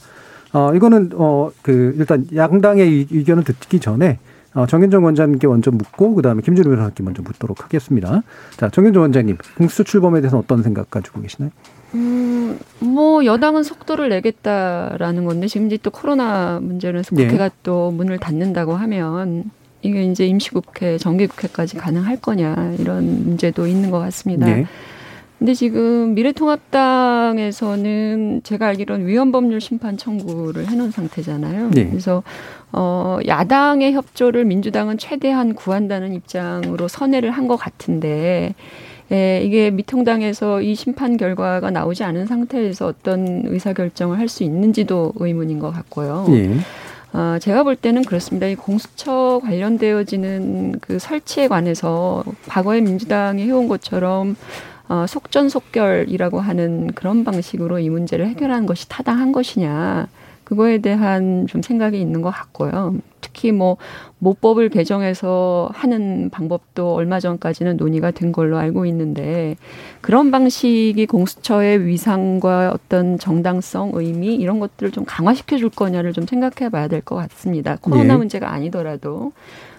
어, 0.54 0.74
이거는 0.74 1.10
어, 1.12 1.50
그 1.60 1.94
일단 1.98 2.26
양당의 2.34 2.88
의- 2.88 3.06
의견을 3.10 3.44
듣기 3.44 3.80
전에 3.80 4.18
어, 4.18 4.35
정현정 4.64 5.04
원장님께 5.04 5.46
먼저 5.46 5.70
묻고 5.70 6.14
그다음에 6.14 6.40
김준우 6.40 6.70
변호사님께 6.70 7.02
먼저 7.02 7.22
묻도록 7.22 7.64
하겠습니다. 7.64 8.22
자, 8.56 8.70
정현정 8.70 9.02
원장님, 9.02 9.36
공수처 9.58 9.82
출범에 9.82 10.22
대해서 10.22 10.38
어떤 10.38 10.62
생각 10.62 10.90
가지고 10.90 11.20
계시나요? 11.20 11.50
음, 11.94 12.58
뭐 12.80 13.24
여당은 13.24 13.62
속도를 13.62 14.08
내겠다라는 14.08 15.24
건데 15.24 15.46
지금 15.46 15.66
이제 15.66 15.78
또 15.82 15.90
코로나 15.90 16.58
문제로 16.60 16.98
해서 16.98 17.14
네. 17.14 17.24
국회가 17.24 17.50
또 17.62 17.90
문을 17.90 18.18
닫는다고 18.18 18.74
하면 18.74 19.50
이게 19.82 20.04
이제 20.04 20.26
임시국회, 20.26 20.98
정기국회까지 20.98 21.76
가능할 21.76 22.20
거냐 22.20 22.74
이런 22.78 23.24
문제도 23.24 23.66
있는 23.66 23.90
것 23.90 23.98
같습니다. 24.00 24.46
네. 24.46 24.66
근데 25.38 25.52
지금 25.54 26.14
미래통합당에서는 26.14 28.40
제가 28.42 28.66
알기로는 28.68 29.06
위헌법률 29.06 29.60
심판 29.60 29.96
청구를 29.98 30.66
해놓은 30.68 30.90
상태잖아요. 30.90 31.70
네. 31.70 31.86
그래서 31.88 32.22
어 32.72 33.18
야당의 33.26 33.92
협조를 33.92 34.44
민주당은 34.46 34.96
최대한 34.98 35.54
구한다는 35.54 36.14
입장으로 36.14 36.88
선회를 36.88 37.30
한 37.30 37.46
것 37.46 37.54
같은데 37.56 38.54
예, 39.12 39.40
이게 39.44 39.70
미통당에서 39.70 40.62
이 40.62 40.74
심판 40.74 41.16
결과가 41.16 41.70
나오지 41.70 42.02
않은 42.02 42.26
상태에서 42.26 42.86
어떤 42.88 43.42
의사 43.44 43.72
결정을 43.72 44.18
할 44.18 44.28
수 44.28 44.42
있는지도 44.42 45.12
의문인 45.16 45.60
것 45.60 45.70
같고요. 45.70 46.26
예. 46.30 46.50
어, 47.12 47.38
제가 47.40 47.62
볼 47.62 47.76
때는 47.76 48.02
그렇습니다. 48.02 48.48
이 48.48 48.56
공수처 48.56 49.38
관련되어지는 49.44 50.80
그 50.80 50.98
설치에 50.98 51.46
관해서 51.46 52.24
과거에 52.48 52.80
민주당이 52.80 53.44
해온 53.44 53.68
것처럼 53.68 54.34
어, 54.88 55.06
속전속결이라고 55.08 56.40
하는 56.40 56.88
그런 56.94 57.24
방식으로 57.24 57.78
이 57.78 57.90
문제를 57.90 58.28
해결하는 58.28 58.66
것이 58.66 58.88
타당한 58.88 59.32
것이냐. 59.32 60.06
그거에 60.44 60.78
대한 60.78 61.48
좀 61.48 61.60
생각이 61.60 62.00
있는 62.00 62.22
것 62.22 62.30
같고요. 62.30 62.94
특히 63.20 63.50
뭐 63.50 63.78
모법을 64.20 64.68
개정해서 64.68 65.68
하는 65.74 66.30
방법도 66.30 66.94
얼마 66.94 67.18
전까지는 67.18 67.76
논의가 67.76 68.12
된 68.12 68.30
걸로 68.30 68.56
알고 68.56 68.86
있는데 68.86 69.56
그런 70.02 70.30
방식이 70.30 71.04
공수처의 71.06 71.86
위상과 71.86 72.70
어떤 72.72 73.18
정당성, 73.18 73.90
의미 73.94 74.36
이런 74.36 74.60
것들을 74.60 74.92
좀 74.92 75.04
강화시켜 75.04 75.58
줄 75.58 75.68
거냐를 75.68 76.12
좀 76.12 76.26
생각해 76.28 76.70
봐야 76.70 76.86
될 76.86 77.00
것 77.00 77.16
같습니다. 77.16 77.76
코로나 77.80 78.14
예. 78.14 78.16
문제가 78.16 78.52
아니더라도. 78.52 79.32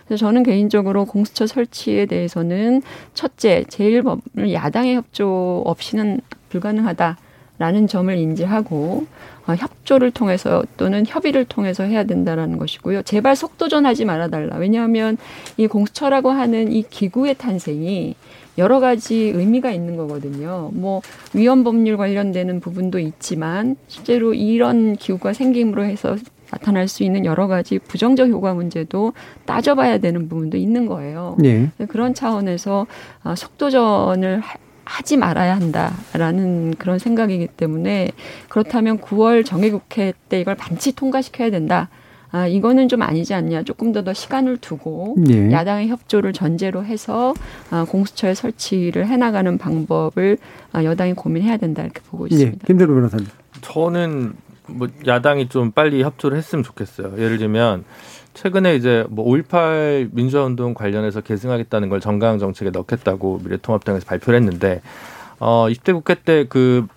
그래서 0.08 0.26
저는 0.26 0.44
개인적으로 0.44 1.06
공수처 1.06 1.46
설치에 1.46 2.06
대해서는 2.06 2.82
첫째, 3.14 3.64
제1법을 3.70 4.54
야당의 4.54 4.96
협조 4.96 5.64
없이는 5.66 6.22
불가능하다 6.50 7.18
라는 7.60 7.88
점을 7.88 8.16
인지하고 8.16 9.06
어, 9.48 9.56
협조를 9.56 10.12
통해서 10.12 10.64
또는 10.78 11.06
협의를 11.08 11.46
통해서 11.46 11.84
해야 11.84 12.04
된다라는 12.04 12.58
것이고요. 12.58 13.02
제발 13.04 13.36
속도전하지 13.36 14.06
말아달라. 14.06 14.58
왜냐하면 14.58 15.18
이 15.58 15.68
공수처라고 15.68 16.30
하는 16.30 16.72
이 16.72 16.84
기구의 16.84 17.36
탄생이 17.36 18.16
여러 18.58 18.80
가지 18.80 19.32
의미가 19.36 19.72
있는 19.72 19.98
거거든요. 19.98 20.72
뭐 20.74 21.02
위헌 21.34 21.64
법률 21.64 21.98
관련되는 21.98 22.60
부분도 22.60 23.00
있지만 23.00 23.76
실제로 23.88 24.34
이런 24.34 24.96
기구가 24.96 25.34
생김으로 25.34 25.84
해서 25.84 26.18
나타날 26.52 26.88
수 26.88 27.04
있는 27.04 27.26
여러 27.26 27.48
가지 27.48 27.80
부정적 27.80 28.30
효과 28.30 28.54
문제도 28.54 29.14
따져봐야 29.46 29.98
되는 29.98 30.30
부분도 30.30 30.58
있는 30.58 30.86
거예요. 30.86 31.38
예. 31.44 31.70
그런 31.90 32.14
차원에서 32.14 32.88
아, 33.24 33.36
속도전을 33.36 34.40
하- 34.40 34.56
하지 34.86 35.18
말아야 35.18 35.56
한다라는 35.58 36.76
그런 36.78 36.98
생각이기 37.00 37.48
때문에 37.48 38.10
그렇다면 38.48 39.00
9월 39.00 39.46
정기국회 39.46 40.14
때 40.30 40.40
이걸 40.40 40.56
반드시 40.56 40.94
통과시켜야 40.94 41.50
된다. 41.52 41.90
아, 42.32 42.46
이거는 42.48 42.88
좀 42.90 43.02
아니지 43.02 43.34
않냐. 43.34 43.64
조금 43.64 43.92
더 43.92 44.04
더 44.04 44.14
시간을 44.14 44.58
두고 44.58 45.16
예. 45.30 45.52
야당의 45.52 45.88
협조를 45.90 46.32
전제로 46.34 46.86
해서 46.86 47.34
아, 47.70 47.86
공수처의 47.90 48.36
설치를 48.36 49.08
해나가는 49.08 49.58
방법을 49.58 50.38
아, 50.72 50.84
여당이 50.84 51.14
고민해야 51.14 51.58
된다 51.58 51.84
이렇게 51.84 52.00
보고 52.10 52.26
예. 52.32 52.36
있습니다. 52.36 52.66
김준우 52.68 52.94
변호사님. 52.94 53.28
저는 53.62 54.34
뭐 54.68 54.88
야당이 55.06 55.50
좀 55.50 55.72
빨리 55.72 56.04
협조를 56.04 56.38
했으면 56.38 56.64
좋겠어요. 56.64 57.14
예를 57.18 57.38
들면 57.38 57.86
최근에 58.34 58.76
이제 58.76 59.06
뭐 59.10 59.26
5.18 59.26 60.10
민주화 60.12 60.44
운동 60.44 60.74
관련해서 60.74 61.22
계승하겠다는 61.22 61.90
걸 61.90 62.00
정강 62.00 62.38
정책에 62.38 62.70
넣겠다고 62.70 63.42
미래통합당에서 63.44 64.06
발표를 64.06 64.40
했는데 64.40 64.82
어 65.40 65.68
20대 65.70 65.94
국회 65.94 66.16
때그 66.16 66.88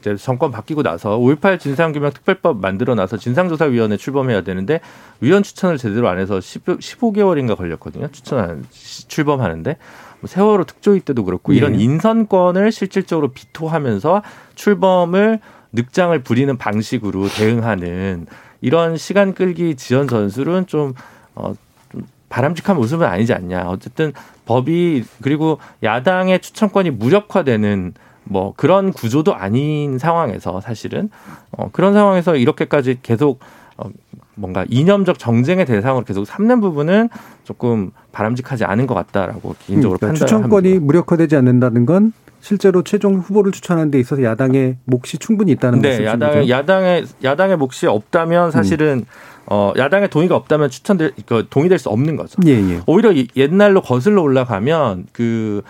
이제 0.00 0.16
정권 0.16 0.50
바뀌고 0.50 0.82
나서 0.82 1.18
5.18 1.18 1.60
진상규명 1.60 2.12
특별법 2.12 2.60
만들어 2.60 2.94
나서 2.94 3.18
진상조사위원회 3.18 3.98
출범해야 3.98 4.40
되는데 4.40 4.80
위원 5.20 5.42
추천을 5.42 5.76
제대로 5.76 6.08
안 6.08 6.18
해서 6.18 6.40
10, 6.40 6.64
15개월인가 6.64 7.56
걸렸거든요. 7.56 8.08
추천 8.08 8.64
출범하는데 8.70 9.76
뭐 10.20 10.28
세월호 10.28 10.64
특조위 10.64 11.00
때도 11.00 11.24
그렇고 11.24 11.52
이런 11.52 11.78
예. 11.78 11.84
인선권을 11.84 12.72
실질적으로 12.72 13.28
비토하면서 13.28 14.22
출범을 14.54 15.40
늑장을 15.72 16.18
부리는 16.22 16.56
방식으로 16.56 17.28
대응하는 17.28 18.26
이런 18.60 18.96
시간 18.96 19.34
끌기 19.34 19.74
지연 19.76 20.08
전술은 20.08 20.66
좀, 20.66 20.94
어, 21.34 21.54
좀 21.90 22.02
바람직한 22.28 22.76
모습은 22.76 23.06
아니지 23.06 23.32
않냐. 23.32 23.68
어쨌든 23.68 24.12
법이 24.44 25.04
그리고 25.22 25.58
야당의 25.82 26.40
추천권이 26.40 26.90
무력화되는 26.90 27.94
뭐 28.24 28.52
그런 28.56 28.92
구조도 28.92 29.34
아닌 29.34 29.98
상황에서 29.98 30.60
사실은 30.60 31.10
어, 31.52 31.70
그런 31.72 31.94
상황에서 31.94 32.36
이렇게까지 32.36 32.98
계속 33.02 33.40
어, 33.76 33.88
뭔가 34.34 34.64
이념적 34.68 35.18
정쟁의 35.18 35.66
대상으로 35.66 36.04
계속 36.04 36.24
삼는 36.24 36.60
부분은 36.60 37.08
조금 37.44 37.90
바람직하지 38.12 38.64
않은 38.64 38.86
것 38.86 38.94
같다라고 38.94 39.54
개인적으로 39.66 39.98
그러니까 39.98 40.18
판단합니다. 40.18 40.26
추천권이 40.26 40.78
무력화되지 40.78 41.36
않는다는 41.36 41.86
건 41.86 42.12
실제로 42.40 42.82
최종 42.82 43.16
후보를 43.18 43.52
추천하는 43.52 43.90
데 43.90 44.00
있어서 44.00 44.22
야당의 44.22 44.76
몫이 44.84 45.18
충분히 45.18 45.52
있다는 45.52 45.80
네, 45.80 45.88
말씀이죠. 45.88 46.10
야당 46.10 46.48
야당의 46.48 47.04
야당의 47.22 47.56
몫이 47.58 47.86
없다면 47.86 48.50
사실은 48.50 49.04
어 49.46 49.72
야당의 49.76 50.08
동의가 50.10 50.36
없다면 50.36 50.70
추천될 50.70 51.12
그 51.26 51.46
동의될 51.50 51.78
수 51.78 51.88
없는 51.90 52.16
거죠. 52.16 52.36
예, 52.46 52.52
예. 52.52 52.80
오히려 52.86 53.12
이- 53.12 53.28
옛날로 53.36 53.82
거슬러 53.82 54.22
올라가면 54.22 55.06
그 55.12 55.62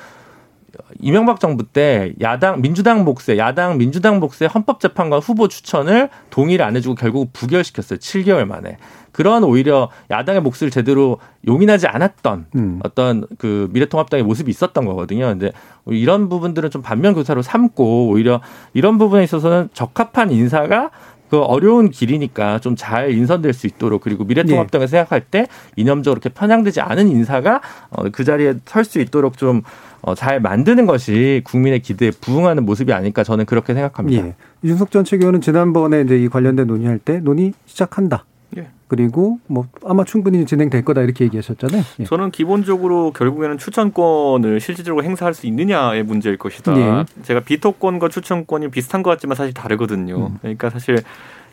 이명박 0.99 1.41
정부 1.41 1.65
때 1.65 2.13
야당 2.21 2.61
민주당 2.61 3.05
몫에 3.05 3.39
야당 3.39 3.79
민주당 3.79 4.21
몫에 4.21 4.47
헌법재판관 4.47 5.21
후보 5.21 5.49
추천을 5.49 6.09
동의를 6.31 6.65
안 6.65 6.77
해주고 6.77 6.95
결국 6.97 7.33
부결시켰어요. 7.33 7.99
7개월 7.99 8.47
만에. 8.47 8.79
그런 9.13 9.43
오히려 9.45 9.91
야당의 10.11 10.41
몫을 10.43 10.71
제대로 10.71 11.19
용인하지 11.47 11.89
않았던 11.89 12.47
음. 12.55 12.81
어떤 12.85 13.27
그 13.39 13.69
미래통합당의 13.73 14.25
모습이 14.25 14.51
있었던 14.51 14.85
거거든요. 14.85 15.27
근데 15.27 15.51
이런 15.87 16.29
부분들은 16.29 16.71
좀 16.71 16.81
반면 16.83 17.15
교사로 17.15 17.43
삼고 17.43 18.09
오히려 18.09 18.41
이런 18.73 18.99
부분에 18.99 19.25
있어서는 19.25 19.69
적합한 19.73 20.31
인사가 20.31 20.91
그 21.29 21.39
어려운 21.41 21.91
길이니까 21.91 22.59
좀 22.59 22.75
잘 22.77 23.13
인선될 23.13 23.53
수 23.53 23.67
있도록 23.69 24.01
그리고 24.01 24.25
미래통합당을 24.25 24.89
생각할 24.89 25.21
때 25.21 25.47
이념적으로 25.77 26.19
이렇게 26.21 26.29
편향되지 26.31 26.81
않은 26.81 27.09
인사가 27.09 27.61
어, 27.91 28.05
그 28.11 28.25
자리에 28.25 28.55
설 28.65 28.85
수 28.85 29.01
있도록 29.01 29.37
좀 29.39 29.63
어, 30.03 30.15
잘 30.15 30.41
만드는 30.41 30.87
것이 30.87 31.43
국민의 31.45 31.81
기대에 31.81 32.11
부응하는 32.11 32.65
모습이 32.65 32.93
아닐까 32.93 33.23
저는 33.23 33.45
그렇게 33.45 33.75
생각합니다. 33.75 34.27
예. 34.27 34.35
이준석 34.63 34.91
전 34.91 35.05
최고위원은 35.05 35.41
지난번에 35.41 36.03
이제 36.03 36.17
이 36.17 36.29
관련된 36.29 36.67
논의할 36.67 36.99
때 36.99 37.19
논의 37.21 37.53
시작한다. 37.67 38.25
예. 38.57 38.69
그리고 38.89 39.39
뭐 39.47 39.67
아마 39.85 40.05
충분히 40.05 40.45
진행될 40.47 40.85
거다 40.85 41.03
이렇게 41.03 41.25
얘기하셨잖아요. 41.25 41.83
예. 42.01 42.05
저는 42.05 42.31
기본적으로 42.31 43.13
결국에는 43.13 43.59
추천권을 43.59 44.61
실질적으로 44.61 45.05
행사할 45.05 45.35
수 45.35 45.47
있느냐의 45.47 46.03
문제일 46.03 46.37
것이다. 46.37 46.77
예. 46.77 47.05
제가 47.23 47.41
비토권과 47.41 48.09
추천권이 48.09 48.69
비슷한 48.69 49.03
것 49.03 49.11
같지만 49.11 49.37
사실 49.37 49.53
다르거든요. 49.55 50.29
음. 50.29 50.39
그러니까 50.41 50.71
사실 50.71 50.99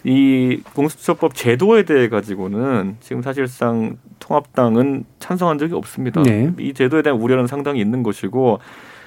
이 0.07 0.61
공수처법 0.73 1.35
제도에 1.35 1.83
대해 1.83 2.07
가지고는 2.07 2.95
지금 3.01 3.21
사실상 3.21 3.97
통합당은 4.19 5.03
찬성한 5.19 5.57
적이 5.57 5.73
없습니다. 5.73 6.23
네. 6.23 6.49
이 6.59 6.73
제도에 6.73 7.01
대한 7.01 7.19
우려는 7.19 7.45
상당히 7.45 7.81
있는 7.81 8.03
것이고 8.03 8.59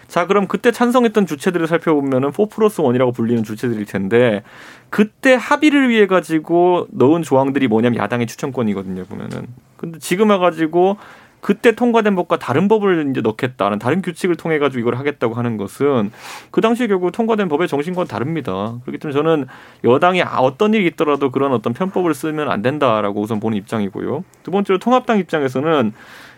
자 0.09 0.27
그럼 0.27 0.47
그때 0.47 0.71
찬성했던 0.71 1.25
주체들을 1.25 1.67
살펴보면은 1.69 2.33
4 2.33 2.45
플러스 2.51 2.83
1이라고 2.83 3.15
불리는 3.15 3.45
주체들일 3.45 3.87
텐데 3.87 4.43
그때 4.91 5.33
합의를 5.33 5.89
위해 5.89 6.07
가지고 6.07 6.87
넣은 6.91 7.23
조항들이 7.23 7.67
뭐냐면 7.69 7.99
야당의 7.99 8.27
추천권이거든요 8.27 9.05
보면은 9.05 9.47
근데 9.79 9.99
지금 10.01 10.29
와가지고 10.29 10.99
그때 11.41 11.73
통과된 11.73 12.15
법과 12.15 12.39
다른 12.39 12.69
법을 12.69 13.09
이제 13.11 13.21
넣겠다는 13.21 13.79
다른 13.79 14.03
규칙을 14.03 14.37
통해 14.37 14.59
가지고 14.59 14.81
이걸 14.81 14.97
하겠다고 14.97 15.35
하는 15.35 15.57
것은 15.57 16.11
그 16.51 16.61
당시에 16.61 16.87
결국 16.87 17.13
통과된 17.13 17.49
법의 17.49 17.69
정신과는 17.69 18.09
다릅니다. 18.09 18.79
그렇기 18.85 18.99
때문에 18.99 19.17
저는 19.17 19.47
여당이 19.85 20.23
아, 20.23 20.39
어떤 20.39 20.75
일이 20.75 20.87
있더라도 20.89 21.31
그런 21.31 21.53
어떤 21.53 21.73
편법을 21.73 22.15
쓰면 22.15 22.51
안 22.51 22.63
된다라고 22.63 23.21
우선 23.21 23.41
보는 23.41 23.57
입장이고요. 23.59 24.25
두 24.43 24.51
번째로 24.51 24.79
통합당 24.79 25.19
입장에서는 25.19 25.93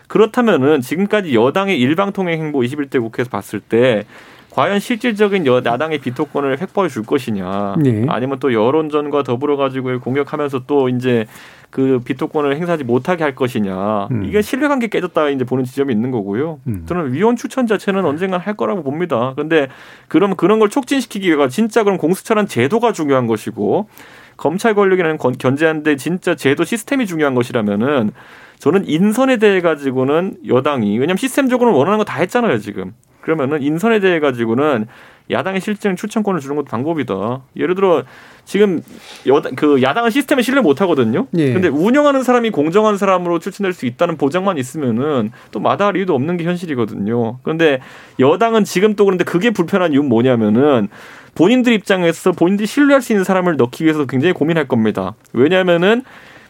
그렇다면은 0.07 0.81
지금까지 0.81 1.33
여당의 1.33 1.79
일방통행 1.79 2.39
행보 2.39 2.59
21대 2.59 3.01
국회에서 3.01 3.29
봤을 3.29 3.59
때 3.59 4.05
과연 4.53 4.79
실질적인 4.79 5.45
여, 5.47 5.57
야당의 5.65 5.97
비토권을 5.99 6.61
획보해 6.61 6.87
줄 6.87 7.03
것이냐 7.03 7.75
네. 7.79 8.05
아니면 8.07 8.37
또 8.39 8.53
여론전과 8.53 9.23
더불어 9.23 9.57
가지고 9.57 9.99
공격하면서 9.99 10.63
또 10.67 10.89
이제 10.89 11.25
그 11.71 11.99
비토권을 12.05 12.55
행사하지 12.55 12.83
못하게 12.83 13.23
할 13.23 13.33
것이냐 13.33 14.07
음. 14.11 14.25
이게 14.25 14.43
신뢰관계 14.43 14.87
깨졌다 14.89 15.29
이제 15.29 15.43
보는 15.43 15.63
지점이 15.63 15.91
있는 15.91 16.11
거고요. 16.11 16.59
음. 16.67 16.83
저는 16.85 17.13
위원 17.13 17.35
추천 17.35 17.65
자체는 17.65 18.05
언젠가 18.05 18.37
할 18.37 18.53
거라고 18.55 18.83
봅니다. 18.83 19.31
그런데 19.35 19.69
그럼 20.07 20.35
그런 20.35 20.59
걸 20.59 20.69
촉진시키기 20.69 21.27
위해서 21.27 21.47
진짜 21.47 21.83
그럼 21.83 21.97
공수처란 21.97 22.45
제도가 22.47 22.91
중요한 22.91 23.25
것이고 23.25 23.87
검찰 24.37 24.75
권력이라는 24.75 25.17
건- 25.17 25.35
견제하는데 25.37 25.95
진짜 25.95 26.35
제도 26.35 26.63
시스템이 26.63 27.07
중요한 27.07 27.33
것이라면은 27.33 28.11
저는 28.59 28.87
인선에 28.87 29.37
대해 29.37 29.59
가지고는 29.61 30.35
여당이 30.47 30.93
왜냐면 30.99 31.17
시스템적으로는 31.17 31.75
원하는 31.77 31.97
거 31.97 32.03
다 32.03 32.19
했잖아요 32.19 32.59
지금 32.59 32.93
그러면은 33.23 33.61
인선에 33.61 33.99
대해 33.99 34.19
가지고는 34.19 34.85
야당의 35.31 35.61
실증 35.61 35.95
추천권을 35.95 36.41
주는 36.41 36.55
것도 36.57 36.65
방법이다. 36.65 37.41
예를 37.55 37.75
들어 37.75 38.03
지금 38.43 38.81
여당 39.25 39.55
그 39.55 39.81
야당은 39.81 40.09
시스템에 40.09 40.41
신뢰 40.41 40.61
못 40.61 40.81
하거든요. 40.81 41.27
예. 41.37 41.53
근데 41.53 41.69
운영하는 41.69 42.23
사람이 42.23 42.49
공정한 42.49 42.97
사람으로 42.97 43.39
추천될 43.39 43.71
수 43.71 43.85
있다는 43.85 44.17
보장만 44.17 44.57
있으면은 44.57 45.31
또 45.51 45.61
마다할 45.61 45.95
이유도 45.95 46.13
없는 46.13 46.35
게 46.35 46.43
현실이거든요. 46.43 47.39
그런데 47.41 47.79
여당은 48.19 48.65
지금 48.65 48.95
또 48.95 49.05
그런데 49.05 49.23
그게 49.23 49.51
불편한 49.51 49.93
이유는 49.93 50.09
뭐냐면은 50.09 50.89
본인들 51.35 51.71
입장에서 51.71 52.33
본인들이 52.33 52.67
신뢰할 52.67 53.01
수 53.01 53.13
있는 53.13 53.23
사람을 53.23 53.55
넣기 53.55 53.85
위해서 53.85 54.05
굉장히 54.05 54.33
고민할 54.33 54.67
겁니다. 54.67 55.15
왜냐하면은 55.31 56.03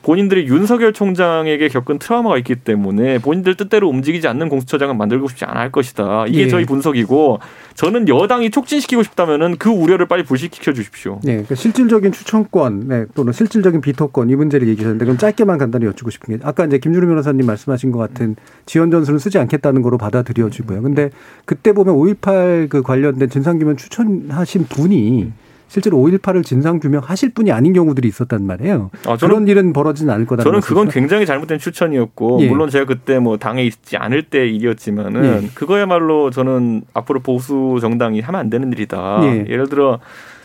본인들이 0.04 0.48
윤석열 0.48 0.92
총장에게 0.94 1.70
겪은 1.70 1.98
트라우마가 1.98 2.38
있기 2.40 2.56
때문에 2.56 3.20
본인들 3.20 3.56
뜻대로 3.56 3.88
움직이지 3.88 4.28
않는 4.28 4.50
공수처장을 4.50 4.94
만들고 4.96 5.30
싶지 5.30 5.46
않을 5.46 5.72
것이다. 5.72 6.26
이게 6.28 6.42
예. 6.42 6.48
저희 6.50 6.66
분석이고 6.66 7.40
저는 7.76 8.10
여당이 8.10 8.52
촉진시키고 8.52 9.02
싶다면은 9.04 9.58
그 9.58 9.70
우려를 9.70 10.08
빨리 10.08 10.24
불식시켜 10.24 10.74
주십시오. 10.74 11.20
네, 11.24 11.32
그러니까 11.34 11.56
실질적인 11.56 12.12
추천권 12.12 12.88
네, 12.88 13.06
또는 13.16 13.32
실질적인 13.32 13.80
비토권 13.80 14.30
이 14.30 14.36
문제를 14.36 14.68
얘기하셨는데 14.68 15.06
그럼 15.06 15.18
짧게만 15.18 15.58
간단히 15.58 15.86
여쭙고 15.86 16.10
싶은 16.10 16.38
게 16.38 16.44
아까 16.44 16.66
이제 16.66 16.78
김준우 16.78 17.08
변호사님 17.08 17.46
말씀하신 17.46 17.92
것 17.92 18.00
같은 18.00 18.36
지원 18.66 18.92
전술은 18.92 19.20
쓰지 19.20 19.40
않겠다는 19.40 19.82
거로 19.82 19.98
받아들여지고요. 19.98 20.82
근데 20.82 21.12
그때 21.46 21.72
보면 21.72 21.96
5.18 21.96 22.70
그 22.70 22.82
관련된 22.82 23.30
진상규명 23.30 23.78
추천하신 23.78 24.66
분이 24.66 25.32
실제로 25.74 25.98
5.18을 25.98 26.44
진상 26.46 26.80
규명하실 26.80 27.34
분이 27.34 27.52
아닌 27.52 27.74
경우들이 27.74 28.08
있었단 28.08 28.46
말이에요. 28.46 28.92
아, 29.08 29.18
저는 29.18 29.34
그런 29.34 29.48
일은 29.48 29.74
벌어지는 29.74 30.14
않을 30.14 30.28
거다. 30.28 30.44
저는 30.44 30.62
그건 30.62 30.88
굉장히 30.88 31.26
잘못된 31.26 31.58
추천이었고 31.58 32.42
예. 32.42 32.48
물론 32.48 32.70
제가 32.70 32.86
그때 32.86 33.18
뭐 33.18 33.38
당에 33.38 33.64
있지 33.64 33.98
않을 33.98 34.22
때 34.22 34.48
일이었지만은 34.48 35.26
예. 35.26 35.50
그거야말로 35.56 36.30
저는 36.30 36.84
앞으로 36.94 37.22
보수 37.22 37.80
정당이 37.82 38.22
하면 38.22 38.40
안 38.40 38.52
되는 38.52 38.72
일이다. 38.72 39.22
예. 39.24 39.46
예를 39.50 39.68
들어 39.68 40.00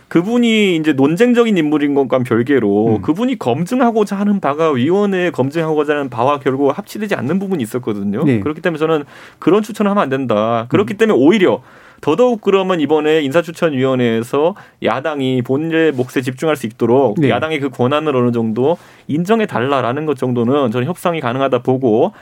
그분이 0.09 0.77
이제 0.77 0.93
논쟁적인 0.95 1.57
인물인 1.57 1.95
것과 1.95 2.21
별개로 2.21 2.97
음. 2.97 3.03
그분이 3.03 3.39
검증하고자 3.39 4.17
하는 4.17 4.41
바가 4.41 4.73
위원회에 4.73 5.31
검증하고자 5.31 5.95
하는 5.95 6.09
바와 6.09 6.41
결국 6.41 6.77
합치되지 6.77 7.15
않는 7.15 7.39
부분이 7.39 7.63
있었거든요. 7.63 8.25
예. 8.27 8.41
그렇기 8.41 8.61
때문에 8.61 8.79
저는 8.79 9.05
그런 9.39 9.63
추천을 9.63 9.91
하면 9.91 10.03
안 10.03 10.09
된다. 10.09 10.67
그렇기 10.71 10.95
때문에 10.95 11.19
오히려 11.19 11.63
더더욱 12.01 12.41
그러면 12.41 12.81
이번에 12.81 13.23
인사추천위원회에서 13.23 14.55
야당이 14.83 15.43
본인의 15.43 15.93
몫에 15.93 16.23
집중할 16.23 16.57
수 16.57 16.67
있도록 16.67 17.21
네. 17.21 17.29
야당의 17.29 17.61
그 17.61 17.71
권한을 17.71 18.15
어느 18.15 18.31
정도 18.31 18.79
인정해 19.09 19.47
달라라는 19.47 20.07
것 20.07 20.17
정도는 20.17 20.71
저는 20.71 20.87
협상이 20.87 21.21
가능하다 21.21 21.63
보고 21.63 22.13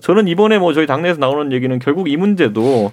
저는 0.00 0.26
이번에 0.28 0.58
뭐 0.58 0.72
저희 0.72 0.86
당내에서 0.86 1.20
나오는 1.20 1.52
얘기는 1.52 1.78
결국 1.78 2.08
이 2.08 2.16
문제도 2.16 2.92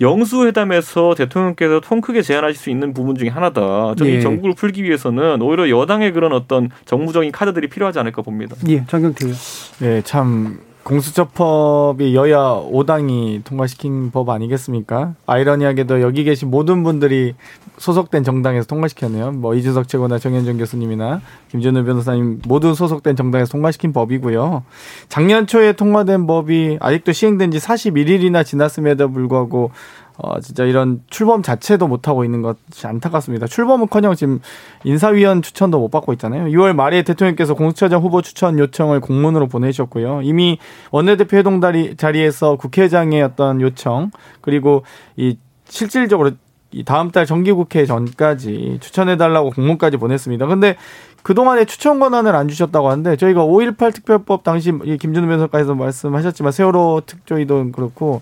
영수회담에서 0.00 1.14
대통령께서 1.14 1.80
통 1.80 2.00
크게 2.00 2.22
제안하실 2.22 2.56
수 2.56 2.70
있는 2.70 2.92
부분 2.92 3.16
중에 3.16 3.28
하나다. 3.28 3.94
저는 3.96 4.12
예. 4.12 4.18
이 4.18 4.20
정국을 4.20 4.54
풀기 4.54 4.82
위해서는 4.82 5.40
오히려 5.42 5.68
여당의 5.68 6.12
그런 6.12 6.32
어떤 6.32 6.70
정무적인 6.84 7.32
카드들이 7.32 7.68
필요하지 7.68 7.98
않을까 8.00 8.22
봅니다. 8.22 8.56
예, 8.68 8.84
장경태 8.86 9.26
의원. 9.26 9.38
네, 9.80 10.02
참 10.02 10.58
공수처법이 10.82 12.14
여야 12.14 12.38
5당이 12.38 13.44
통과시킨 13.44 14.10
법 14.10 14.28
아니겠습니까? 14.28 15.14
아이러니하게도 15.26 16.02
여기 16.02 16.24
계신 16.24 16.50
모든 16.50 16.82
분들이 16.82 17.34
소속된 17.78 18.24
정당에서 18.24 18.66
통과시켰네요. 18.66 19.32
뭐 19.32 19.54
이준석 19.54 19.88
최고나 19.88 20.18
정현정 20.18 20.58
교수님이나 20.58 21.20
김준우 21.50 21.84
변호사님 21.84 22.42
모두 22.46 22.74
소속된 22.74 23.16
정당에서 23.16 23.50
통과시킨 23.52 23.92
법이고요. 23.92 24.64
작년 25.08 25.46
초에 25.46 25.72
통과된 25.72 26.26
법이 26.26 26.78
아직도 26.80 27.12
시행된 27.12 27.50
지 27.50 27.58
41일이나 27.58 28.44
지났음에도 28.44 29.10
불구하고 29.10 29.72
어, 30.16 30.40
진짜 30.40 30.64
이런 30.64 31.02
출범 31.10 31.42
자체도 31.42 31.88
못 31.88 32.06
하고 32.06 32.24
있는 32.24 32.40
것이 32.40 32.86
안타깝습니다. 32.86 33.48
출범은커녕 33.48 34.14
지금 34.14 34.40
인사위원 34.84 35.42
추천도 35.42 35.80
못 35.80 35.90
받고 35.90 36.12
있잖아요. 36.12 36.44
6월 36.44 36.72
말에 36.74 37.02
대통령께서 37.02 37.54
공수처장 37.54 38.00
후보 38.00 38.22
추천 38.22 38.58
요청을 38.58 39.00
공문으로 39.00 39.48
보내셨고요. 39.48 40.20
이미 40.22 40.58
원내대표 40.92 41.36
회동 41.36 41.60
자리에서 41.96 42.56
국회의장의 42.56 43.22
어떤 43.22 43.60
요청 43.60 44.12
그리고 44.40 44.84
이 45.16 45.36
실질적으로 45.64 46.28
이 46.28 46.34
다음 46.84 47.10
달 47.10 47.26
정기국회 47.26 47.86
전까지 47.86 48.78
추천해달라고 48.80 49.50
공문까지 49.50 49.96
보냈습니다. 49.96 50.46
근데 50.46 50.76
그동안에 51.22 51.64
추천 51.64 52.00
권한을 52.00 52.34
안 52.34 52.48
주셨다고 52.48 52.90
하는데 52.90 53.16
저희가 53.16 53.44
5.18 53.44 53.94
특별법 53.94 54.44
당시 54.44 54.72
이 54.84 54.98
김준우 54.98 55.26
변호사께서 55.26 55.74
말씀하셨지만 55.74 56.52
세월호 56.52 57.02
특조위도 57.06 57.72
그렇고 57.72 58.20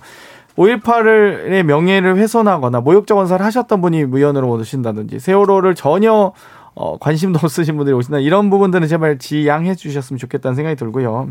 5.18의 0.57 1.63
명예를 1.63 2.17
훼손하거나 2.17 2.81
모욕적 2.81 3.19
언사를 3.19 3.45
하셨던 3.45 3.81
분이 3.81 4.05
위원으로 4.13 4.51
오신다든지 4.51 5.19
세월호를 5.19 5.75
전혀 5.75 6.33
어, 6.75 6.99
관심도 6.99 7.41
없으신 7.43 7.77
분들이 7.77 7.95
오신다 7.95 8.19
이런 8.19 8.51
부분들은 8.51 8.87
제발 8.89 9.19
지양해 9.19 9.75
주셨으면 9.75 10.19
좋겠다는 10.19 10.55
생각이 10.55 10.77
들고요. 10.77 11.31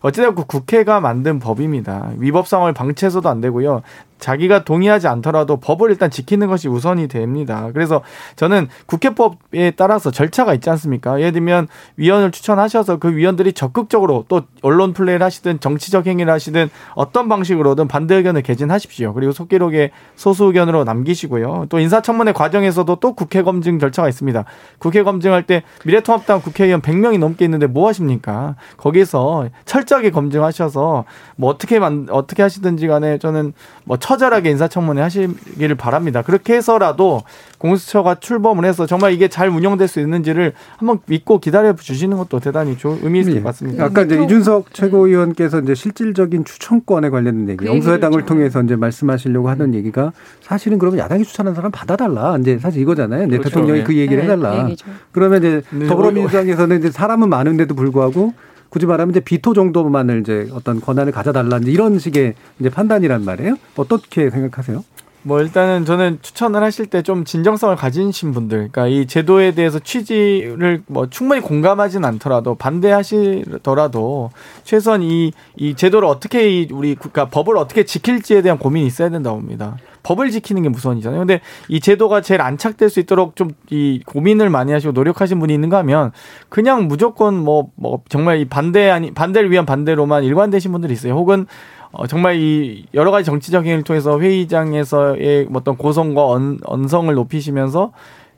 어찌됐건 0.00 0.44
국회가 0.46 1.00
만든 1.00 1.38
법입니다. 1.38 2.10
위법성을 2.18 2.72
방치해서도 2.72 3.28
안 3.28 3.40
되고요. 3.40 3.82
자기가 4.18 4.64
동의하지 4.64 5.08
않더라도 5.08 5.56
법을 5.58 5.90
일단 5.90 6.10
지키는 6.10 6.46
것이 6.46 6.68
우선이 6.68 7.08
됩니다. 7.08 7.70
그래서 7.72 8.02
저는 8.36 8.68
국회법에 8.86 9.72
따라서 9.72 10.10
절차가 10.10 10.54
있지 10.54 10.70
않습니까? 10.70 11.20
예를 11.20 11.32
들면 11.32 11.68
위원을 11.96 12.30
추천하셔서 12.30 12.98
그 12.98 13.14
위원들이 13.14 13.52
적극적으로 13.52 14.24
또 14.28 14.42
언론 14.62 14.92
플레이를 14.92 15.24
하시든 15.24 15.60
정치적 15.60 16.06
행위를 16.06 16.32
하시든 16.32 16.70
어떤 16.94 17.28
방식으로든 17.28 17.88
반대 17.88 18.14
의견을 18.14 18.42
개진하십시오. 18.42 19.12
그리고 19.14 19.32
속기록에 19.32 19.90
소수 20.14 20.44
의견으로 20.44 20.84
남기시고요. 20.84 21.66
또 21.68 21.78
인사청문회 21.78 22.32
과정에서도 22.32 22.96
또 22.96 23.12
국회 23.14 23.42
검증 23.42 23.78
절차가 23.78 24.08
있습니다. 24.08 24.44
국회 24.78 25.02
검증할 25.02 25.42
때 25.44 25.62
미래통합당 25.84 26.40
국회의원 26.40 26.80
100명이 26.80 27.18
넘게 27.18 27.44
있는데 27.44 27.66
뭐 27.66 27.88
하십니까? 27.88 28.56
거기서 28.76 29.48
철저하게 29.64 30.10
검증하셔서 30.10 31.04
뭐 31.36 31.50
어떻게 31.50 31.78
만 31.78 32.06
어떻게 32.10 32.42
하시든지 32.42 32.86
간에 32.86 33.18
저는 33.18 33.52
뭐 33.84 33.96
처절하게 34.10 34.50
인사청문회 34.50 35.02
하시기를 35.02 35.74
바랍니다. 35.74 36.22
그렇게 36.22 36.54
해서라도 36.54 37.24
공수처가 37.58 38.16
출범을 38.20 38.64
해서 38.64 38.86
정말 38.86 39.12
이게 39.12 39.26
잘 39.26 39.48
운영될 39.48 39.88
수 39.88 39.98
있는지를 39.98 40.52
한번 40.76 41.00
믿고 41.06 41.40
기다려 41.40 41.74
주시는 41.74 42.16
것도 42.16 42.38
대단히 42.38 42.78
좋은 42.78 43.00
의미 43.02 43.20
있을 43.20 43.34
예. 43.34 43.40
것 43.40 43.46
같습니다. 43.48 43.84
아까 43.84 44.02
이제 44.02 44.16
또- 44.16 44.22
이준석 44.22 44.72
최고위원께서 44.72 45.58
이제 45.60 45.74
실질적인 45.74 46.44
추천권에 46.44 47.10
관련된 47.10 47.48
얘기, 47.48 47.56
그 47.56 47.66
영수회담을 47.66 48.20
좀- 48.20 48.26
통해서 48.26 48.62
이제 48.62 48.76
말씀하시려고 48.76 49.48
하는 49.48 49.74
얘기가 49.74 50.12
사실은 50.40 50.78
그러면 50.78 51.00
야당이 51.00 51.24
추천한 51.24 51.56
사람 51.56 51.72
받아달라. 51.72 52.36
이제 52.38 52.58
사실 52.60 52.82
이거잖아요. 52.82 53.26
이제 53.26 53.38
그렇죠. 53.38 53.48
대통령이 53.48 53.80
예. 53.80 53.82
그 53.84 53.96
얘기를 53.96 54.18
네, 54.24 54.30
해달라. 54.32 54.62
그 54.62 54.68
얘기죠. 54.70 54.86
그러면 55.10 55.38
이제 55.38 55.62
네, 55.70 55.86
더불어민주당에서는 55.86 56.78
이제 56.78 56.90
사람은 56.92 57.28
많은데도 57.28 57.74
불구하고 57.74 58.34
굳이 58.76 58.84
말하면 58.84 59.12
이제 59.12 59.20
비토 59.20 59.54
정도만을 59.54 60.20
이제 60.20 60.48
어떤 60.52 60.82
권한을 60.82 61.10
가져달라 61.10 61.56
이제 61.56 61.70
이런 61.70 61.98
식의 61.98 62.34
이제 62.60 62.68
판단이란 62.68 63.24
말이에요. 63.24 63.56
어떻게 63.76 64.28
생각하세요? 64.28 64.84
뭐 65.22 65.40
일단은 65.40 65.86
저는 65.86 66.18
추천을 66.20 66.62
하실 66.62 66.84
때 66.84 67.00
좀 67.00 67.24
진정성을 67.24 67.74
가지신 67.74 68.32
분들, 68.32 68.68
그러니까 68.70 68.86
이 68.86 69.06
제도에 69.06 69.52
대해서 69.52 69.78
취지를 69.78 70.82
뭐 70.88 71.08
충분히 71.08 71.40
공감하진 71.40 72.04
않더라도 72.04 72.54
반대하시더라도 72.54 74.30
최소한 74.64 75.02
이, 75.02 75.32
이 75.56 75.74
제도를 75.74 76.06
어떻게 76.06 76.50
이 76.50 76.68
우리 76.70 76.94
국가 76.96 77.30
법을 77.30 77.56
어떻게 77.56 77.84
지킬지에 77.84 78.42
대한 78.42 78.58
고민이 78.58 78.86
있어야 78.86 79.08
된다고 79.08 79.38
봅니다. 79.38 79.78
법을 80.06 80.30
지키는 80.30 80.62
게 80.62 80.68
우선이잖아요. 80.68 81.18
근데 81.18 81.40
이 81.68 81.80
제도가 81.80 82.20
제일 82.20 82.40
안착될 82.40 82.90
수 82.90 83.00
있도록 83.00 83.34
좀 83.34 83.50
이 83.70 84.00
고민을 84.06 84.48
많이 84.48 84.72
하시고 84.72 84.92
노력하신 84.92 85.40
분이 85.40 85.52
있는가 85.54 85.78
하면 85.78 86.12
그냥 86.48 86.86
무조건 86.86 87.34
뭐, 87.36 87.70
뭐 87.74 88.02
정말 88.08 88.38
이 88.38 88.44
반대 88.44 88.90
아니, 88.90 89.12
반대를 89.12 89.50
위한 89.50 89.66
반대로만 89.66 90.22
일관되신 90.24 90.70
분들이 90.72 90.92
있어요. 90.92 91.14
혹은 91.14 91.46
어, 91.90 92.06
정말 92.06 92.36
이 92.36 92.86
여러 92.94 93.10
가지 93.10 93.24
정치적 93.24 93.64
행위를 93.64 93.82
통해서 93.82 94.20
회의장에서의 94.20 95.48
어떤 95.52 95.76
고성과 95.76 96.26
언, 96.26 96.58
언성을 96.64 97.12
높이시면서 97.12 97.92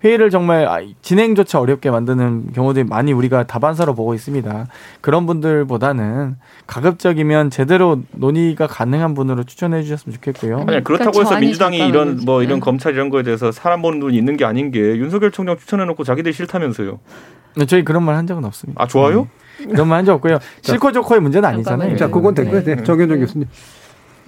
회의를 0.04 0.30
정말 0.30 0.66
아, 0.68 0.78
진행조차 1.02 1.58
어렵게 1.60 1.90
만드는 1.90 2.52
경우들이 2.52 2.84
많이 2.84 3.12
우리가 3.12 3.48
다반사로 3.48 3.94
보고 3.94 4.14
있습니다. 4.14 4.66
그런 5.00 5.26
분들보다는 5.26 6.36
가급적이면 6.68 7.50
제대로 7.50 8.00
논의가 8.12 8.66
가능한 8.68 9.14
분으로 9.14 9.42
추천해 9.44 9.82
주셨으면 9.82 10.14
좋겠고요. 10.14 10.64
아니, 10.68 10.84
그렇다고 10.84 11.10
그러니까 11.12 11.20
해서 11.34 11.40
민주당이 11.40 11.78
이런. 11.88 12.20
뭐 12.24 12.42
이런 12.42 12.56
네. 12.56 12.60
검찰 12.60 12.94
이런 12.94 13.10
거에 13.10 13.22
대해서 13.24 13.50
사람 13.50 13.82
보는 13.82 13.98
눈이 13.98 14.16
있는 14.16 14.36
게 14.36 14.44
아닌 14.44 14.70
게 14.70 14.78
윤석열 14.78 15.30
총장 15.32 15.56
추천해 15.58 15.84
놓고 15.84 16.04
자기들이 16.04 16.32
싫다면서요. 16.32 16.98
네, 17.56 17.66
저희 17.66 17.82
그런 17.82 18.04
말 18.04 18.14
한 18.14 18.26
적은 18.26 18.44
없습니다. 18.44 18.80
아 18.82 18.86
좋아요? 18.86 19.26
이런 19.58 19.88
말 19.88 19.96
한 19.98 20.04
적 20.04 20.14
없고요. 20.14 20.38
싫고 20.62 20.92
좋고의 20.92 21.20
문제는 21.20 21.48
아니잖아요. 21.48 21.96
자, 21.96 22.08
그건 22.08 22.34
됐고요. 22.34 22.62
네. 22.62 22.76
네. 22.76 22.82
정현정 22.84 23.18
교수님. 23.18 23.48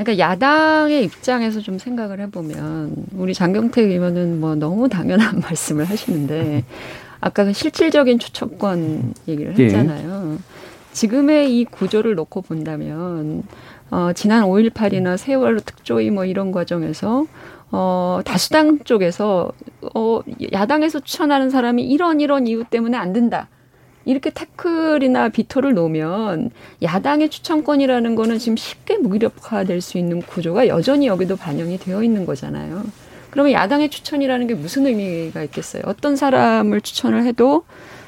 그러니까 0.01 0.19
야당의 0.19 1.05
입장에서 1.05 1.61
좀 1.61 1.79
생각을 1.79 2.21
해보면 2.21 2.95
우리 3.17 3.35
장경태 3.35 3.83
의원은 3.83 4.41
뭐 4.41 4.55
너무 4.55 4.89
당연한 4.89 5.41
말씀을 5.45 5.85
하시는데 5.85 6.65
아까 7.21 7.45
그 7.45 7.53
실질적인 7.53 8.19
추천권 8.19 9.13
얘기를 9.29 9.55
예. 9.59 9.65
했잖아요. 9.65 10.39
지금의 10.93 11.59
이 11.59 11.65
구조를 11.67 12.15
놓고 12.15 12.41
본다면 12.43 13.43
어, 13.91 14.13
지난 14.15 14.45
5.18이나 14.45 15.19
세월호 15.19 15.61
특조위 15.61 16.11
뭐 16.11 16.25
이런 16.25 16.51
과정에서 16.51 17.27
어, 17.71 18.21
다수당 18.25 18.81
쪽에서 18.85 19.53
어, 19.95 20.21
야당에서 20.51 21.01
추천하는 21.01 21.51
사람이 21.51 21.85
이런 21.85 22.21
이런 22.21 22.47
이유 22.47 22.65
때문에 22.65 22.97
안 22.97 23.13
된다. 23.13 23.49
이렇게 24.11 24.31
태클이나 24.31 25.29
비토를 25.29 25.75
놓으면 25.75 26.51
야당의 26.83 27.29
추천권이라는 27.29 28.17
거는 28.17 28.39
지금 28.41 28.57
쉽게 28.57 28.99
무기력화될 28.99 29.81
수 29.81 29.99
있는 29.99 30.21
구조가 30.21 30.67
여전히 30.67 31.07
여기도 31.07 31.37
반영이 31.37 31.79
되어 31.79 32.03
있는 32.03 32.27
거잖아요. 32.27 32.83
그러면 33.31 33.53
야당의 33.53 33.89
추천이라는 33.89 34.49
게 34.49 34.55
무슨 34.55 34.87
의미가 34.87 35.45
있겠어요? 35.45 35.83
어떤 35.87 36.17
사람을 36.17 36.81
추천을 36.81 37.25
해도 37.25 37.63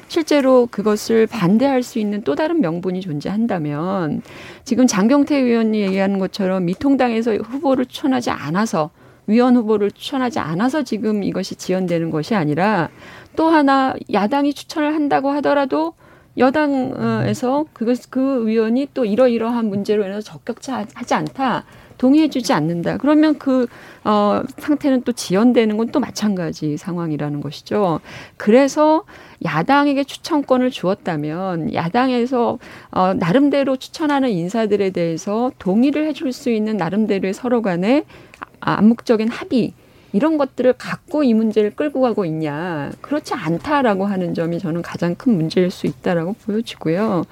실제로 0.09 0.67
그것을 0.69 1.25
반대할 1.25 1.83
수 1.83 1.99
있는 1.99 2.21
또 2.23 2.35
다른 2.35 2.59
명분이 2.59 2.99
존재한다면 2.99 4.23
지금 4.65 4.85
장경태 4.85 5.37
의원이 5.37 5.79
얘기하는 5.79 6.19
것처럼 6.19 6.65
미통당에서 6.65 7.33
후보를 7.35 7.85
추천하지 7.85 8.29
않아서 8.29 8.91
위원 9.27 9.55
후보를 9.55 9.91
추천하지 9.91 10.39
않아서 10.39 10.83
지금 10.83 11.23
이것이 11.23 11.55
지연되는 11.55 12.09
것이 12.09 12.35
아니라 12.35 12.89
또 13.35 13.47
하나 13.47 13.93
야당이 14.11 14.53
추천을 14.53 14.93
한다고 14.93 15.31
하더라도 15.31 15.93
여당에서 16.37 17.65
그것 17.73 18.09
그 18.09 18.45
위원이 18.47 18.87
또 18.93 19.05
이러이러한 19.05 19.65
문제로 19.65 20.03
인해서 20.03 20.21
적격하지 20.21 21.13
않다. 21.13 21.63
동의해주지 21.99 22.51
않는다. 22.53 22.97
그러면 22.97 23.37
그 23.37 23.67
어, 24.03 24.41
상태는 24.57 25.03
또 25.03 25.11
지연되는 25.13 25.77
건 25.77 25.83
또 25.93 25.99
마찬가지 25.99 26.75
상황이라는 26.75 27.39
것이죠. 27.39 27.99
그래서 28.35 29.03
야당에게 29.45 30.03
추천권을 30.03 30.71
주었다면 30.71 31.73
야당에서 31.75 32.57
어, 32.91 33.13
나름대로 33.13 33.77
추천하는 33.77 34.29
인사들에 34.29 34.89
대해서 34.89 35.51
동의를 35.59 36.07
해줄 36.07 36.33
수 36.33 36.49
있는 36.49 36.77
나름대로의 36.77 37.33
서로 37.33 37.61
간의 37.61 38.05
아- 38.32 38.32
암묵적인 38.63 39.29
합의 39.29 39.73
이런 40.13 40.37
것들을 40.37 40.73
갖고 40.73 41.23
이 41.23 41.33
문제를 41.33 41.75
끌고 41.75 42.01
가고 42.01 42.23
있냐 42.25 42.91
그렇지 43.01 43.33
않다라고 43.33 44.05
하는 44.05 44.35
점이 44.35 44.59
저는 44.59 44.83
가장 44.83 45.15
큰 45.15 45.35
문제일 45.35 45.71
수 45.71 45.87
있다라고 45.87 46.33
보여지고요. 46.33 47.23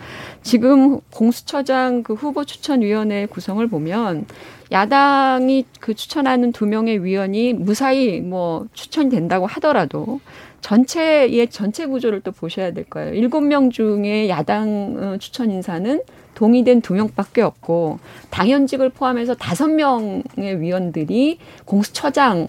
지금 0.42 1.00
공수처장 1.12 2.02
그 2.02 2.16
후보 2.16 2.44
추천위원회 2.44 3.28
구성을 3.28 3.66
보면 3.68 4.26
야당이 4.72 5.66
그 5.80 5.94
추천하는 5.94 6.52
두 6.52 6.66
명의 6.66 7.04
위원이 7.04 7.54
무사히 7.54 8.20
뭐 8.20 8.66
추천된다고 8.74 9.46
하더라도 9.46 10.20
전체의 10.62 11.50
전체 11.50 11.86
구조를 11.86 12.22
또 12.22 12.32
보셔야 12.32 12.72
될 12.72 12.86
거예요. 12.86 13.14
일곱 13.14 13.42
명 13.42 13.70
중에 13.70 14.30
야당 14.30 14.96
어, 14.98 15.18
추천 15.18 15.52
인사는 15.52 16.02
동의된 16.36 16.82
두 16.82 16.94
명밖에 16.94 17.42
없고 17.42 18.00
당연직을 18.30 18.90
포함해서 18.90 19.36
다섯 19.36 19.68
명의 19.68 20.24
위원들이 20.60 21.40
공수처장 21.66 22.48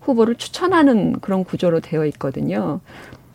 후보를 0.00 0.36
추천하는 0.36 1.18
그런 1.20 1.44
구조로 1.44 1.80
되어 1.80 2.06
있거든요. 2.06 2.80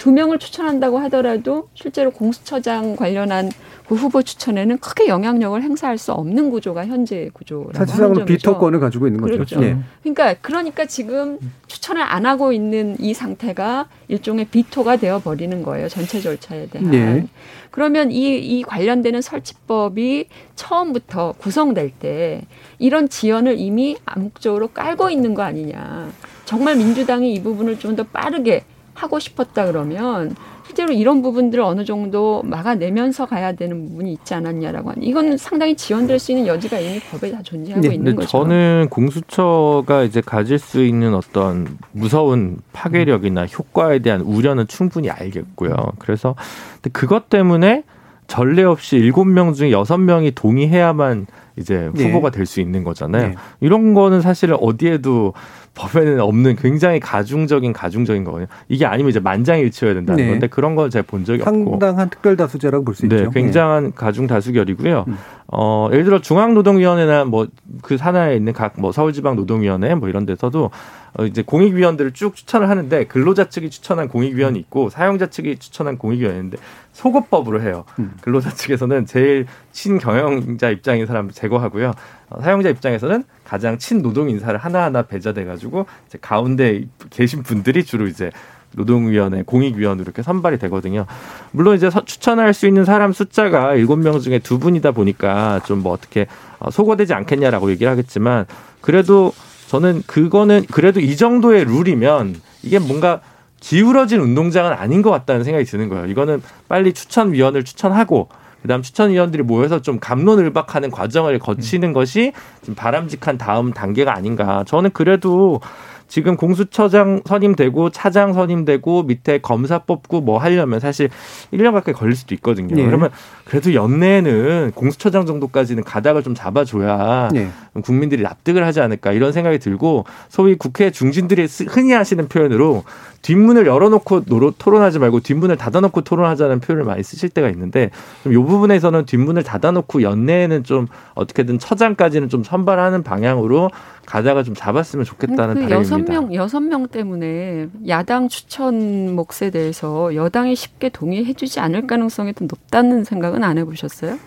두 0.02 0.12
명을 0.12 0.40
추천한다고 0.40 0.98
하더라도 0.98 1.70
실제로 1.76 2.10
공수처장 2.10 2.96
관련한 2.96 3.52
그 3.88 3.94
후보 3.94 4.24
추천에는 4.24 4.80
크게 4.80 5.08
영향력을 5.08 5.62
행사할 5.62 6.00
수 6.00 6.12
없는 6.12 6.50
구조가 6.50 6.88
현재 6.88 7.30
구조라고 7.34 7.86
점이죠. 7.86 8.26
비토권을 8.26 8.80
가지고 8.80 9.06
있는 9.06 9.22
거죠. 9.22 9.34
그렇죠. 9.36 9.62
예. 9.64 9.78
그러니까 10.02 10.34
그러니까 10.42 10.86
지금 10.86 11.38
추천을 11.68 12.02
안 12.02 12.26
하고 12.26 12.52
있는 12.52 12.96
이 13.00 13.14
상태가 13.14 13.90
일종의 14.08 14.46
비토가 14.46 14.96
되어 14.96 15.20
버리는 15.20 15.62
거예요. 15.62 15.88
전체 15.88 16.20
절차에 16.20 16.70
대한. 16.70 16.92
예. 16.96 17.28
그러면 17.70 18.10
이, 18.12 18.40
이 18.40 18.64
관련되는 18.64 19.22
설치법이 19.22 20.30
처음부터 20.56 21.36
구성될 21.38 21.92
때 22.00 22.42
이런 22.80 23.08
지연을 23.08 23.60
이미 23.60 23.98
암묵적으로 24.06 24.70
깔고 24.70 25.12
있는 25.12 25.36
거 25.36 25.44
아니냐. 25.44 26.10
정말 26.46 26.76
민주당이 26.76 27.34
이 27.36 27.44
부분을 27.44 27.78
좀 27.78 27.96
더 27.96 28.04
빠르게 28.04 28.64
하고 29.02 29.20
싶었다 29.20 29.66
그러면 29.66 30.36
실제로 30.66 30.94
이런 30.94 31.22
부분들을 31.22 31.62
어느 31.64 31.84
정도 31.84 32.44
막아내면서 32.46 33.26
가야 33.26 33.52
되는 33.54 33.90
부분이 33.90 34.14
있지 34.14 34.34
않았냐라고 34.36 34.92
하는 34.92 35.04
이건 35.04 35.36
상당히 35.36 35.76
지연될 35.76 36.20
수 36.20 36.32
있는 36.32 36.48
여지가 36.48 36.80
이미 36.80 37.00
법에 37.00 37.32
다 37.32 37.42
존재하고 37.42 37.86
네, 37.86 37.96
있는 37.96 38.16
거죠. 38.16 38.28
저는 38.28 38.88
공수처가 38.90 40.04
이제 40.04 40.22
가질 40.22 40.60
수 40.60 40.84
있는 40.84 41.14
어떤 41.16 41.68
무서운 41.92 42.60
파괴력이나 42.74 43.48
효과에 43.48 44.00
대한 44.00 44.22
우려는 44.22 44.68
충분히 44.68 45.10
알겠고요. 45.10 45.76
그래서 46.00 46.36
근데 46.76 46.92
그것 46.92 47.28
때문에 47.28 47.84
전례 48.28 48.64
없이 48.64 48.96
일곱 48.96 49.26
명 49.26 49.54
중에 49.54 49.72
여섯 49.72 49.98
명이 49.98 50.32
동의해야만 50.32 51.26
이제 51.58 51.90
네. 51.94 52.06
후보가 52.06 52.30
될수 52.30 52.62
있는 52.62 52.86
거잖아요. 52.86 53.30
네. 53.30 53.36
이런 53.60 53.94
거는 53.94 54.22
사실은 54.22 54.56
어디에도 54.62 55.34
법에는 55.74 56.20
없는 56.20 56.58
굉장히 56.58 57.00
가중적인 57.00 57.72
가중적인 57.72 58.24
거거든요. 58.26 58.48
이게 58.68 58.86
아니면 58.86 59.10
이제 59.10 59.20
만장일치여야 59.20 59.94
된다는 59.94 60.24
네. 60.24 60.30
건데 60.30 60.48
그런 60.48 60.76
걸 60.76 60.90
제가 60.90 61.06
본 61.08 61.24
적이 61.24 61.42
없고. 61.44 61.72
상당한 61.72 62.10
특별 62.10 62.36
다수제라고 62.36 62.84
볼수 62.84 63.08
네, 63.08 63.16
있죠. 63.18 63.30
굉장한 63.32 63.94
가중 63.96 64.28
다수결이고요. 64.28 65.06
음. 65.08 65.18
어, 65.48 65.90
예를 65.92 66.04
들어 66.06 66.20
중앙노동위원회나 66.22 67.26
뭐 67.26 67.48
그 67.82 67.98
산하에 67.98 68.36
있는 68.36 68.54
각 68.54 68.74
뭐 68.78 68.92
서울지방 68.92 69.36
노동위원회 69.36 69.96
뭐 69.96 70.08
이런 70.10 70.26
데서도 70.26 70.72
어, 71.18 71.26
이제 71.26 71.42
공익위원들을 71.42 72.12
쭉 72.14 72.36
추천을 72.36 72.70
하는데 72.70 73.04
근로자 73.06 73.50
측이 73.50 73.70
추천한 73.70 74.08
공익위원이 74.08 74.58
있고 74.60 74.90
사용자 74.90 75.28
측이 75.28 75.58
추천한 75.58 75.98
공익위원인데 75.98 76.58
소거법으로 76.94 77.62
해요. 77.62 77.84
음. 78.00 78.14
근로자 78.22 78.50
측에서는 78.50 79.06
제일 79.06 79.46
친경영자 79.72 80.70
입장인 80.70 81.06
사람 81.06 81.30
제거하고요. 81.30 81.94
어, 82.32 82.42
사용자 82.42 82.70
입장에서는 82.70 83.24
가장 83.46 83.78
친노동 83.78 84.30
인사를 84.30 84.58
하나하나 84.58 85.04
배제돼 85.04 85.46
가지고 85.46 85.86
이제 86.08 86.18
가운데 86.22 86.86
계신 87.10 87.44
분들이 87.44 87.84
주로 87.84 88.08
이제 88.08 88.32
노동위원회, 88.74 89.44
공익위원으로 89.44 90.04
이렇게 90.06 90.22
선발이 90.24 90.58
되거든요. 90.60 91.06
물론 91.52 91.76
이제 91.76 91.90
서- 91.90 92.06
추천할 92.06 92.54
수 92.54 92.68
있는 92.68 92.86
사람 92.86 93.12
숫자가 93.12 93.76
일곱 93.76 93.98
명 94.00 94.18
중에 94.20 94.40
두 94.40 94.60
분이다 94.60 94.92
보니까 94.92 95.60
좀 95.66 95.80
뭐 95.82 95.92
어떻게 95.92 96.28
어, 96.60 96.72
소거되지 96.72 97.14
않겠냐라고 97.14 97.70
얘기를 97.72 97.92
하겠지만 97.92 98.46
그래도 98.80 99.34
저는 99.68 100.04
그거는 100.08 100.66
그래도 100.72 101.00
이 101.02 101.16
정도의 101.18 101.66
룰이면 101.66 102.36
이게 102.64 102.80
뭔가 102.80 103.22
기울어진 103.60 104.20
운동장은 104.22 104.72
아닌 104.74 105.02
것 105.02 105.12
같다는 105.12 105.44
생각이 105.44 105.66
드는 105.66 105.88
거예요. 105.90 106.06
이거는 106.08 106.42
빨리 106.68 106.94
추천위원을 106.94 107.64
추천하고 107.64 108.30
그다음 108.62 108.82
추천위원들이 108.82 109.44
모여서 109.44 109.82
좀 109.82 110.00
감론을박하는 110.00 110.92
과정을 110.92 111.40
거치는 111.40 111.94
것이 111.94 112.32
좀 112.64 112.76
바람직한 112.76 113.38
다음 113.38 113.74
단계가 113.74 114.16
아닌가. 114.16 114.64
저는 114.68 114.92
그래도 114.94 115.60
지금 116.08 116.36
공수처장 116.36 117.22
선임되고 117.26 117.90
차장 117.92 118.34
선임되고 118.34 119.04
밑에 119.04 119.38
검사 119.40 119.80
뽑고 119.80 120.20
뭐 120.20 120.40
하려면 120.40 120.82
사실 120.82 121.10
1년 121.54 121.72
가까이 121.72 121.94
걸릴 121.94 122.18
수도 122.18 122.36
있거든요. 122.36 122.76
네. 122.76 122.86
그러면 122.86 123.10
그래도 123.46 123.74
연내에는 123.74 124.74
공수처장 124.76 125.26
정도까지는 125.26 125.86
가닥을 125.86 126.22
좀 126.22 126.36
잡아줘야 126.36 127.30
네. 127.32 127.48
국민들이 127.82 128.24
납득을 128.24 128.66
하지 128.66 128.82
않을까 128.82 129.14
이런 129.14 129.32
생각이 129.32 129.58
들고 129.60 130.04
소위 130.28 130.56
국회 130.56 130.92
중진들이 130.92 131.48
쓰- 131.48 131.64
흔히 131.64 131.94
하시는 131.94 132.28
표현으로 132.28 132.84
뒷문을 133.22 133.68
열어놓고 133.68 134.24
노로, 134.26 134.52
토론하지 134.58 135.00
말고 135.00 135.20
뒷문을 135.20 135.58
닫아놓고 135.58 136.02
토론하자는 136.02 136.60
표현을 136.60 136.86
많이 136.86 137.04
쓰실 137.04 137.30
때가 137.30 137.50
있는데 137.50 137.92
좀 138.24 138.32
이 138.34 138.36
부분에서는 138.36 139.06
뒷문을 139.06 139.44
닫아놓고 139.44 140.02
연내에는 140.02 140.64
좀 140.64 140.88
어떻게든 141.14 141.60
처장까지는 141.60 142.30
좀 142.30 142.44
선발하는 142.44 143.04
방향으로 143.04 143.70
가다가 144.06 144.44
좀 144.44 144.56
잡았으면 144.56 145.06
좋겠다는 145.06 145.56
그 145.56 145.62
여섯 145.72 145.92
바람입니다. 145.98 146.14
명 146.14 146.34
여섯 146.34 146.60
명 146.60 146.88
때문에 146.88 147.68
야당 147.88 148.28
추천 148.28 149.16
몫에 149.16 149.50
대해서 149.52 150.14
여당이 150.16 150.56
쉽게 150.56 150.90
동의해주지 150.90 151.60
않을 151.60 151.88
가능성이 151.88 152.34
더 152.34 152.46
높다는 152.46 153.04
생각은 153.04 153.44
안 153.44 153.58
해보셨어요? 153.58 154.18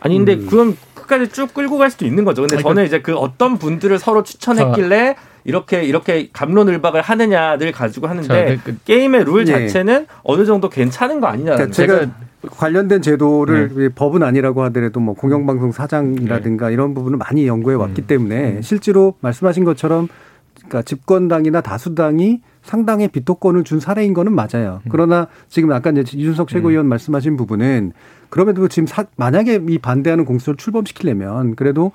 아니 0.00 0.16
근데 0.16 0.34
음. 0.34 0.46
그건 0.48 0.76
끝까지 0.94 1.28
쭉 1.30 1.52
끌고 1.52 1.78
갈 1.78 1.90
수도 1.90 2.06
있는 2.06 2.24
거죠. 2.24 2.42
근데 2.42 2.56
아니, 2.56 2.62
저는 2.62 2.84
이제 2.84 3.00
그 3.00 3.14
어떤 3.16 3.58
분들을 3.58 3.98
서로 3.98 4.22
추천했길래 4.22 5.16
이렇게 5.46 5.84
이렇게 5.84 6.28
감론을박을 6.32 7.00
하느냐를 7.02 7.72
가지고 7.72 8.08
하는데 8.08 8.26
자, 8.28 8.62
그- 8.64 8.72
그- 8.72 8.78
게임의 8.84 9.24
룰 9.24 9.44
네. 9.44 9.52
자체는 9.52 10.06
어느 10.24 10.44
정도 10.44 10.68
괜찮은 10.68 11.20
거 11.20 11.28
아니냐는 11.28 11.56
그러니까 11.56 11.74
제가 11.74 11.98
거죠. 12.00 12.10
관련된 12.50 13.00
제도를 13.02 13.70
이 13.78 13.88
법은 13.94 14.22
아니라고 14.22 14.62
하더라도 14.64 15.00
뭐 15.00 15.14
공영방송 15.14 15.72
사장이라든가 15.72 16.70
이런 16.70 16.94
부분을 16.94 17.16
많이 17.18 17.46
연구해 17.46 17.76
왔기 17.76 18.02
때문에 18.02 18.60
실제로 18.62 19.14
말씀하신 19.20 19.64
것처럼 19.64 20.08
그러니까 20.56 20.82
집권당이나 20.82 21.60
다수당이 21.60 22.42
상당히 22.66 23.06
비토권을 23.08 23.64
준 23.64 23.78
사례인 23.80 24.12
거는 24.12 24.32
맞아요. 24.32 24.80
음. 24.84 24.88
그러나 24.90 25.28
지금 25.48 25.72
아까 25.72 25.90
이제 25.90 26.00
이준석 26.00 26.48
최고위원 26.48 26.86
말씀하신 26.86 27.36
부분은 27.36 27.92
그럼에도 28.28 28.66
지금 28.66 28.88
사, 28.88 29.04
만약에 29.16 29.62
이 29.68 29.78
반대하는 29.78 30.24
공수처를 30.24 30.56
출범시키려면 30.56 31.54
그래도 31.54 31.92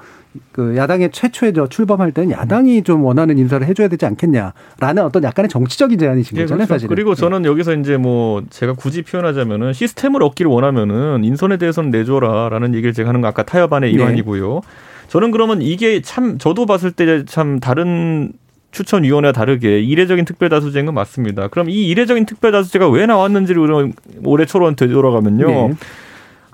그 0.54 0.78
야당의 0.78 1.12
최초에 1.12 1.52
저 1.52 1.68
출범할 1.68 2.14
때는 2.14 2.32
야당이 2.32 2.84
좀 2.84 3.04
원하는 3.04 3.38
인사를 3.38 3.68
해줘야 3.68 3.90
되지 3.90 4.06
않겠냐라는 4.06 5.04
어떤 5.04 5.24
약간의 5.24 5.50
정치적인 5.50 6.00
제안이신 6.00 6.38
예, 6.38 6.44
거잖아요, 6.44 6.66
그렇죠. 6.68 6.74
사실은. 6.80 6.96
그리고 6.96 7.16
저는 7.16 7.44
여기서 7.44 7.74
이제 7.76 7.98
뭐 7.98 8.42
제가 8.50 8.74
굳이 8.74 9.02
표현하자면은 9.02 9.74
시스템을 9.74 10.24
얻기를 10.24 10.50
원하면은 10.50 11.26
인선에 11.26 11.58
대해서는 11.58 11.92
내줘라라는 11.92 12.76
얘기를 12.76 12.94
제가 12.94 13.10
하는 13.10 13.20
거 13.20 13.28
아까 13.28 13.44
타협안의 13.44 13.92
네. 13.92 13.96
일환이고요. 13.96 14.62
저는 15.10 15.32
그러면 15.32 15.62
이게 15.62 16.02
참 16.02 16.38
저도 16.38 16.66
봤을 16.66 16.92
때 16.92 17.26
참 17.26 17.60
다른 17.60 18.32
추천위원회와 18.72 19.34
다르게 19.34 19.80
이례적인 19.80 20.26
특별다수제인 20.26 20.86
건 20.86 20.96
맞습니다. 20.96 21.48
그럼 21.50 21.70
이 21.70 21.88
이례적인 21.88 22.26
특별다수제가 22.26 22.90
왜 22.90 23.06
나왔는지를 23.06 23.94
올해 24.24 24.46
초론 24.46 24.76
되돌아가면요. 24.76 25.48
네. 25.48 25.74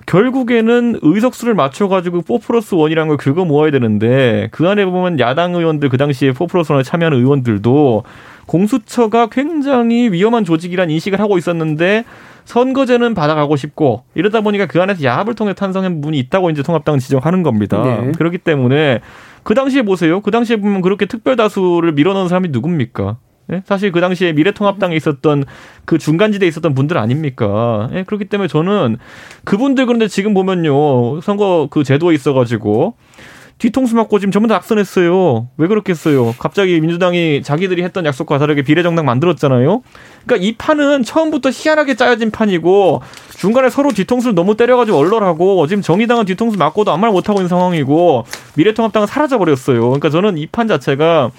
결국에는 0.06 1.00
의석수를 1.02 1.54
맞춰가지고 1.54 2.22
4 2.26 2.38
플러스 2.46 2.74
1이라는 2.74 3.08
걸 3.08 3.16
긁어 3.18 3.44
모아야 3.44 3.70
되는데 3.70 4.48
그 4.52 4.66
안에 4.66 4.86
보면 4.86 5.20
야당 5.20 5.54
의원들 5.54 5.90
그 5.90 5.98
당시에 5.98 6.32
4 6.32 6.46
플러스 6.46 6.72
1에 6.72 6.82
참여하는 6.82 7.18
의원들도 7.18 8.04
공수처가 8.46 9.26
굉장히 9.26 10.10
위험한 10.10 10.44
조직이란 10.44 10.90
인식을 10.90 11.20
하고 11.20 11.36
있었는데 11.36 12.04
선거제는 12.46 13.12
받아가고 13.12 13.56
싶고 13.56 14.04
이러다 14.14 14.40
보니까 14.40 14.64
그 14.64 14.80
안에서 14.80 15.04
야합을 15.04 15.34
통해 15.34 15.52
탄생한 15.52 15.96
부분이 15.96 16.18
있다고 16.20 16.48
이제 16.48 16.62
통합당은 16.62 16.98
지적하는 16.98 17.42
겁니다. 17.42 17.82
네. 17.82 18.12
그렇기 18.12 18.38
때문에 18.38 19.00
그 19.48 19.54
당시에 19.54 19.80
보세요. 19.80 20.20
그 20.20 20.30
당시에 20.30 20.56
보면 20.56 20.82
그렇게 20.82 21.06
특별 21.06 21.34
다수를 21.34 21.92
밀어넣은 21.92 22.28
사람이 22.28 22.50
누굽니까? 22.50 23.16
예? 23.50 23.62
사실 23.64 23.92
그 23.92 24.00
당시에 24.02 24.34
미래통합당에 24.34 24.94
있었던 24.94 25.44
그 25.86 25.96
중간지대에 25.96 26.46
있었던 26.46 26.74
분들 26.74 26.98
아닙니까? 26.98 27.88
예? 27.94 28.02
그렇기 28.02 28.26
때문에 28.26 28.46
저는 28.46 28.98
그분들 29.44 29.86
그런데 29.86 30.06
지금 30.06 30.34
보면요 30.34 31.22
선거 31.22 31.68
그 31.70 31.82
제도에 31.82 32.14
있어가지고 32.14 32.96
뒤통수 33.58 33.96
맞고 33.96 34.18
지금 34.20 34.30
전부 34.30 34.48
다 34.48 34.54
낙선했어요. 34.54 35.48
왜 35.56 35.66
그렇겠어요? 35.68 36.34
갑자기 36.38 36.80
민주당이 36.80 37.42
자기들이 37.42 37.82
했던 37.82 38.06
약속과 38.06 38.38
다르게 38.38 38.62
비례정당 38.62 39.04
만들었잖아요. 39.04 39.82
그러니까 40.24 40.46
이 40.46 40.52
판은 40.56 41.02
처음부터 41.02 41.50
희한하게 41.50 41.94
짜여진 41.94 42.30
판이고 42.30 43.02
중간에 43.36 43.68
서로 43.70 43.90
뒤통수를 43.90 44.34
너무 44.34 44.56
때려가지고 44.56 44.96
얼얼하고 44.98 45.66
지금 45.66 45.82
정의당은 45.82 46.24
뒤통수 46.24 46.56
맞고도 46.56 46.92
아무 46.92 47.00
말 47.02 47.10
못하고 47.10 47.40
있는 47.40 47.48
상황이고 47.48 48.24
미래통합당은 48.56 49.06
사라져버렸어요. 49.06 49.80
그러니까 49.80 50.10
저는 50.10 50.38
이 50.38 50.48
판 50.50 50.66
자체가 50.66 51.30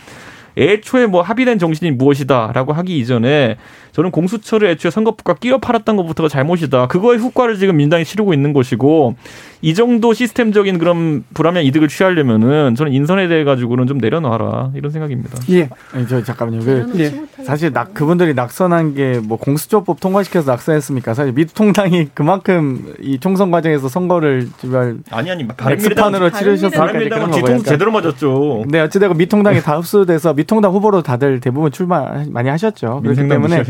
애초에 0.57 1.05
뭐 1.07 1.21
합의된 1.21 1.57
정신이 1.59 1.91
무엇이다라고 1.91 2.73
하기 2.73 2.97
이전에 2.99 3.57
저는 3.91 4.11
공수처를 4.11 4.69
애초에 4.69 4.91
선거법과 4.91 5.35
끼워 5.35 5.59
팔았던 5.59 5.95
것부터가 5.97 6.29
잘못이다. 6.29 6.87
그거의 6.87 7.19
후과를 7.19 7.57
지금 7.57 7.77
민당이 7.77 8.05
치르고 8.05 8.33
있는 8.33 8.53
것이고 8.53 9.15
이 9.61 9.73
정도 9.73 10.13
시스템적인 10.13 10.77
그런 10.79 11.23
불합리한 11.33 11.65
이득을 11.65 11.87
취하려면은 11.89 12.75
저는 12.75 12.93
인선에 12.93 13.27
대해 13.27 13.43
가지고는 13.43 13.87
좀 13.87 13.97
내려놔라 13.97 14.71
이런 14.75 14.91
생각입니다. 14.91 15.37
예. 15.51 15.69
아니, 15.93 16.07
저 16.07 16.23
잠깐만요. 16.23 16.59
그 16.63 16.91
예. 16.97 17.43
사실 17.43 17.73
낙 17.73 17.93
그분들이 17.93 18.33
낙선한 18.33 18.95
게 18.95 19.19
뭐 19.29 19.37
공수처법 19.37 19.99
통과시켜서 19.99 20.49
낙선했습니까? 20.51 21.13
사실 21.13 21.33
미통당이 21.33 22.09
그만큼 22.15 22.93
이 23.01 23.19
총선 23.19 23.51
과정에서 23.51 23.87
선거를 23.89 24.47
정말 24.59 24.97
아니 25.11 25.29
아니 25.31 25.45
엑스판으로 25.69 26.31
치르셨으니까 26.31 26.77
바른미당은 26.85 27.25
그런 27.27 27.31
뒤통수. 27.31 27.65
제대로 27.65 27.91
맞았죠. 27.91 28.63
네, 28.67 28.79
어찌되고 28.81 29.13
미통당이 29.13 29.61
다 29.61 29.77
흡수돼서 29.77 30.33
미통당 30.33 30.71
후보로 30.71 31.01
다들 31.01 31.39
대부분 31.41 31.71
출마 31.71 32.23
많이 32.29 32.49
하셨죠. 32.49 33.01
그렇기 33.03 33.27
때문에 33.27 33.63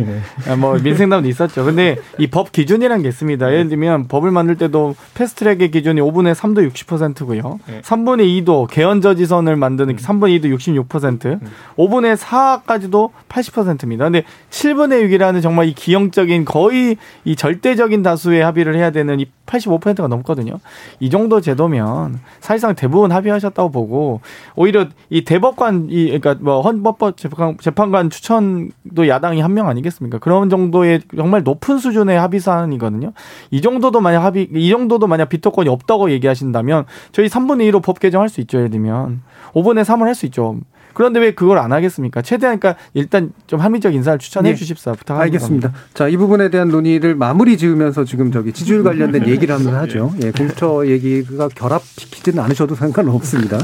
뭐 0.57 0.78
민생당도 0.82 1.28
있었죠. 1.28 1.66
근데 1.66 1.97
이 2.18 2.28
법 2.28 2.51
기준이라는 2.51 3.01
게 3.03 3.10
있습니다. 3.10 3.51
예를 3.51 3.70
들면 3.70 4.07
법을 4.07 4.32
만들 4.32 4.55
때도 4.55 4.95
패스트트랙의 5.16 5.72
기준이 5.72 5.99
5분의 6.01 6.34
3도 6.36 6.72
60%고요. 6.72 7.60
네. 7.68 7.82
3분의 7.82 8.43
2도 8.45 8.68
개헌 8.70 9.01
저지선을 9.01 9.55
만드는 9.55 9.95
3분의 9.97 10.41
2도 10.41 10.86
66%, 10.88 11.39
5분의 11.76 12.16
4까지도 12.18 13.10
80%입니다. 13.28 14.05
근데 14.05 14.24
7분의 14.51 15.05
6이라는 15.10 15.41
정말 15.41 15.68
이 15.68 15.74
기형적인 15.74 16.45
거의 16.45 16.97
이 17.26 17.36
절대적인 17.36 18.03
다수의 18.03 18.41
합의를 18.43 18.76
해야 18.76 18.91
되는 18.91 19.20
이 19.20 19.26
85%가 19.45 20.07
넘거든요. 20.07 20.60
이 20.99 21.10
정도 21.10 21.41
제도면 21.41 22.20
사실상 22.39 22.76
대부분 22.76 23.12
합의하셨다고 23.12 23.72
보고 23.72 24.22
오히려 24.55 24.88
이 25.10 25.24
대법관 25.26 25.88
이 25.89 26.05
그러니까 26.05 26.36
뭐 26.39 26.62
헌법법 26.62 27.18
재판, 27.18 27.57
재판관 27.60 28.10
추천도 28.10 29.07
야당이 29.07 29.41
한 29.41 29.49
명 29.49 29.68
아니겠습니까? 29.68 29.98
그런 30.19 30.49
정도의 30.49 31.01
정말 31.15 31.43
높은 31.43 31.77
수준의 31.77 32.17
합의 32.19 32.39
사안이거든요. 32.39 33.13
이 33.51 33.61
정도도 33.61 34.01
만약 34.01 34.23
합의 34.23 34.47
이 34.53 34.69
정도도 34.69 35.07
만약 35.07 35.29
비토권이 35.29 35.69
없다고 35.69 36.11
얘기하신다면 36.11 36.85
저희 37.11 37.27
3분의 37.27 37.71
2로 37.71 37.83
법 37.83 37.99
개정할 37.99 38.29
수 38.29 38.41
있죠. 38.41 38.57
예를 38.57 38.69
들면 38.69 39.21
5분의 39.53 39.83
3을 39.83 40.03
할 40.03 40.15
수 40.15 40.25
있죠. 40.27 40.57
그런데 40.93 41.19
왜 41.19 41.31
그걸 41.31 41.59
안 41.59 41.71
하겠습니까? 41.71 42.21
최대한 42.21 42.59
그러니까 42.59 42.81
일단 42.93 43.31
좀 43.47 43.61
합리적 43.61 43.93
인사를 43.93 44.19
추천해 44.19 44.49
네. 44.49 44.55
주십사 44.55 44.91
부탁합니다. 44.91 45.23
알겠습니다. 45.23 45.71
자, 45.93 46.09
이 46.09 46.17
부분에 46.17 46.49
대한 46.49 46.67
논의를 46.69 47.15
마무리 47.15 47.57
지으면서 47.57 48.03
지금 48.03 48.31
저기 48.33 48.51
지지율 48.51 48.83
관련된 48.83 49.27
얘기를 49.27 49.55
하면서 49.55 49.77
하죠. 49.77 50.11
예, 50.23 50.31
공처 50.31 50.85
얘기가 50.87 51.47
결합시키지는 51.49 52.43
않으셔도 52.43 52.75
상관은 52.75 53.11
없습니다. 53.13 53.59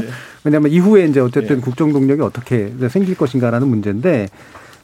왜냐하면 0.46 0.72
이후에 0.72 1.06
이제 1.06 1.20
어쨌든 1.20 1.60
국정 1.60 1.92
동력이 1.92 2.22
어떻게 2.22 2.72
생길 2.90 3.16
것인가라는 3.18 3.68
문제인데, 3.68 4.28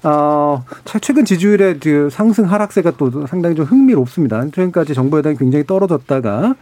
어, 0.03 0.63
최- 0.85 0.99
최근 0.99 1.25
지지율의 1.25 1.79
그 1.79 2.09
상승 2.11 2.51
하락세가 2.51 2.91
또 2.97 3.27
상당히 3.27 3.55
좀 3.55 3.65
흥미롭습니다. 3.65 4.45
최근까지 4.45 4.93
정부 4.93 5.17
여당이 5.17 5.37
굉장히 5.37 5.65
떨어졌다가 5.65 6.55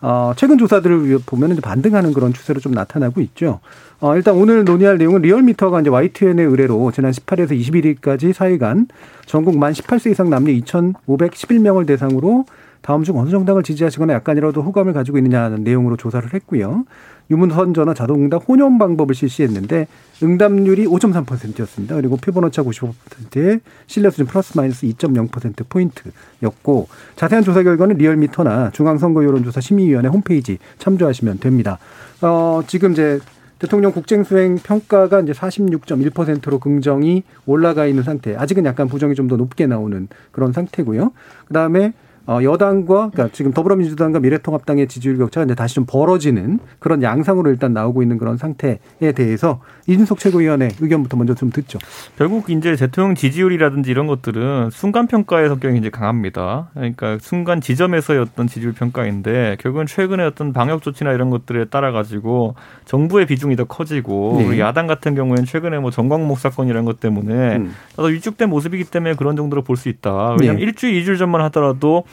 어, 0.00 0.32
최근 0.36 0.58
조사들을 0.58 1.18
보면은 1.24 1.56
반등하는 1.56 2.12
그런 2.12 2.32
추세로 2.34 2.60
좀 2.60 2.72
나타나고 2.72 3.20
있죠. 3.22 3.60
어, 4.00 4.14
일단 4.16 4.34
오늘 4.34 4.64
논의할 4.64 4.98
내용은 4.98 5.22
리얼미터가 5.22 5.80
이제 5.80 5.88
YTN의 5.90 6.44
의뢰로 6.46 6.92
지난 6.92 7.10
18일에서 7.10 7.58
21일까지 7.58 8.32
4일간 8.34 8.88
전국 9.24 9.56
만 9.56 9.72
18세 9.72 10.10
이상 10.10 10.28
남녀 10.28 10.52
2,511명을 10.52 11.86
대상으로 11.86 12.44
다음 12.84 13.02
중 13.02 13.18
어느 13.18 13.30
정당을 13.30 13.62
지지하시거나 13.62 14.12
약간이라도 14.12 14.60
호감을 14.62 14.92
가지고 14.92 15.16
있느냐는 15.16 15.64
내용으로 15.64 15.96
조사를 15.96 16.34
했고요. 16.34 16.84
유문선 17.30 17.72
전화 17.72 17.94
자동응답 17.94 18.46
혼용 18.46 18.76
방법을 18.76 19.14
실시했는데 19.14 19.86
응답률이 20.22 20.84
5.3%였습니다. 20.86 21.94
그리고 21.94 22.18
표본오차 22.18 22.62
95%에 22.62 23.60
신뢰 23.86 24.10
수준 24.10 24.26
플러스 24.26 24.54
마이너스 24.58 24.86
2.0% 24.86 25.66
포인트였고 25.66 26.88
자세한 27.16 27.42
조사 27.42 27.62
결과는 27.62 27.96
리얼미터나 27.96 28.72
중앙선거 28.72 29.24
여론조사 29.24 29.62
심의위원회 29.62 30.10
홈페이지 30.10 30.58
참조하시면 30.76 31.38
됩니다. 31.40 31.78
어, 32.20 32.60
지금 32.66 32.92
이제 32.92 33.18
대통령 33.60 33.92
국정수행 33.92 34.56
평가가 34.56 35.20
이제 35.20 35.32
46.1%로 35.32 36.58
긍정이 36.58 37.22
올라가 37.46 37.86
있는 37.86 38.02
상태. 38.02 38.36
아직은 38.36 38.66
약간 38.66 38.88
부정이 38.88 39.14
좀 39.14 39.28
더 39.28 39.36
높게 39.38 39.66
나오는 39.66 40.06
그런 40.32 40.52
상태고요. 40.52 41.12
그다음에 41.46 41.94
어, 42.26 42.40
여당과 42.42 43.10
그러니까 43.10 43.28
지금 43.32 43.52
더불어민주당과 43.52 44.20
미래통합당의 44.20 44.88
지지율 44.88 45.18
격차가 45.18 45.44
이제 45.44 45.54
다시 45.54 45.74
좀 45.74 45.84
벌어지는 45.86 46.58
그런 46.78 47.02
양상으로 47.02 47.50
일단 47.50 47.72
나오고 47.74 48.02
있는 48.02 48.16
그런 48.18 48.38
상태에 48.38 48.78
대해서 49.14 49.60
이준석 49.86 50.18
최고위원의 50.18 50.70
의견부터 50.80 51.16
먼저 51.18 51.34
좀 51.34 51.50
듣죠. 51.50 51.78
결국 52.16 52.48
이제 52.48 52.74
대통령 52.76 53.14
지지율이라든지 53.14 53.90
이런 53.90 54.06
것들은 54.06 54.70
순간 54.72 55.06
평가의 55.06 55.48
성격이 55.48 55.76
이제 55.76 55.90
강합니다. 55.90 56.70
그러니까 56.72 57.18
순간 57.20 57.60
지점에서의 57.60 58.20
어떤 58.20 58.46
지지율 58.46 58.72
평가인데 58.72 59.58
결국은 59.60 59.86
최근에 59.86 60.24
어떤 60.24 60.54
방역 60.54 60.80
조치나 60.82 61.12
이런 61.12 61.28
것들에 61.28 61.66
따라 61.66 61.92
가지고 61.92 62.54
정부의 62.86 63.26
비중이 63.26 63.56
더 63.56 63.64
커지고 63.64 64.36
네. 64.38 64.58
야당 64.60 64.86
같은 64.86 65.14
경우에는 65.14 65.44
최근에 65.44 65.78
뭐 65.78 65.90
정광목 65.90 66.38
사건 66.38 66.68
이런 66.68 66.86
것 66.86 67.00
때문에 67.00 67.56
음. 67.56 67.74
더 67.96 68.04
위축된 68.04 68.48
모습이기 68.48 68.84
때문에 68.84 69.14
그런 69.14 69.36
정도로 69.36 69.62
볼 69.62 69.74
수 69.74 69.88
있다. 69.88 70.36
왜냐하면 70.38 70.60
네. 70.60 70.62
일주일, 70.62 70.94
이주일 70.94 71.18
전만 71.18 71.40
하더라도 71.42 72.04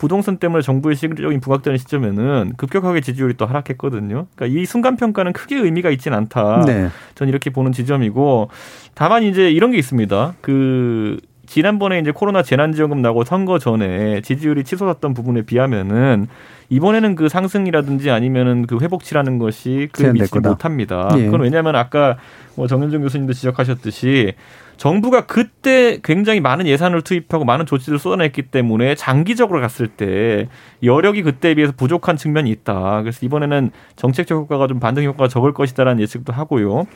부동산 0.00 0.38
때문에 0.38 0.62
정부의 0.62 0.96
시기적인 0.96 1.40
부각되는 1.40 1.76
시점에는 1.76 2.54
급격하게 2.56 3.02
지지율이 3.02 3.34
또 3.34 3.44
하락했거든요. 3.44 4.26
그러니까 4.34 4.46
이 4.46 4.64
순간 4.64 4.96
평가는 4.96 5.34
크게 5.34 5.56
의미가 5.56 5.90
있지는 5.90 6.16
않다. 6.16 6.64
네. 6.66 6.88
전 7.14 7.28
이렇게 7.28 7.50
보는 7.50 7.72
지점이고 7.72 8.48
다만 8.94 9.22
이제 9.24 9.50
이런 9.50 9.72
게 9.72 9.78
있습니다. 9.78 10.36
그 10.40 11.18
지난번에 11.44 11.98
이제 11.98 12.12
코로나 12.12 12.42
재난지원금 12.42 13.02
나고 13.02 13.24
선거 13.24 13.58
전에 13.58 14.22
지지율이 14.22 14.64
치솟았던 14.64 15.12
부분에 15.12 15.42
비하면은 15.42 16.28
이번에는 16.70 17.14
그 17.16 17.28
상승이라든지 17.28 18.10
아니면은 18.10 18.66
그 18.66 18.78
회복치라는 18.80 19.38
것이 19.38 19.88
그 19.92 20.04
미치지. 20.04 20.38
못합니다. 20.38 21.10
예. 21.18 21.26
그건 21.26 21.42
왜냐하면 21.42 21.76
아까 21.76 22.16
뭐 22.54 22.66
정현정 22.66 23.02
교수님도 23.02 23.34
지적하셨듯이 23.34 24.32
정부가 24.80 25.26
그때 25.26 25.98
굉장히 26.02 26.40
많은 26.40 26.66
예산을 26.66 27.02
투입하고 27.02 27.44
많은 27.44 27.66
조치를 27.66 27.98
쏟아냈기 27.98 28.44
때문에 28.44 28.94
장기적으로 28.94 29.60
갔을 29.60 29.88
때 29.88 30.48
여력이 30.82 31.22
그때에 31.22 31.54
비해서 31.54 31.74
부족한 31.76 32.16
측면이 32.16 32.48
있다. 32.48 33.02
그래서 33.02 33.26
이번에는 33.26 33.72
정책적 33.96 34.38
효과가 34.38 34.68
좀 34.68 34.80
반등 34.80 35.04
효과가 35.04 35.28
적을 35.28 35.52
것이다라는 35.52 36.00
예측도 36.00 36.32
하고요. 36.32 36.86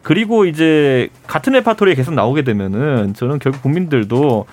그리고 0.00 0.46
이제 0.46 1.10
같은 1.26 1.52
레파토리에 1.52 1.96
계속 1.96 2.14
나오게 2.14 2.44
되면은 2.44 3.12
저는 3.12 3.40
결국 3.40 3.60
국민들도 3.60 4.46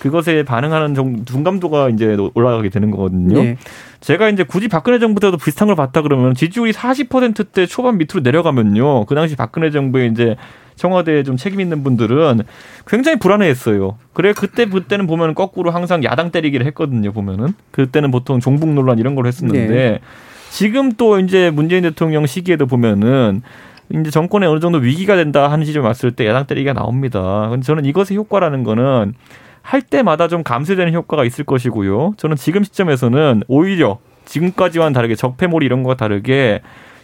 그것에 0.00 0.42
반응하는 0.42 0.94
정 0.94 1.26
둔감도가 1.26 1.90
이제 1.90 2.16
올라가게 2.32 2.70
되는 2.70 2.90
거거든요. 2.90 3.42
네. 3.42 3.58
제가 4.00 4.30
이제 4.30 4.42
굳이 4.42 4.68
박근혜 4.68 4.98
정부 4.98 5.20
때도 5.20 5.36
비슷한 5.36 5.66
걸 5.66 5.76
봤다 5.76 6.00
그러면 6.00 6.32
지지율이 6.32 6.72
40%대 6.72 7.66
초반 7.66 7.98
밑으로 7.98 8.22
내려가면요. 8.22 9.04
그 9.04 9.14
당시 9.14 9.36
박근혜 9.36 9.70
정부에 9.70 10.06
이제 10.06 10.36
청와대에 10.82 11.22
좀 11.22 11.36
책임 11.36 11.60
있는 11.60 11.84
분들은 11.84 12.40
굉장히 12.88 13.16
불안해했어요. 13.20 13.98
그래 14.12 14.32
그때 14.32 14.66
그때는 14.66 15.06
보면 15.06 15.36
거꾸로 15.36 15.70
항상 15.70 16.02
야당 16.02 16.32
때리기를 16.32 16.66
했거든요. 16.66 17.12
보면은 17.12 17.54
그때는 17.70 18.10
보통 18.10 18.40
종북 18.40 18.68
논란 18.70 18.98
이런 18.98 19.14
걸 19.14 19.28
했었는데 19.28 19.68
네. 19.68 20.00
지금 20.50 20.90
또 20.90 21.20
이제 21.20 21.50
문재인 21.50 21.84
대통령 21.84 22.26
시기에도 22.26 22.66
보면은 22.66 23.42
이제 23.94 24.10
정권에 24.10 24.44
어느 24.46 24.58
정도 24.58 24.78
위기가 24.78 25.14
된다 25.14 25.52
하는 25.52 25.64
시점에 25.64 25.86
왔을 25.86 26.10
때 26.10 26.26
야당 26.26 26.46
때리기가 26.46 26.72
나옵니다. 26.72 27.46
근데 27.48 27.64
저는 27.64 27.84
이것의 27.84 28.16
효과라는 28.16 28.64
거는 28.64 29.14
할 29.62 29.82
때마다 29.82 30.26
좀 30.26 30.42
감쇄되는 30.42 30.92
효과가 30.94 31.24
있을 31.24 31.44
것이고요. 31.44 32.14
저는 32.16 32.34
지금 32.34 32.64
시점에서는 32.64 33.44
오히려 33.46 33.98
지금까지와는 34.24 34.92
다르게 34.92 35.14
적폐몰이 35.14 35.64
이런 35.64 35.84
거와 35.84 35.94
다르게 35.94 36.60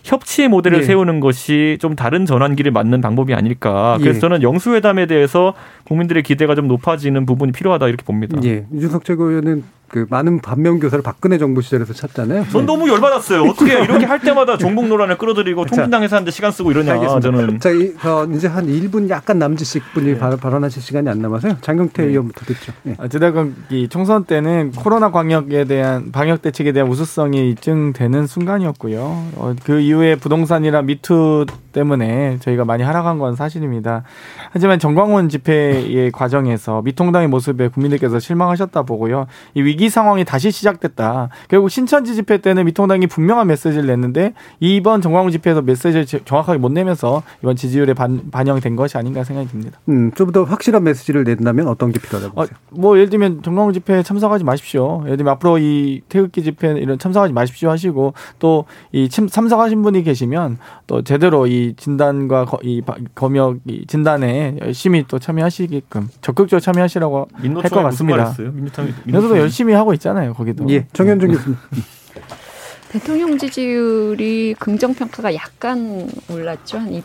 협치의 0.08 0.48
모델을 0.48 0.78
예. 0.78 0.82
세우는 0.84 1.20
것이 1.20 1.76
좀 1.80 1.94
다른 1.94 2.24
전환기를 2.24 2.72
맞는 2.72 3.02
방법이 3.02 3.34
아닐까. 3.34 3.98
그래서 4.00 4.16
예. 4.16 4.20
저는 4.20 4.42
영수회담에 4.42 5.04
대해서 5.06 5.52
국민들의 5.84 6.22
기대가 6.22 6.54
좀 6.54 6.66
높아지는 6.66 7.26
부분이 7.26 7.52
필요하다 7.52 7.88
이렇게 7.88 8.04
봅니다. 8.04 8.40
예. 8.44 8.64
이준석 8.72 9.04
최고위원은 9.04 9.64
그 9.88 10.06
많은 10.10 10.40
반면 10.40 10.78
교사를 10.80 11.02
박근혜 11.02 11.38
정부 11.38 11.62
시절에서 11.62 11.92
찾잖아요. 11.94 12.46
전 12.50 12.66
너무 12.66 12.88
열받았어요. 12.88 13.42
어떻게 13.42 13.72
이렇게 13.82 14.04
할 14.04 14.20
때마다 14.20 14.56
종북 14.58 14.86
논란을 14.86 15.16
끌어들이고 15.18 15.64
자, 15.66 15.76
통신당에서 15.76 16.16
하는데 16.16 16.30
시간 16.30 16.52
쓰고 16.52 16.70
이러냐. 16.70 16.92
알겠습니다. 16.92 17.20
저는 17.30 17.60
자, 17.60 17.70
이, 17.70 17.92
어, 18.06 18.26
이제 18.34 18.46
한 18.48 18.66
1분 18.66 19.08
약간 19.08 19.38
남짓씩 19.38 19.82
분이 19.94 20.18
발- 20.18 20.36
발언하실 20.36 20.82
시간이 20.82 21.08
안 21.08 21.20
남아서요. 21.20 21.56
장경태 21.62 22.02
네. 22.02 22.08
의원부터 22.10 22.44
듣죠. 22.44 22.72
예. 22.86 22.94
어찌됐건 22.98 23.54
이 23.70 23.88
총선 23.88 24.24
때는 24.24 24.72
코로나 24.72 25.10
방역에 25.10 25.64
대한 25.64 26.12
방역 26.12 26.42
대책에 26.42 26.72
대한 26.72 26.88
우수성이 26.90 27.50
입증되는 27.50 28.26
순간이었고요. 28.26 28.98
어, 29.36 29.54
그 29.64 29.80
이후에 29.80 30.16
부동산이나 30.16 30.82
미투 30.82 31.46
때문에 31.72 32.38
저희가 32.40 32.64
많이 32.64 32.82
하락한 32.82 33.18
건 33.18 33.36
사실입니다. 33.36 34.02
하지만 34.50 34.78
정광훈 34.78 35.28
집회의 35.28 36.10
과정에서 36.10 36.82
미통당의 36.82 37.28
모습에 37.28 37.68
국민들께서 37.68 38.18
실망하셨다 38.18 38.82
보고요. 38.82 39.26
이 39.54 39.62
위기 39.62 39.77
상황이 39.88 40.24
다시 40.24 40.50
시작됐다. 40.50 41.28
결국 41.48 41.68
신천지 41.70 42.14
집회 42.14 42.38
때는 42.38 42.64
미통당이 42.66 43.06
분명한 43.06 43.46
메시지를 43.46 43.86
냈는데 43.86 44.34
이번 44.60 45.00
정광훈 45.00 45.30
집회에서 45.30 45.62
메시지를 45.62 46.04
제- 46.06 46.20
정확하게 46.24 46.58
못 46.58 46.72
내면서 46.72 47.22
이번 47.42 47.54
지지율에 47.56 47.94
반, 47.94 48.30
반영이 48.30 48.60
된 48.60 48.74
것이 48.76 48.96
아닌가 48.98 49.22
생각이 49.24 49.48
듭니다. 49.48 49.78
음, 49.88 50.10
좀 50.12 50.32
더 50.32 50.44
확실한 50.44 50.82
메시지를 50.84 51.24
낸다면 51.24 51.68
어떤 51.68 51.92
게 51.92 52.00
필요하다고 52.00 52.32
어, 52.40 52.44
보세요? 52.44 52.56
뭐 52.70 52.96
예를 52.96 53.08
들면 53.10 53.42
정광훈 53.42 53.72
집회에 53.72 54.02
참석하지 54.02 54.44
마십시오. 54.44 55.02
예를 55.04 55.16
들면 55.16 55.32
앞으로 55.34 55.58
이 55.58 56.02
태극기 56.08 56.42
집회 56.42 56.70
이런 56.72 56.98
참석하지 56.98 57.32
마십시오 57.32 57.70
하시고 57.70 58.14
또 58.38 58.64
이 58.92 59.08
참석하신 59.08 59.82
분이 59.82 60.02
계시면 60.02 60.58
또 60.88 61.02
제대로 61.02 61.46
이 61.46 61.74
진단과 61.76 62.46
거, 62.46 62.58
이 62.62 62.80
바- 62.80 62.96
검역 63.14 63.58
이 63.66 63.84
진단에 63.86 64.56
열심히 64.62 65.04
또 65.06 65.18
참여하시게끔 65.18 66.08
적극적으로 66.22 66.60
참여하시라고 66.60 67.28
할 67.34 67.52
것 67.54 67.82
같습니다. 67.84 68.34
민노총이 68.38 68.92
그래서도 69.04 69.38
열심히 69.38 69.74
하고 69.74 69.92
있잖아요. 69.92 70.32
거기도. 70.32 70.66
예, 70.70 70.86
정현준 70.94 71.30
교수님. 71.32 71.56
대통령 72.90 73.36
지지율이 73.36 74.54
긍정 74.58 74.94
평가가 74.94 75.34
약간 75.34 76.08
올랐죠. 76.30 76.78
한 76.78 76.90
2, 76.90 77.02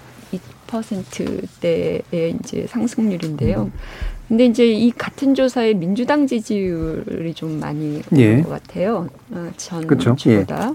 2%대의 0.68 2.36
이제 2.40 2.66
상승률인데요. 2.70 3.70
근데 4.30 4.46
이제 4.46 4.66
이 4.66 4.92
같은 4.92 5.36
조사에 5.36 5.74
민주당 5.74 6.26
지지율이 6.26 7.34
좀 7.34 7.60
많이 7.60 8.02
오른 8.12 8.18
예. 8.22 8.42
것 8.42 8.50
같아요. 8.50 9.10
어, 9.32 9.52
그쵸. 9.86 10.16
전주보다. 10.16 10.74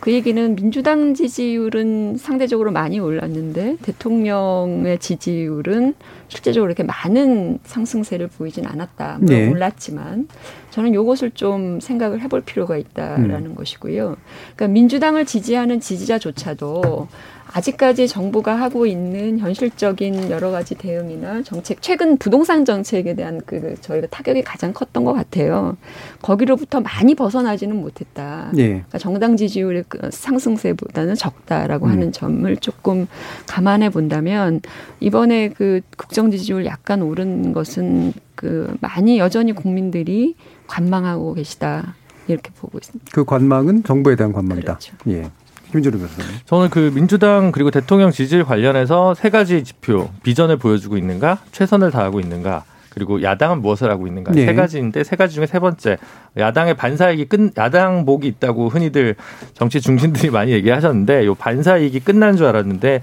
그 0.00 0.12
얘기는 0.12 0.54
민주당 0.54 1.12
지지율은 1.12 2.16
상대적으로 2.18 2.70
많이 2.70 3.00
올랐는데 3.00 3.78
대통령의 3.82 4.98
지지율은 4.98 5.94
실제적으로 6.28 6.70
이렇게 6.70 6.84
많은 6.84 7.58
상승세를 7.64 8.28
보이진 8.28 8.66
않았다. 8.66 9.18
물론 9.20 9.26
네. 9.26 9.48
올랐지만 9.50 10.28
저는 10.70 10.94
이것을 10.94 11.32
좀 11.32 11.80
생각을 11.80 12.20
해볼 12.20 12.42
필요가 12.42 12.76
있다라는 12.76 13.46
음. 13.46 13.54
것이고요. 13.56 14.16
그러니까 14.54 14.68
민주당을 14.68 15.24
지지하는 15.24 15.80
지지자조차도 15.80 17.08
아직까지 17.52 18.08
정부가 18.08 18.54
하고 18.54 18.86
있는 18.86 19.38
현실적인 19.38 20.30
여러 20.30 20.50
가지 20.50 20.74
대응이나 20.74 21.42
정책, 21.42 21.80
최근 21.80 22.16
부동산 22.18 22.64
정책에 22.64 23.14
대한 23.14 23.40
그, 23.46 23.60
그 23.60 23.80
저희가 23.80 24.06
타격이 24.08 24.42
가장 24.42 24.72
컸던 24.72 25.04
것 25.04 25.12
같아요. 25.12 25.76
거기로부터 26.22 26.80
많이 26.80 27.14
벗어나지는 27.14 27.76
못했다. 27.76 28.50
예. 28.56 28.66
그러니까 28.68 28.98
정당 28.98 29.36
지지율의 29.36 29.84
그 29.88 30.10
상승세보다는 30.10 31.14
적다라고 31.14 31.86
음. 31.86 31.90
하는 31.92 32.12
점을 32.12 32.56
조금 32.58 33.06
감안해 33.46 33.90
본다면 33.90 34.60
이번에 35.00 35.48
그 35.48 35.80
국정 35.96 36.30
지지율 36.30 36.66
약간 36.66 37.02
오른 37.02 37.52
것은 37.52 38.12
그 38.34 38.76
많이 38.80 39.18
여전히 39.18 39.52
국민들이 39.52 40.36
관망하고 40.66 41.34
계시다 41.34 41.94
이렇게 42.28 42.50
보고 42.52 42.78
있습니다. 42.78 43.06
그 43.12 43.24
관망은 43.24 43.84
정부에 43.84 44.16
대한 44.16 44.32
관망이다. 44.32 44.78
그렇죠. 44.78 44.94
예. 45.08 45.30
김준우 45.72 45.98
교수님. 45.98 46.30
저는 46.46 46.70
그 46.70 46.90
민주당 46.94 47.52
그리고 47.52 47.70
대통령 47.70 48.10
지지율 48.10 48.44
관련해서 48.44 49.14
세 49.14 49.30
가지 49.30 49.64
지표 49.64 50.10
비전을 50.22 50.56
보여주고 50.56 50.96
있는가 50.96 51.38
최선을 51.52 51.90
다하고 51.90 52.20
있는가 52.20 52.64
그리고 52.90 53.22
야당은 53.22 53.62
무엇을 53.62 53.90
하고 53.90 54.06
있는가 54.06 54.32
네. 54.32 54.46
세 54.46 54.54
가지인데 54.54 55.04
세 55.04 55.14
가지 55.14 55.34
중에 55.34 55.46
세 55.46 55.58
번째 55.60 55.98
야당의 56.36 56.74
반사이익이 56.74 57.26
끝 57.26 57.52
야당복이 57.56 58.26
있다고 58.26 58.68
흔히들 58.68 59.14
정치 59.54 59.80
중심들이 59.80 60.30
많이 60.30 60.52
얘기하셨는데 60.52 61.26
요 61.26 61.34
반사이익이 61.34 62.00
끝난 62.00 62.36
줄 62.36 62.46
알았는데 62.46 63.02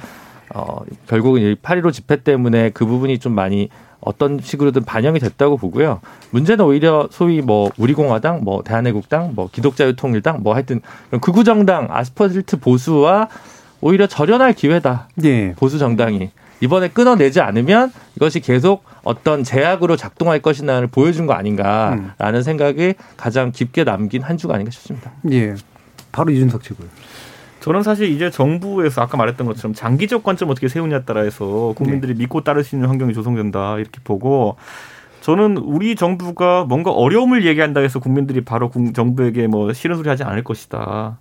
어 0.53 0.81
결국은 1.07 1.41
이8.15 1.41 1.91
집회 1.91 2.17
때문에 2.17 2.69
그 2.69 2.85
부분이 2.85 3.19
좀 3.19 3.33
많이 3.33 3.69
어떤 3.99 4.39
식으로든 4.39 4.85
반영이 4.85 5.19
됐다고 5.19 5.57
보고요. 5.57 5.99
문제는 6.29 6.63
오히려 6.63 7.07
소위 7.11 7.41
뭐 7.41 7.71
우리공화당, 7.77 8.41
뭐 8.43 8.61
대한애국당, 8.63 9.33
뭐 9.35 9.49
기독자유통일당, 9.51 10.43
뭐 10.43 10.53
하여튼 10.53 10.81
극우 11.21 11.43
정당 11.43 11.87
아스퍼질트 11.89 12.59
보수와 12.59 13.29
오히려 13.81 14.07
절연할 14.07 14.53
기회다. 14.53 15.09
예. 15.23 15.53
보수 15.53 15.77
정당이 15.79 16.29
이번에 16.61 16.87
끊어내지 16.87 17.41
않으면 17.41 17.91
이것이 18.15 18.39
계속 18.39 18.83
어떤 19.03 19.43
제약으로 19.43 19.95
작동할 19.95 20.39
것이나를 20.39 20.87
보여준 20.87 21.27
거 21.27 21.33
아닌가라는 21.33 22.43
생각이 22.43 22.93
가장 23.17 23.51
깊게 23.51 23.83
남긴 23.83 24.21
한 24.21 24.37
주가 24.37 24.55
아닌가 24.55 24.71
싶습니다. 24.71 25.11
예. 25.31 25.55
바로 26.11 26.31
이준석 26.31 26.63
최고요. 26.63 26.87
저는 27.66 27.82
사실 27.82 28.09
이제 28.11 28.30
정부에서 28.30 29.01
아까 29.01 29.18
말했던 29.18 29.47
것처럼 29.47 29.74
장기적 29.74 30.22
관점 30.22 30.51
어떻게 30.51 30.68
세우냐에 30.68 31.01
따라서 31.03 31.74
국민들이 31.76 32.13
믿고 32.13 32.41
따를 32.41 32.63
수 32.63 32.76
있는 32.76 32.88
환경이 32.89 33.11
조성된다 33.16 33.80
이렇게 33.80 33.99
보고 34.03 34.55
저는 35.22 35.57
우리 35.57 35.95
정부가 35.95 36.66
뭔가 36.66 36.91
어려움을 36.91 37.43
얘기한다 37.43 37.80
해서 37.80 37.97
국민들이 37.99 38.41
바로 38.41 38.70
국- 38.70 38.93
정부에게 38.93 39.47
뭐 39.47 39.74
싫은 39.74 39.95
소리 39.95 40.09
하지 40.09 40.24
않을 40.24 40.43
것이다. 40.43 41.18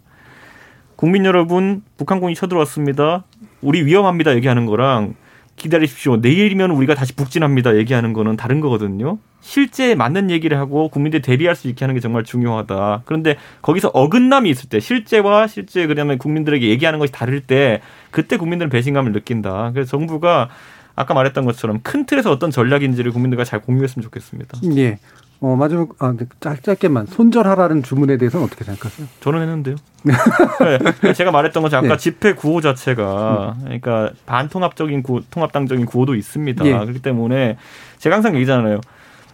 국민 0.97 1.25
여러분, 1.25 1.83
북한군이 1.97 2.35
쳐들어왔습니다. 2.35 3.25
우리 3.63 3.83
위험합니다 3.87 4.35
얘기하는 4.35 4.67
거랑 4.67 5.15
기다리십시오. 5.57 6.17
내일이면 6.17 6.71
우리가 6.71 6.95
다시 6.95 7.15
북진합니다 7.15 7.77
얘기하는 7.77 8.13
거는 8.13 8.37
다른 8.37 8.61
거거든요. 8.61 9.19
실제 9.41 9.95
맞는 9.95 10.31
얘기를 10.31 10.59
하고 10.59 10.89
국민들이 10.89 11.23
대비할 11.23 11.55
수 11.55 11.69
있게 11.69 11.85
하는 11.85 11.95
게 11.95 12.01
정말 12.01 12.25
중요하다. 12.25 13.03
그런데 13.05 13.37
거기서 13.63 13.89
어긋남이 13.89 14.49
있을 14.51 14.69
때 14.69 14.81
실제와 14.81 15.47
실제 15.47 15.87
그다음에 15.87 16.17
국민들에게 16.17 16.67
얘기하는 16.69 16.99
것이 16.99 17.13
다를 17.13 17.41
때 17.41 17.81
그때 18.11 18.37
국민들은 18.37 18.71
배신감을 18.71 19.13
느낀다. 19.13 19.71
그래서 19.73 19.91
정부가 19.91 20.49
아까 20.97 21.15
말했던 21.15 21.45
것처럼 21.45 21.81
큰 21.83 22.07
틀에서 22.07 22.31
어떤 22.31 22.51
전략인지를 22.51 23.13
국민들과 23.13 23.45
잘 23.45 23.61
공유했으면 23.61 24.03
좋겠습니다. 24.05 24.59
예. 24.77 24.99
어, 25.45 25.57
마지막, 25.57 25.91
아, 25.99 26.15
짧, 26.41 26.63
짧게만. 26.63 27.05
손절하라는 27.05 27.83
주문에 27.83 28.17
대해서는 28.17 28.47
어떻게 28.47 28.65
생각하세요? 28.65 29.07
저는 29.21 29.43
했는데요. 29.43 29.77
네, 30.05 31.13
제가 31.13 31.33
말했던 31.33 31.63
것처럼 31.63 31.85
아까 31.85 31.99
네. 31.99 32.03
집회 32.03 32.33
구호 32.33 32.63
자체가 32.63 33.57
그러니까 33.63 34.11
반통합적인 34.25 35.03
구호, 35.03 35.21
통합당적인 35.31 35.85
구호도 35.85 36.15
있습니다. 36.15 36.65
예. 36.65 36.73
그렇기 36.73 37.03
때문에 37.03 37.59
제가 37.99 38.17
항상 38.17 38.35
얘기잖아요. 38.37 38.81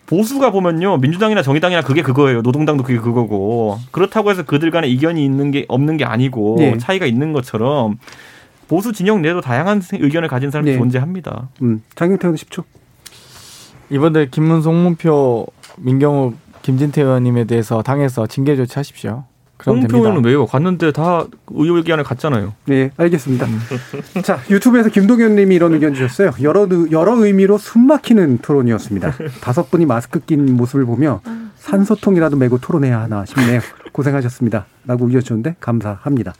보수가 0.07 0.51
보면요 0.51 0.97
민주당이나 0.97 1.43
정의당이나 1.43 1.83
그게 1.83 2.03
그거예요. 2.03 2.43
노동당도 2.43 2.83
그게 2.83 2.99
그거고 2.99 3.79
그렇다고 3.93 4.33
해서 4.33 4.43
그들 4.43 4.73
간에 4.73 4.89
이견이 4.89 5.25
있는 5.25 5.53
게 5.53 5.65
없는 5.69 5.97
게 5.97 6.05
아니고 6.05 6.57
예. 6.59 6.77
차이가 6.79 7.07
있는 7.07 7.33
것처럼 7.33 7.99
보수 8.67 8.93
진영 8.93 9.23
내에도 9.23 9.41
다양한 9.41 9.81
의견을 9.93 10.29
가진 10.29 10.51
사람이 10.51 10.73
네. 10.73 10.77
존재합니다. 10.77 11.51
음, 11.63 11.83
장경태 11.95 12.27
의원 12.27 12.37
10초. 12.37 12.65
이번에 13.91 14.29
김문송, 14.31 14.75
홍문표, 14.75 15.47
민경욱, 15.79 16.37
김진태 16.63 17.03
의원님에 17.03 17.45
대해서 17.45 17.83
당에서 17.83 18.27
징계 18.27 18.57
조치하십시오. 18.57 19.25
홍표는 19.67 20.25
왜요? 20.25 20.47
갔는데 20.47 20.91
다 20.91 21.25
의료기관에 21.51 22.03
갔잖아요. 22.03 22.55
네, 22.65 22.91
알겠습니다. 22.97 23.47
자, 24.25 24.39
유튜브에서 24.49 24.89
김동현 24.89 25.37
님이 25.37 25.55
이런 25.55 25.75
의견 25.75 25.93
주셨어요. 25.93 26.31
여러, 26.41 26.63
의- 26.67 26.91
여러 26.93 27.15
의미로 27.23 27.59
숨 27.59 27.87
막히는 27.87 28.39
토론이었습니다. 28.39 29.13
다섯 29.43 29.71
분이 29.71 29.85
마스크 29.85 30.21
낀 30.21 30.57
모습을 30.57 30.87
보며 30.87 31.21
산소통이라도 31.59 32.37
메고 32.39 32.57
토론해야 32.57 33.01
하나 33.03 33.27
싶네요. 33.27 33.61
고생하셨습니다. 33.93 34.65
라고 34.87 35.05
의견 35.07 35.21
주셨는데 35.21 35.57
감사합니다. 35.61 36.33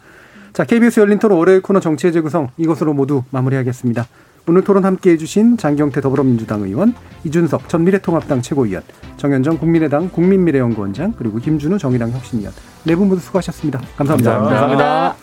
자, 0.55 0.65
KBS 0.65 1.01
열린 1.01 1.19
토론 1.19 1.37
월요일 1.39 1.61
코너 1.61 1.79
정치의 1.81 2.15
재구성 2.15 2.49
이것으로 2.57 2.95
모두 2.95 3.23
마무리하겠습니다. 3.31 4.07
오늘 4.47 4.63
토론 4.65 4.85
함께 4.85 5.11
해 5.13 5.17
주신 5.17 5.57
장경태 5.57 6.01
더불어민주당 6.01 6.63
의원, 6.63 6.95
이준석 7.25 7.69
전 7.69 7.85
미래통합당 7.85 8.43
최고위원, 8.43 8.83
정현정 9.17 9.59
국민의당 9.59 10.09
국민미래연구원장, 10.11 11.15
그리고 11.17 11.39
김준우 11.39 11.79
정의당 11.79 12.11
혁신위원. 12.11 12.53
네 12.85 12.95
분 12.95 13.09
모두 13.09 13.21
수고하셨습니다. 13.21 13.81
감사합니다. 13.97 14.39
감사합니다. 14.39 15.17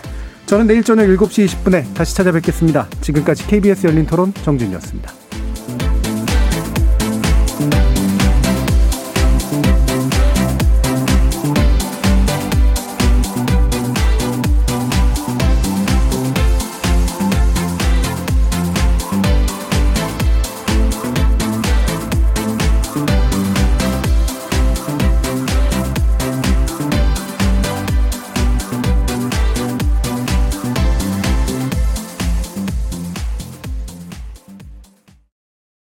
저는 0.45 0.67
내일 0.67 0.83
저녁 0.83 1.05
7시 1.07 1.45
20분에 1.45 1.93
다시 1.93 2.15
찾아뵙겠습니다. 2.15 2.87
지금까지 3.01 3.47
KBS 3.47 3.87
열린 3.87 4.05
토론 4.05 4.33
정준이었습니다. 4.33 5.11